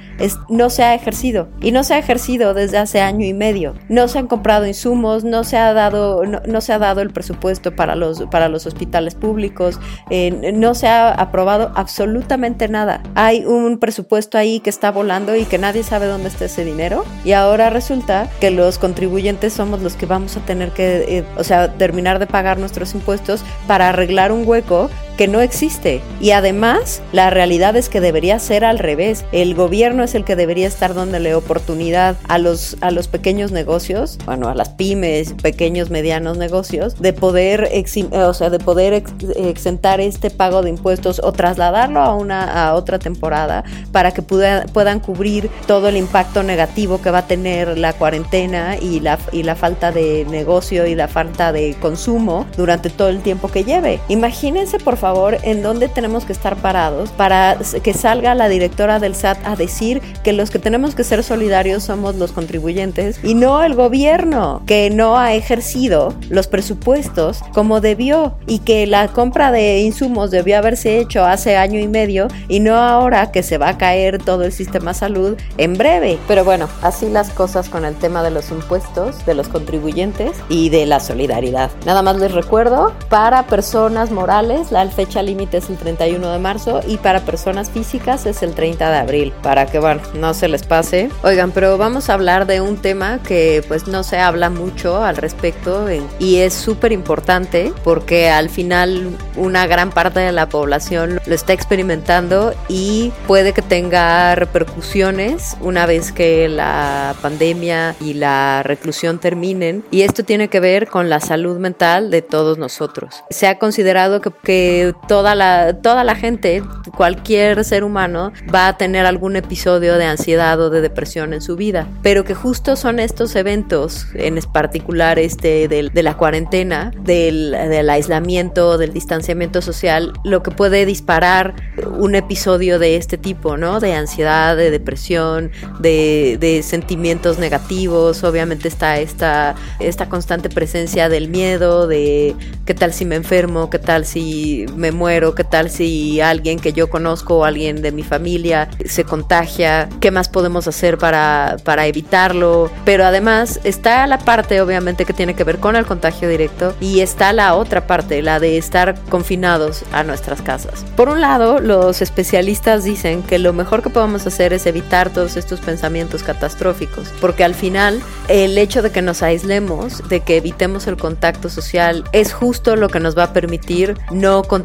no 0.49 0.71
se 0.71 0.83
ha 0.83 0.95
ejercido 0.95 1.49
y 1.61 1.73
no 1.73 1.85
se 1.85 1.95
ha 1.95 1.99
ejercido 1.99 2.55
desde 2.55 2.79
hace 2.79 3.01
año 3.01 3.27
y 3.27 3.35
medio. 3.35 3.75
No 3.89 4.09
se 4.09 4.19
han 4.19 4.27
comprado 4.27 4.67
insumos, 4.67 5.25
no 5.25 5.45
se 5.45 5.57
ha 5.57 5.73
dado, 5.73 6.23
no 6.25 6.61
se 6.61 6.73
ha 6.73 6.79
dado 6.79 7.01
el 7.01 7.11
presupuesto 7.11 7.75
para 7.75 7.95
los, 7.95 8.23
para 8.31 8.49
los 8.49 8.67
hospitales 8.67 9.15
públicos, 9.15 9.79
eh, 10.11 10.53
no 10.55 10.75
se 10.75 10.89
ha 10.89 11.11
aprobado 11.11 11.73
absolutamente 11.75 12.69
nada. 12.69 13.03
Hay 13.15 13.45
un 13.45 13.79
presupuesto 13.79 14.39
ahí 14.39 14.61
que 14.61 14.71
está 14.71 14.91
volando 14.91 15.37
y 15.37 15.45
que 15.45 15.59
nadie 15.59 15.83
sabe 15.83 16.07
dónde 16.07 16.29
está 16.29 16.47
ese 16.47 16.65
dinero 16.65 17.05
y 17.25 17.33
ahora 17.33 17.71
resulta 17.71 18.29
que 18.41 18.51
los 18.51 18.79
contribuyentes 18.79 19.53
somos 19.53 19.83
los 19.83 19.95
que 19.95 20.07
vamos 20.07 20.37
a 20.37 20.41
tener 20.41 20.71
que, 20.71 21.19
eh, 21.19 21.25
o 21.37 21.45
sea, 21.45 21.73
terminar 21.73 22.19
de 22.19 22.27
pagar 22.27 22.59
nuestros 22.59 22.95
impuestos 22.95 23.45
para 23.67 23.89
arreglar 23.89 24.33
un 24.33 24.47
hueco 24.47 24.91
que 25.17 25.29
no 25.29 25.41
existe. 25.41 26.01
Y 26.21 26.33
además, 26.33 27.03
la 27.13 27.31
realidad 27.31 27.77
es 27.77 27.89
que 27.89 28.01
debería 28.01 28.39
ser 28.39 28.65
al 28.65 28.79
revés. 28.79 29.25
El 29.33 29.55
gobierno 29.55 30.03
es 30.03 30.15
el 30.15 30.25
que 30.25 30.37
debería 30.37 30.67
estar 30.67 30.95
dándole 30.95 31.35
oportunidad 31.35 32.17
a 32.29 32.39
los, 32.39 32.77
a 32.81 32.91
los 32.91 33.09
pequeños 33.09 33.53
negocios, 33.53 34.19
bueno, 34.25 34.49
a 34.49 34.55
las 34.55 34.71
pymes, 34.71 35.35
pequeños, 35.35 35.91
medianos 35.91 36.37
negocios, 36.37 37.01
de 37.01 37.13
poder, 37.13 37.71
o 38.13 38.35
sea, 38.35 38.51
de 38.51 38.59
poder 38.59 39.05
exentar 39.37 40.01
este 40.01 40.31
pago 40.31 40.63
de 40.63 40.71
impuestos 40.71 41.21
o 41.23 41.33
trasladarlo 41.33 42.01
a, 42.01 42.15
una, 42.15 42.69
a 42.69 42.75
otra 42.75 42.99
temporada 42.99 43.65
para 43.93 44.13
que 44.13 44.23
pueda, 44.23 44.67
puedan 44.67 45.01
cubrir 45.01 45.51
todo 45.67 45.89
el 45.89 45.97
impacto 45.97 46.43
negativo 46.43 47.01
que 47.01 47.11
va 47.11 47.19
a 47.19 47.27
tener 47.27 47.79
la 47.79 47.93
cuarentena 47.93 48.77
y 48.81 49.01
la, 49.01 49.19
y 49.33 49.43
la 49.43 49.55
falta 49.55 49.93
de 49.93 50.27
negocio 50.29 50.87
y 50.87 50.95
la 50.95 51.09
falta 51.09 51.53
de 51.53 51.77
consumo 51.81 52.47
durante 52.57 52.91
todo 52.91 53.09
el 53.09 53.21
tiempo 53.21 53.49
que 53.49 53.65
lleve. 53.65 54.01
Imagínense, 54.09 54.79
por 54.79 54.97
favor, 54.97 55.04
en 55.43 55.63
dónde 55.63 55.89
tenemos 55.89 56.25
que 56.25 56.33
estar 56.33 56.57
parados 56.57 57.11
para 57.11 57.59
que 57.83 57.93
salga 57.93 58.35
la 58.35 58.49
directora 58.49 58.99
del 58.99 59.15
SAT 59.15 59.37
a 59.45 59.55
decir 59.55 60.01
que 60.23 60.33
los 60.33 60.51
que 60.51 60.59
tenemos 60.59 60.95
que 60.95 61.05
ser 61.05 61.23
solidarios 61.23 61.83
somos 61.83 62.15
los 62.15 62.33
contribuyentes 62.33 63.21
y 63.23 63.35
no 63.35 63.63
el 63.63 63.75
gobierno, 63.75 64.63
que 64.67 64.89
no 64.89 65.19
ha 65.19 65.35
ejercido 65.35 66.15
los 66.31 66.47
presupuestos 66.47 67.43
como 67.53 67.83
debió 67.83 68.37
y 68.47 68.61
que 68.61 68.87
la 68.87 69.09
compra 69.09 69.53
de 69.53 69.81
insumos 69.81 70.31
debió 70.31 70.57
haberse 70.57 70.99
hecho 70.99 71.25
hace 71.25 71.59
año 71.59 71.79
y 71.81 71.89
medio 71.89 72.29
y 72.49 72.61
no 72.61 72.77
ahora 72.77 73.31
que 73.31 73.43
se 73.43 73.59
va 73.59 73.69
a 73.69 73.79
caer 73.79 74.23
todo 74.23 74.45
el 74.45 74.53
sistema 74.53 74.95
salud 74.95 75.37
en 75.59 75.75
breve. 75.75 76.19
Pero 76.27 76.45
bueno, 76.45 76.67
así 76.81 77.11
las 77.11 77.29
cosas 77.29 77.69
con 77.69 77.85
el 77.85 77.95
tema 77.97 78.23
de 78.23 78.31
los 78.31 78.51
impuestos, 78.51 79.27
de 79.27 79.35
los 79.35 79.49
contribuyentes 79.49 80.33
y 80.49 80.71
de 80.71 80.87
la 80.87 80.99
solidaridad. 80.99 81.71
Nada 81.85 82.01
más 82.01 82.17
les 82.17 82.33
recuerdo, 82.33 82.95
para 83.11 83.47
personas 83.47 84.11
morales 84.11 84.73
la 84.73 84.94
fecha 84.95 85.23
límite 85.23 85.59
es 85.59 85.69
el 85.69 85.77
31 85.77 86.33
de 86.33 86.39
marzo 86.39 86.81
y 86.87 86.97
para 86.97 87.21
personas 87.21 87.71
físicas 87.71 88.27
es 88.27 88.43
el 88.43 88.55
30 88.55 88.91
de 88.91 88.97
abril, 88.97 89.33
para 89.43 89.67
que 89.67 89.79
bueno, 89.79 90.01
no 90.15 90.35
se 90.35 90.49
les 90.49 90.63
pase. 90.63 91.11
Oigan, 91.23 91.51
pero 91.53 91.77
vamos 91.77 92.09
a 92.09 92.15
hablar 92.15 92.47
de 92.47 92.61
un 92.61 92.79
tema 92.79 93.21
que 93.23 93.65
pues 93.69 93.87
no 93.87 94.03
se 94.03 94.19
habla 94.19 94.51
mucho 94.51 95.03
al 95.03 95.17
respecto 95.17 95.85
y 96.19 96.37
es 96.37 96.55
súper 96.55 96.93
importante 96.93 97.73
porque 97.83 98.31
al 98.31 98.49
final 98.49 99.17
una 99.37 99.67
gran 99.67 99.91
parte 99.91 100.21
de 100.21 100.33
la 100.33 100.49
población 100.49 101.21
lo 101.27 101.35
está 101.35 101.53
experimentando 101.53 102.55
y 102.69 103.13
puede 103.27 103.53
que 103.53 103.63
tenga 103.63 104.35
repercusiones 104.35 105.57
una 105.61 105.87
vez 105.87 106.13
que 106.13 106.49
la 106.49 107.15
pandemia 107.21 107.97
y 108.01 108.15
la 108.15 108.63
reclusión 108.63 109.19
terminen 109.19 109.85
y 109.91 110.03
esto 110.03 110.25
tiene 110.25 110.49
que 110.49 110.61
ver 110.61 110.89
con 110.89 111.09
la 111.09 111.21
salud 111.21 111.59
mental 111.59 112.11
de 112.11 112.23
todos 112.23 112.59
nosotros. 112.59 113.23
Se 113.31 113.47
ha 113.47 113.59
considerado 113.59 114.21
que, 114.21 114.31
que 114.43 114.84
toda 114.93 115.35
la, 115.35 115.79
toda 115.81 116.05
la 116.05 116.15
gente, 116.15 116.63
cualquier 116.97 117.65
ser 117.65 117.85
humano, 117.85 118.33
va 118.53 118.69
a 118.69 118.77
tener 118.77 119.07
algún 119.07 119.37
episodio 119.37 119.97
de 119.97 120.05
ansiedad 120.05 120.61
o 120.61 120.71
de 120.71 120.81
depresión 120.81 121.33
en 121.33 121.41
su 121.41 121.57
vida, 121.57 121.89
pero 122.03 122.25
que 122.25 122.35
justo 122.35 122.77
son 122.77 122.99
estos 122.99 123.35
eventos, 123.37 124.07
en 124.15 124.39
particular 124.53 125.19
este 125.19 125.69
de, 125.69 125.91
de 125.91 126.03
la 126.03 126.17
cuarentena, 126.17 126.91
del, 127.03 127.53
del 127.53 127.89
aislamiento, 127.89 128.79
del 128.79 128.93
distanciamiento 128.93 129.63
social, 129.63 130.13
lo 130.25 130.43
que 130.43 130.51
puede 130.51 130.87
disparar 130.87 131.55
un 131.99 132.15
episodio 132.15 132.79
de 132.79 132.97
este 132.97 133.19
tipo, 133.19 133.57
¿no? 133.57 133.81
De 133.81 133.95
ansiedad, 133.95 134.57
de 134.57 134.71
depresión, 134.71 135.51
de, 135.81 136.37
de 136.41 136.63
sentimientos 136.63 137.39
negativos, 137.39 138.25
obviamente 138.25 138.69
está 138.69 138.99
esta, 138.99 139.55
esta 139.81 140.09
constante 140.09 140.49
presencia 140.49 141.09
del 141.09 141.29
miedo, 141.29 141.87
de 141.87 142.35
qué 142.65 142.75
tal 142.75 142.93
si 142.93 143.05
me 143.05 143.17
enfermo, 143.17 143.71
qué 143.71 143.79
tal 143.79 144.05
si 144.05 144.67
me 144.77 144.93
muero, 144.93 145.35
qué 145.35 145.45
tal 145.45 145.71
si 145.71 146.21
alguien 146.21 146.59
que 146.59 146.73
yo 146.73 146.89
conozco 146.89 147.39
o 147.39 147.45
alguien 147.45 147.83
de 147.83 147.93
mi 147.93 148.03
familia 148.03 148.69
se 148.85 149.05
contagia, 149.05 149.89
qué 150.01 150.11
más 150.11 150.29
podemos 150.29 150.67
hacer 150.67 150.99
para, 150.99 151.57
para 151.65 151.87
evitarlo. 151.87 152.71
Pero 152.85 153.05
además 153.05 153.61
está 153.65 154.07
la 154.07 154.19
parte 154.19 154.61
obviamente 154.61 155.05
que 155.05 155.13
tiene 155.13 155.35
que 155.35 155.45
ver 155.45 155.59
con 155.59 155.77
el 155.77 155.87
contagio 155.87 156.29
directo 156.29 156.75
y 156.81 157.01
está 157.01 157.33
la 157.33 157.55
otra 157.55 157.87
parte, 157.87 158.23
la 158.23 158.41
de 158.41 158.59
estar 158.59 158.99
confinados 159.09 159.85
a 159.93 160.03
nuestras 160.03 160.43
casas. 160.43 160.85
Por 160.97 161.09
un 161.09 161.21
lado, 161.21 161.61
los 161.61 162.03
especialistas 162.03 162.85
dicen 162.85 163.23
que 163.23 163.39
lo 163.39 163.53
mejor 163.53 163.83
que 163.83 163.91
podemos 163.91 164.27
hacer 164.27 164.53
es 164.53 164.67
evitar 164.67 165.11
todos 165.11 165.37
estos 165.37 165.61
pensamientos 165.61 166.23
catastróficos, 166.23 167.09
porque 167.21 167.45
al 167.45 167.55
final 167.55 168.03
el 168.29 168.57
hecho 168.59 168.83
de 168.83 168.91
que 168.91 169.03
nos 169.03 169.23
aislemos, 169.23 170.09
de 170.09 170.21
que 170.21 170.37
evitemos 170.37 170.87
el 170.87 170.97
contacto 170.97 171.49
social, 171.49 172.05
es 172.13 172.33
justo 172.33 172.77
lo 172.77 172.89
que 172.89 173.01
nos 173.01 173.17
va 173.17 173.25
a 173.25 173.33
permitir 173.33 173.97
no 174.11 174.43
contagiarnos 174.43 174.64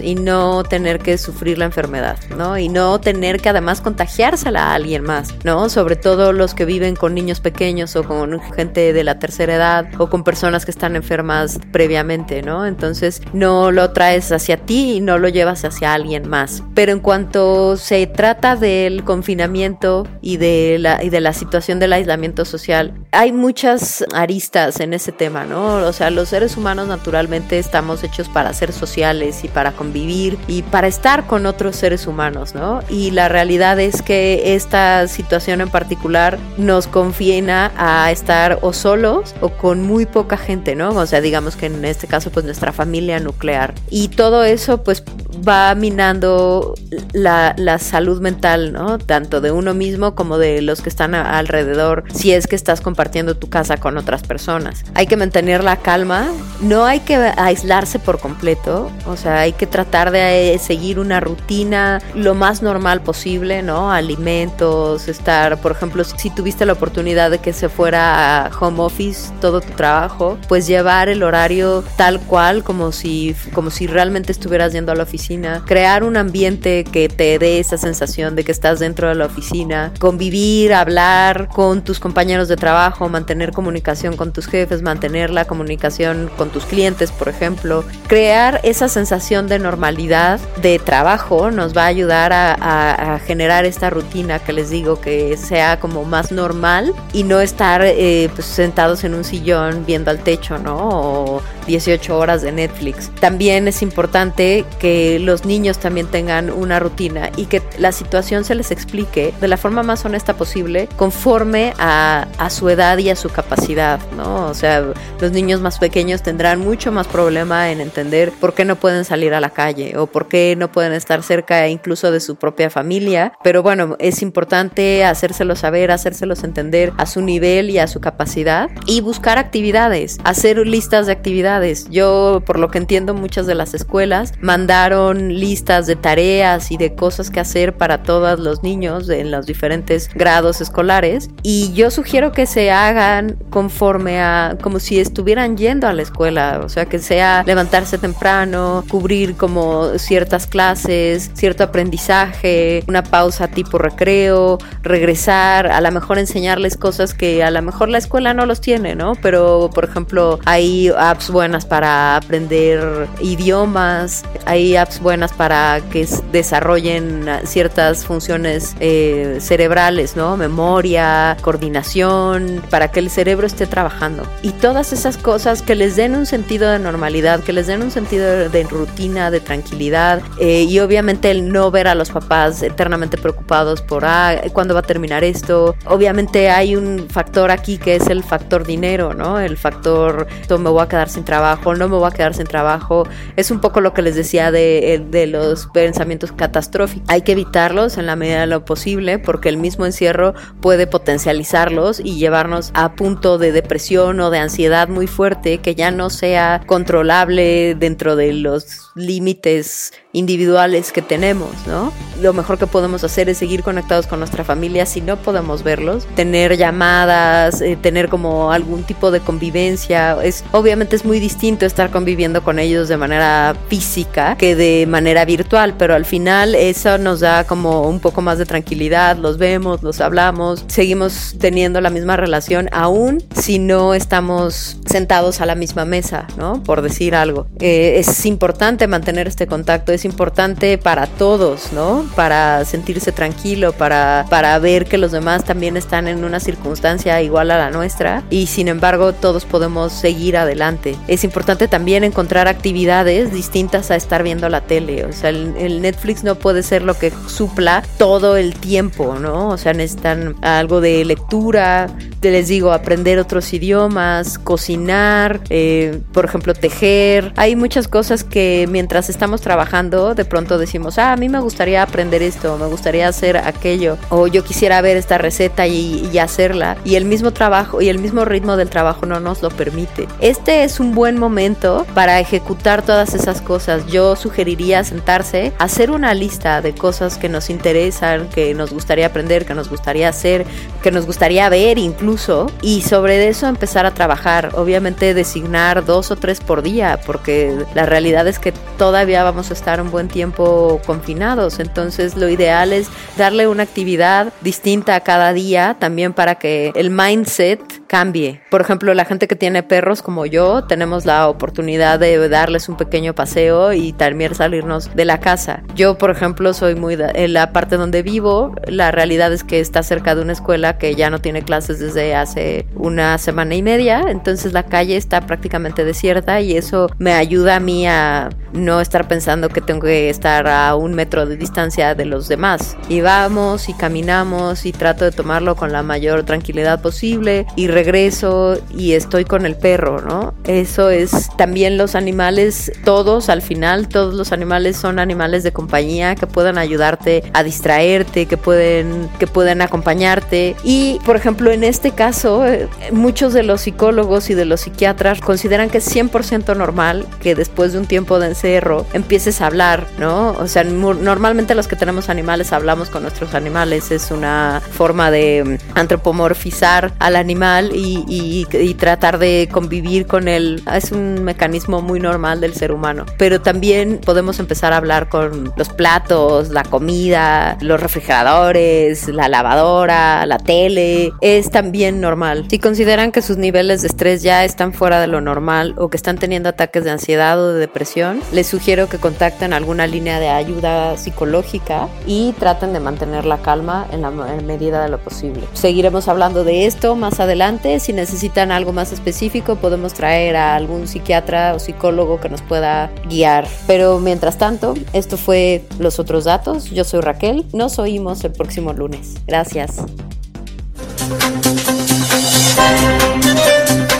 y 0.00 0.14
no 0.14 0.62
tener 0.62 1.00
que 1.00 1.18
sufrir 1.18 1.58
la 1.58 1.64
enfermedad, 1.64 2.16
¿no? 2.36 2.56
Y 2.58 2.68
no 2.68 3.00
tener 3.00 3.40
que 3.40 3.48
además 3.48 3.80
contagiársela 3.80 4.70
a 4.70 4.74
alguien 4.74 5.02
más, 5.02 5.34
¿no? 5.44 5.68
Sobre 5.68 5.96
todo 5.96 6.32
los 6.32 6.54
que 6.54 6.64
viven 6.64 6.94
con 6.94 7.14
niños 7.14 7.40
pequeños 7.40 7.96
o 7.96 8.04
con 8.04 8.40
gente 8.40 8.92
de 8.92 9.04
la 9.04 9.18
tercera 9.18 9.54
edad 9.54 9.86
o 9.98 10.08
con 10.08 10.22
personas 10.22 10.64
que 10.64 10.70
están 10.70 10.94
enfermas 10.94 11.58
previamente, 11.72 12.42
¿no? 12.42 12.66
Entonces 12.66 13.20
no 13.32 13.72
lo 13.72 13.90
traes 13.92 14.30
hacia 14.30 14.58
ti 14.58 14.94
y 14.96 15.00
no 15.00 15.18
lo 15.18 15.28
llevas 15.28 15.64
hacia 15.64 15.92
alguien 15.92 16.28
más. 16.28 16.62
Pero 16.74 16.92
en 16.92 17.00
cuanto 17.00 17.76
se 17.76 18.06
trata 18.06 18.54
del 18.54 19.02
confinamiento 19.02 20.06
y 20.20 20.36
de 20.36 20.76
la, 20.78 21.02
y 21.02 21.10
de 21.10 21.20
la 21.20 21.32
situación 21.32 21.80
del 21.80 21.92
aislamiento 21.92 22.44
social, 22.44 22.94
hay 23.10 23.32
muchas 23.32 24.04
aristas 24.14 24.78
en 24.80 24.94
ese 24.94 25.10
tema, 25.10 25.44
¿no? 25.44 25.76
O 25.86 25.92
sea, 25.92 26.10
los 26.10 26.28
seres 26.28 26.56
humanos 26.56 26.86
naturalmente 26.86 27.58
estamos 27.58 28.04
hechos 28.04 28.28
para 28.28 28.52
ser 28.52 28.72
sociales 28.72 29.31
y 29.44 29.48
para 29.48 29.72
convivir 29.72 30.38
y 30.46 30.62
para 30.62 30.86
estar 30.86 31.26
con 31.26 31.46
otros 31.46 31.76
seres 31.76 32.06
humanos, 32.06 32.54
¿no? 32.54 32.80
Y 32.88 33.10
la 33.10 33.28
realidad 33.28 33.80
es 33.80 34.02
que 34.02 34.54
esta 34.54 35.08
situación 35.08 35.60
en 35.60 35.70
particular 35.70 36.38
nos 36.58 36.86
confina 36.86 37.72
a 37.76 38.10
estar 38.10 38.58
o 38.62 38.72
solos 38.72 39.34
o 39.40 39.50
con 39.50 39.82
muy 39.82 40.06
poca 40.06 40.36
gente, 40.36 40.74
¿no? 40.74 40.90
O 40.90 41.06
sea, 41.06 41.20
digamos 41.20 41.56
que 41.56 41.66
en 41.66 41.84
este 41.84 42.06
caso 42.06 42.30
pues 42.30 42.44
nuestra 42.44 42.72
familia 42.72 43.20
nuclear. 43.20 43.74
Y 43.90 44.08
todo 44.08 44.44
eso 44.44 44.82
pues 44.82 45.02
va 45.46 45.74
minando 45.74 46.74
la, 47.12 47.54
la, 47.56 47.78
salud 47.78 48.20
mental, 48.20 48.72
¿no? 48.72 48.98
Tanto 48.98 49.40
de 49.40 49.50
uno 49.50 49.74
mismo 49.74 50.14
como 50.14 50.38
de 50.38 50.62
los 50.62 50.82
que 50.82 50.88
están 50.88 51.14
a, 51.14 51.38
alrededor, 51.38 52.04
si 52.12 52.32
es 52.32 52.46
que 52.46 52.56
estás 52.56 52.80
compartiendo 52.80 53.36
tu 53.36 53.48
casa 53.48 53.76
con 53.76 53.96
otras 53.96 54.22
personas. 54.22 54.84
Hay 54.94 55.06
que 55.06 55.16
mantener 55.16 55.64
la 55.64 55.76
calma, 55.76 56.28
no 56.60 56.84
hay 56.84 57.00
que 57.00 57.16
aislarse 57.16 57.98
por 57.98 58.18
completo, 58.18 58.90
o 59.06 59.16
sea, 59.16 59.21
hay 59.26 59.52
que 59.52 59.66
tratar 59.66 60.10
de 60.10 60.58
seguir 60.62 60.98
una 60.98 61.20
rutina 61.20 62.00
lo 62.14 62.34
más 62.34 62.62
normal 62.62 63.02
posible, 63.02 63.62
¿no? 63.62 63.92
Alimentos, 63.92 65.08
estar, 65.08 65.60
por 65.60 65.72
ejemplo, 65.72 66.02
si 66.04 66.30
tuviste 66.30 66.66
la 66.66 66.72
oportunidad 66.72 67.30
de 67.30 67.38
que 67.38 67.52
se 67.52 67.68
fuera 67.68 68.46
a 68.46 68.50
home 68.58 68.80
office 68.80 69.30
todo 69.40 69.60
tu 69.60 69.72
trabajo, 69.72 70.38
pues 70.48 70.66
llevar 70.66 71.08
el 71.08 71.22
horario 71.22 71.84
tal 71.96 72.20
cual 72.20 72.64
como 72.64 72.92
si, 72.92 73.34
como 73.52 73.70
si 73.70 73.86
realmente 73.86 74.32
estuvieras 74.32 74.72
yendo 74.72 74.92
a 74.92 74.94
la 74.94 75.02
oficina 75.02 75.62
crear 75.66 76.04
un 76.04 76.16
ambiente 76.16 76.84
que 76.84 77.08
te 77.08 77.38
dé 77.38 77.58
esa 77.58 77.76
sensación 77.76 78.34
de 78.36 78.44
que 78.44 78.52
estás 78.52 78.78
dentro 78.78 79.08
de 79.08 79.14
la 79.14 79.26
oficina, 79.26 79.92
convivir, 79.98 80.72
hablar 80.74 81.48
con 81.48 81.82
tus 81.82 82.00
compañeros 82.00 82.48
de 82.48 82.56
trabajo, 82.56 83.08
mantener 83.08 83.52
comunicación 83.52 84.16
con 84.16 84.32
tus 84.32 84.46
jefes, 84.46 84.82
mantener 84.82 85.30
la 85.30 85.44
comunicación 85.44 86.30
con 86.36 86.50
tus 86.50 86.64
clientes, 86.64 87.10
por 87.12 87.28
ejemplo. 87.28 87.84
Crear 88.08 88.60
esa 88.62 88.88
sensación 88.88 89.01
de 89.02 89.58
normalidad 89.58 90.40
de 90.60 90.78
trabajo 90.78 91.50
nos 91.50 91.76
va 91.76 91.84
a 91.84 91.86
ayudar 91.86 92.32
a, 92.32 93.14
a, 93.14 93.18
generar 93.18 93.64
esta 93.64 93.90
rutina 93.90 94.38
que 94.38 94.52
les 94.52 94.70
digo 94.70 95.00
que 95.00 95.36
sea 95.36 95.80
como 95.80 96.04
más 96.04 96.30
normal 96.30 96.94
y 97.12 97.24
no 97.24 97.40
estar 97.40 97.82
eh, 97.84 98.30
pues, 98.34 98.46
sentados 98.46 99.04
en 99.04 99.14
un 99.14 99.24
sillón 99.24 99.84
viendo 99.86 100.10
al 100.10 100.20
techo, 100.20 100.58
¿no? 100.58 100.88
O 100.88 101.42
18 101.66 102.16
horas 102.16 102.42
de 102.42 102.52
Netflix. 102.52 103.10
También 103.20 103.68
es 103.68 103.82
importante 103.82 104.64
que 104.78 105.18
los 105.18 105.44
niños 105.44 105.78
también 105.78 106.06
tengan 106.06 106.50
una 106.50 106.78
rutina 106.78 107.30
y 107.36 107.46
que 107.46 107.62
la 107.78 107.92
situación 107.92 108.44
se 108.44 108.54
les 108.54 108.70
explique 108.70 109.34
de 109.40 109.48
la 109.48 109.56
forma 109.56 109.82
más 109.82 110.04
honesta 110.04 110.34
posible 110.34 110.88
conforme 110.96 111.74
a, 111.78 112.26
a 112.38 112.50
su 112.50 112.68
edad 112.68 112.98
y 112.98 113.10
a 113.10 113.16
su 113.16 113.28
capacidad, 113.30 114.00
¿no? 114.16 114.46
O 114.46 114.54
sea, 114.54 114.84
los 115.20 115.32
niños 115.32 115.60
más 115.60 115.78
pequeños 115.78 116.22
tendrán 116.22 116.60
mucho 116.60 116.92
más 116.92 117.06
problema 117.06 117.70
en 117.70 117.80
entender 117.80 118.32
por 118.32 118.54
qué 118.54 118.64
no 118.64 118.76
pueden 118.76 118.91
salir 119.04 119.34
a 119.34 119.40
la 119.40 119.50
calle 119.50 119.96
o 119.96 120.06
por 120.06 120.28
qué 120.28 120.54
no 120.56 120.70
pueden 120.70 120.92
estar 120.92 121.22
cerca 121.22 121.68
incluso 121.68 122.10
de 122.10 122.20
su 122.20 122.36
propia 122.36 122.70
familia, 122.70 123.32
pero 123.42 123.62
bueno, 123.62 123.96
es 123.98 124.22
importante 124.22 125.04
hacérselos 125.04 125.60
saber, 125.60 125.90
hacérselos 125.90 126.44
entender 126.44 126.92
a 126.98 127.06
su 127.06 127.20
nivel 127.22 127.70
y 127.70 127.78
a 127.78 127.86
su 127.86 128.00
capacidad 128.00 128.70
y 128.86 129.00
buscar 129.00 129.38
actividades, 129.38 130.18
hacer 130.24 130.58
listas 130.66 131.06
de 131.06 131.12
actividades. 131.12 131.88
Yo, 131.90 132.42
por 132.44 132.58
lo 132.58 132.68
que 132.68 132.78
entiendo, 132.78 133.14
muchas 133.14 133.46
de 133.46 133.54
las 133.54 133.74
escuelas 133.74 134.32
mandaron 134.40 135.28
listas 135.38 135.86
de 135.86 135.96
tareas 135.96 136.70
y 136.70 136.76
de 136.76 136.94
cosas 136.94 137.30
que 137.30 137.40
hacer 137.40 137.76
para 137.76 138.02
todos 138.02 138.38
los 138.38 138.62
niños 138.62 139.08
en 139.08 139.30
los 139.30 139.46
diferentes 139.46 140.10
grados 140.14 140.60
escolares 140.60 141.30
y 141.42 141.72
yo 141.72 141.90
sugiero 141.90 142.32
que 142.32 142.46
se 142.46 142.70
hagan 142.70 143.36
conforme 143.50 144.20
a 144.20 144.56
como 144.62 144.78
si 144.78 144.98
estuvieran 144.98 145.56
yendo 145.56 145.86
a 145.86 145.92
la 145.92 146.02
escuela, 146.02 146.60
o 146.64 146.68
sea, 146.68 146.86
que 146.86 146.98
sea 146.98 147.42
levantarse 147.46 147.98
temprano, 147.98 148.81
cubrir 148.82 149.36
como 149.36 149.98
ciertas 149.98 150.46
clases, 150.46 151.30
cierto 151.34 151.64
aprendizaje, 151.64 152.84
una 152.86 153.02
pausa 153.02 153.48
tipo 153.48 153.78
recreo, 153.78 154.58
regresar, 154.82 155.66
a 155.68 155.80
lo 155.80 155.90
mejor 155.90 156.18
enseñarles 156.18 156.76
cosas 156.76 157.14
que 157.14 157.42
a 157.42 157.50
lo 157.50 157.62
mejor 157.62 157.88
la 157.88 157.98
escuela 157.98 158.34
no 158.34 158.46
los 158.46 158.60
tiene, 158.60 158.94
¿no? 158.94 159.14
Pero, 159.22 159.70
por 159.74 159.84
ejemplo, 159.84 160.38
hay 160.44 160.88
apps 160.96 161.30
buenas 161.30 161.66
para 161.66 162.16
aprender 162.16 163.08
idiomas, 163.20 164.24
hay 164.46 164.76
apps 164.76 165.00
buenas 165.00 165.32
para 165.32 165.80
que 165.90 166.06
desarrollen 166.32 167.26
ciertas 167.44 168.04
funciones 168.04 168.74
eh, 168.80 169.38
cerebrales, 169.40 170.16
¿no? 170.16 170.36
Memoria, 170.36 171.36
coordinación, 171.40 172.62
para 172.70 172.90
que 172.90 173.00
el 173.00 173.10
cerebro 173.10 173.46
esté 173.46 173.66
trabajando. 173.66 174.26
Y 174.42 174.50
todas 174.50 174.92
esas 174.92 175.16
cosas 175.16 175.62
que 175.62 175.74
les 175.74 175.96
den 175.96 176.14
un 176.14 176.26
sentido 176.26 176.70
de 176.70 176.78
normalidad, 176.78 177.40
que 177.40 177.52
les 177.52 177.66
den 177.66 177.82
un 177.82 177.90
sentido 177.90 178.48
de, 178.48 178.62
rutina, 178.72 179.30
de 179.30 179.40
tranquilidad 179.40 180.22
eh, 180.38 180.62
y 180.68 180.78
obviamente 180.80 181.30
el 181.30 181.52
no 181.52 181.70
ver 181.70 181.88
a 181.88 181.94
los 181.94 182.10
papás 182.10 182.62
eternamente 182.62 183.16
preocupados 183.18 183.82
por, 183.82 184.04
ah, 184.04 184.40
¿cuándo 184.52 184.74
va 184.74 184.80
a 184.80 184.84
terminar 184.84 185.24
esto? 185.24 185.76
Obviamente 185.86 186.50
hay 186.50 186.76
un 186.76 187.08
factor 187.08 187.50
aquí 187.50 187.78
que 187.78 187.96
es 187.96 188.08
el 188.08 188.22
factor 188.22 188.66
dinero, 188.66 189.14
¿no? 189.14 189.38
El 189.38 189.56
factor, 189.56 190.26
me 190.48 190.70
voy 190.70 190.82
a 190.82 190.88
quedar 190.88 191.08
sin 191.08 191.24
trabajo, 191.24 191.74
no 191.74 191.88
me 191.88 191.96
voy 191.96 192.08
a 192.08 192.10
quedar 192.10 192.34
sin 192.34 192.46
trabajo. 192.46 193.06
Es 193.36 193.50
un 193.50 193.60
poco 193.60 193.80
lo 193.80 193.92
que 193.92 194.02
les 194.02 194.16
decía 194.16 194.50
de, 194.50 195.04
de 195.10 195.26
los 195.26 195.66
pensamientos 195.68 196.32
catastróficos. 196.32 197.08
Hay 197.08 197.22
que 197.22 197.32
evitarlos 197.32 197.98
en 197.98 198.06
la 198.06 198.16
medida 198.16 198.40
de 198.40 198.46
lo 198.46 198.64
posible 198.64 199.18
porque 199.18 199.48
el 199.48 199.56
mismo 199.56 199.86
encierro 199.86 200.34
puede 200.60 200.86
potencializarlos 200.86 202.00
y 202.00 202.16
llevarnos 202.16 202.70
a 202.74 202.94
punto 202.94 203.38
de 203.38 203.52
depresión 203.52 204.20
o 204.20 204.30
de 204.30 204.38
ansiedad 204.38 204.88
muy 204.88 205.06
fuerte 205.06 205.58
que 205.58 205.74
ya 205.74 205.90
no 205.90 206.10
sea 206.10 206.62
controlable 206.66 207.74
dentro 207.74 208.16
de 208.16 208.32
los 208.32 208.61
límites 208.94 209.92
individuales 210.12 210.92
que 210.92 211.02
tenemos, 211.02 211.50
¿no? 211.66 211.92
Lo 212.20 212.32
mejor 212.32 212.58
que 212.58 212.66
podemos 212.66 213.02
hacer 213.04 213.28
es 213.28 213.38
seguir 213.38 213.62
conectados 213.62 214.06
con 214.06 214.18
nuestra 214.18 214.44
familia 214.44 214.86
si 214.86 215.00
no 215.00 215.16
podemos 215.16 215.62
verlos, 215.62 216.06
tener 216.14 216.56
llamadas, 216.56 217.60
eh, 217.60 217.76
tener 217.80 218.08
como 218.08 218.52
algún 218.52 218.84
tipo 218.84 219.10
de 219.10 219.20
convivencia. 219.20 220.16
Es 220.22 220.44
obviamente 220.52 220.96
es 220.96 221.04
muy 221.04 221.18
distinto 221.18 221.66
estar 221.66 221.90
conviviendo 221.90 222.42
con 222.42 222.58
ellos 222.58 222.88
de 222.88 222.96
manera 222.96 223.56
física 223.68 224.36
que 224.36 224.54
de 224.54 224.86
manera 224.86 225.24
virtual, 225.24 225.74
pero 225.78 225.94
al 225.94 226.04
final 226.04 226.54
eso 226.54 226.98
nos 226.98 227.20
da 227.20 227.44
como 227.44 227.88
un 227.88 228.00
poco 228.00 228.20
más 228.20 228.38
de 228.38 228.46
tranquilidad, 228.46 229.16
los 229.16 229.38
vemos, 229.38 229.82
los 229.82 230.00
hablamos, 230.00 230.64
seguimos 230.68 231.36
teniendo 231.38 231.80
la 231.80 231.90
misma 231.90 232.16
relación 232.16 232.68
aún 232.72 233.22
si 233.34 233.58
no 233.58 233.94
estamos 233.94 234.76
sentados 234.86 235.40
a 235.40 235.46
la 235.46 235.54
misma 235.54 235.84
mesa, 235.84 236.26
¿no? 236.36 236.62
Por 236.62 236.82
decir 236.82 237.14
algo. 237.14 237.46
Eh, 237.58 237.94
es 237.96 238.26
importante 238.26 238.86
mantener 238.86 239.26
este 239.26 239.46
contacto, 239.46 239.92
es 239.92 240.01
importante 240.04 240.78
para 240.78 241.06
todos, 241.06 241.72
¿no? 241.72 242.04
Para 242.16 242.64
sentirse 242.64 243.12
tranquilo, 243.12 243.72
para, 243.72 244.26
para 244.28 244.58
ver 244.58 244.86
que 244.86 244.98
los 244.98 245.12
demás 245.12 245.44
también 245.44 245.76
están 245.76 246.08
en 246.08 246.24
una 246.24 246.40
circunstancia 246.40 247.20
igual 247.22 247.50
a 247.50 247.58
la 247.58 247.70
nuestra 247.70 248.22
y 248.30 248.46
sin 248.46 248.68
embargo 248.68 249.12
todos 249.12 249.44
podemos 249.44 249.92
seguir 249.92 250.36
adelante. 250.36 250.96
Es 251.08 251.24
importante 251.24 251.68
también 251.68 252.04
encontrar 252.04 252.48
actividades 252.48 253.32
distintas 253.32 253.90
a 253.90 253.96
estar 253.96 254.22
viendo 254.22 254.48
la 254.48 254.62
tele, 254.62 255.04
o 255.04 255.12
sea, 255.12 255.30
el, 255.30 255.54
el 255.58 255.82
Netflix 255.82 256.24
no 256.24 256.34
puede 256.36 256.62
ser 256.62 256.82
lo 256.82 256.94
que 256.98 257.12
supla 257.26 257.82
todo 257.98 258.36
el 258.36 258.54
tiempo, 258.54 259.18
¿no? 259.18 259.48
O 259.48 259.58
sea, 259.58 259.72
necesitan 259.72 260.36
algo 260.42 260.80
de 260.80 261.04
lectura, 261.04 261.88
te 262.20 262.30
les 262.30 262.48
digo, 262.48 262.72
aprender 262.72 263.18
otros 263.18 263.52
idiomas, 263.52 264.38
cocinar, 264.38 265.40
eh, 265.50 266.00
por 266.12 266.24
ejemplo, 266.24 266.54
tejer. 266.54 267.32
Hay 267.36 267.56
muchas 267.56 267.88
cosas 267.88 268.22
que 268.24 268.66
mientras 268.70 269.10
estamos 269.10 269.40
trabajando, 269.40 269.91
de 269.92 270.24
pronto 270.24 270.58
decimos, 270.58 270.98
ah, 270.98 271.12
a 271.12 271.16
mí 271.16 271.28
me 271.28 271.40
gustaría 271.40 271.82
aprender 271.82 272.22
esto, 272.22 272.56
me 272.56 272.66
gustaría 272.66 273.08
hacer 273.08 273.36
aquello, 273.36 273.98
o 274.08 274.26
yo 274.26 274.42
quisiera 274.42 274.80
ver 274.80 274.96
esta 274.96 275.18
receta 275.18 275.66
y, 275.66 276.08
y 276.12 276.18
hacerla. 276.18 276.78
Y 276.84 276.94
el 276.94 277.04
mismo 277.04 277.30
trabajo 277.32 277.82
y 277.82 277.88
el 277.88 277.98
mismo 277.98 278.24
ritmo 278.24 278.56
del 278.56 278.70
trabajo 278.70 279.04
no 279.06 279.20
nos 279.20 279.42
lo 279.42 279.50
permite. 279.50 280.08
Este 280.20 280.64
es 280.64 280.80
un 280.80 280.94
buen 280.94 281.18
momento 281.18 281.86
para 281.94 282.20
ejecutar 282.20 282.82
todas 282.82 283.14
esas 283.14 283.40
cosas. 283.42 283.86
Yo 283.86 284.16
sugeriría 284.16 284.82
sentarse, 284.84 285.52
hacer 285.58 285.90
una 285.90 286.14
lista 286.14 286.62
de 286.62 286.74
cosas 286.74 287.18
que 287.18 287.28
nos 287.28 287.50
interesan, 287.50 288.28
que 288.28 288.54
nos 288.54 288.72
gustaría 288.72 289.06
aprender, 289.06 289.44
que 289.44 289.54
nos 289.54 289.68
gustaría 289.68 290.08
hacer, 290.08 290.46
que 290.82 290.90
nos 290.90 291.06
gustaría 291.06 291.48
ver 291.48 291.78
incluso, 291.78 292.50
y 292.62 292.82
sobre 292.82 293.28
eso 293.28 293.46
empezar 293.46 293.84
a 293.84 293.94
trabajar. 293.94 294.50
Obviamente 294.54 295.14
designar 295.14 295.84
dos 295.84 296.10
o 296.10 296.16
tres 296.16 296.40
por 296.40 296.62
día, 296.62 297.00
porque 297.06 297.64
la 297.74 297.86
realidad 297.86 298.26
es 298.26 298.38
que 298.38 298.52
todavía 298.78 299.22
vamos 299.24 299.50
a 299.50 299.54
estar 299.54 299.81
un 299.82 299.90
buen 299.90 300.08
tiempo 300.08 300.80
confinados. 300.86 301.58
Entonces 301.58 302.16
lo 302.16 302.28
ideal 302.28 302.72
es 302.72 302.88
darle 303.16 303.46
una 303.46 303.64
actividad 303.64 304.32
distinta 304.40 304.94
a 304.94 305.00
cada 305.00 305.32
día, 305.32 305.76
también 305.78 306.12
para 306.12 306.36
que 306.36 306.72
el 306.74 306.90
mindset 306.90 307.81
cambie. 307.92 308.40
Por 308.50 308.62
ejemplo, 308.62 308.94
la 308.94 309.04
gente 309.04 309.28
que 309.28 309.36
tiene 309.36 309.62
perros 309.62 310.00
como 310.00 310.24
yo, 310.24 310.64
tenemos 310.64 311.04
la 311.04 311.28
oportunidad 311.28 312.00
de 312.00 312.26
darles 312.30 312.70
un 312.70 312.78
pequeño 312.78 313.14
paseo 313.14 313.74
y 313.74 313.92
también 313.92 314.34
salirnos 314.34 314.96
de 314.96 315.04
la 315.04 315.20
casa. 315.20 315.62
Yo, 315.74 315.98
por 315.98 316.10
ejemplo, 316.10 316.54
soy 316.54 316.74
muy 316.74 316.96
en 316.98 317.34
la 317.34 317.52
parte 317.52 317.76
donde 317.76 318.02
vivo, 318.02 318.54
la 318.66 318.92
realidad 318.92 319.30
es 319.34 319.44
que 319.44 319.60
está 319.60 319.82
cerca 319.82 320.14
de 320.14 320.22
una 320.22 320.32
escuela 320.32 320.78
que 320.78 320.94
ya 320.94 321.10
no 321.10 321.20
tiene 321.20 321.42
clases 321.42 321.80
desde 321.80 322.14
hace 322.14 322.64
una 322.76 323.18
semana 323.18 323.56
y 323.56 323.62
media, 323.62 324.06
entonces 324.08 324.54
la 324.54 324.62
calle 324.62 324.96
está 324.96 325.20
prácticamente 325.26 325.84
desierta 325.84 326.40
y 326.40 326.56
eso 326.56 326.88
me 326.96 327.12
ayuda 327.12 327.56
a 327.56 327.60
mí 327.60 327.86
a 327.86 328.30
no 328.54 328.80
estar 328.80 329.06
pensando 329.06 329.50
que 329.50 329.60
tengo 329.60 329.82
que 329.82 330.08
estar 330.08 330.48
a 330.48 330.74
un 330.76 330.94
metro 330.94 331.26
de 331.26 331.36
distancia 331.36 331.94
de 331.94 332.06
los 332.06 332.28
demás. 332.28 332.74
Y 332.88 333.02
vamos 333.02 333.68
y 333.68 333.74
caminamos 333.74 334.64
y 334.64 334.72
trato 334.72 335.04
de 335.04 335.12
tomarlo 335.12 335.56
con 335.56 335.72
la 335.72 335.82
mayor 335.82 336.22
tranquilidad 336.24 336.80
posible 336.80 337.46
y 337.56 337.68
regreso 337.82 338.56
y 338.70 338.92
estoy 338.92 339.24
con 339.24 339.44
el 339.44 339.56
perro, 339.56 340.00
¿no? 340.00 340.34
Eso 340.44 340.88
es 340.88 341.28
también 341.36 341.76
los 341.76 341.96
animales, 341.96 342.70
todos 342.84 343.28
al 343.28 343.42
final, 343.42 343.88
todos 343.88 344.14
los 344.14 344.30
animales 344.30 344.76
son 344.76 345.00
animales 345.00 345.42
de 345.42 345.52
compañía 345.52 346.14
que 346.14 346.28
pueden 346.28 346.58
ayudarte 346.58 347.24
a 347.32 347.42
distraerte, 347.42 348.26
que 348.26 348.36
pueden, 348.36 349.08
que 349.18 349.26
pueden 349.26 349.62
acompañarte. 349.62 350.54
Y, 350.62 351.00
por 351.04 351.16
ejemplo, 351.16 351.50
en 351.50 351.64
este 351.64 351.90
caso, 351.90 352.46
eh, 352.46 352.68
muchos 352.92 353.32
de 353.32 353.42
los 353.42 353.62
psicólogos 353.62 354.30
y 354.30 354.34
de 354.34 354.44
los 354.44 354.60
psiquiatras 354.60 355.20
consideran 355.20 355.68
que 355.68 355.78
es 355.78 355.96
100% 355.96 356.56
normal 356.56 357.06
que 357.20 357.34
después 357.34 357.72
de 357.72 357.80
un 357.80 357.86
tiempo 357.86 358.20
de 358.20 358.28
encerro 358.28 358.86
empieces 358.92 359.40
a 359.40 359.46
hablar, 359.46 359.88
¿no? 359.98 360.30
O 360.38 360.46
sea, 360.46 360.62
normalmente 360.62 361.56
los 361.56 361.66
que 361.66 361.74
tenemos 361.74 362.08
animales 362.08 362.52
hablamos 362.52 362.90
con 362.90 363.02
nuestros 363.02 363.34
animales, 363.34 363.90
es 363.90 364.12
una 364.12 364.62
forma 364.72 365.10
de 365.10 365.58
antropomorfizar 365.74 366.92
al 367.00 367.16
animal 367.16 367.71
y, 367.74 368.04
y, 368.08 368.46
y, 368.52 368.74
tratar 368.74 369.18
de 369.18 369.48
convivir 369.50 370.06
con 370.06 370.28
él. 370.28 370.62
Es 370.74 370.92
un 370.92 371.22
mecanismo 371.24 371.82
muy 371.82 372.00
normal 372.00 372.40
del 372.40 372.54
ser 372.54 372.72
humano. 372.72 373.06
Pero 373.18 373.40
también 373.40 374.00
podemos 374.04 374.38
empezar 374.40 374.72
a 374.72 374.76
hablar 374.76 375.08
con 375.08 375.52
los 375.56 375.68
platos, 375.68 376.50
la 376.50 376.62
comida, 376.64 377.56
los 377.60 377.80
refrigeradores, 377.80 379.08
la 379.08 379.28
lavadora, 379.28 380.26
la 380.26 380.38
tele. 380.38 381.12
Es 381.20 381.50
también 381.50 382.00
normal. 382.00 382.46
Si 382.48 382.58
consideran 382.58 383.12
que 383.12 383.22
sus 383.22 383.36
niveles 383.36 383.82
de 383.82 383.88
estrés 383.88 384.22
ya 384.22 384.44
están 384.44 384.72
fuera 384.72 385.00
de 385.00 385.06
lo 385.06 385.20
normal 385.20 385.74
o 385.78 385.88
que 385.88 385.96
están 385.96 386.18
teniendo 386.18 386.48
ataques 386.48 386.84
de 386.84 386.90
ansiedad 386.90 387.40
o 387.40 387.52
de 387.52 387.60
depresión, 387.60 388.20
les 388.32 388.46
sugiero 388.46 388.88
que 388.88 388.98
contacten 388.98 389.52
alguna 389.52 389.86
línea 389.86 390.20
de 390.20 390.28
ayuda 390.28 390.96
psicológica 390.96 391.88
y 392.06 392.32
traten 392.38 392.72
de 392.72 392.80
mantener 392.80 393.24
la 393.24 393.38
calma 393.38 393.86
en 393.90 394.02
la 394.02 394.10
medida 394.10 394.82
de 394.82 394.88
lo 394.88 394.98
posible. 394.98 395.42
Seguiremos 395.52 396.08
hablando 396.08 396.44
de 396.44 396.66
esto 396.66 396.96
más 396.96 397.20
adelante. 397.20 397.61
Si 397.62 397.92
necesitan 397.92 398.50
algo 398.50 398.72
más 398.72 398.92
específico, 398.92 399.56
podemos 399.56 399.94
traer 399.94 400.34
a 400.36 400.56
algún 400.56 400.88
psiquiatra 400.88 401.54
o 401.54 401.60
psicólogo 401.60 402.20
que 402.20 402.28
nos 402.28 402.42
pueda 402.42 402.90
guiar. 403.08 403.46
Pero 403.68 404.00
mientras 404.00 404.36
tanto, 404.36 404.74
esto 404.92 405.16
fue 405.16 405.64
Los 405.78 405.98
Otros 406.00 406.24
Datos. 406.24 406.70
Yo 406.70 406.84
soy 406.84 407.00
Raquel. 407.00 407.46
Nos 407.52 407.78
oímos 407.78 408.24
el 408.24 408.32
próximo 408.32 408.72
lunes. 408.72 409.14
Gracias. 409.28 409.76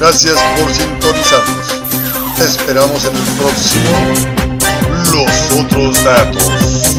Gracias 0.01 0.35
por 0.59 0.73
sintonizarnos. 0.73 1.83
Te 2.37 2.45
esperamos 2.45 3.05
en 3.05 3.17
el 3.17 3.23
próximo 3.39 3.91
Los 5.13 5.53
Otros 5.65 6.05
Datos. 6.05 6.93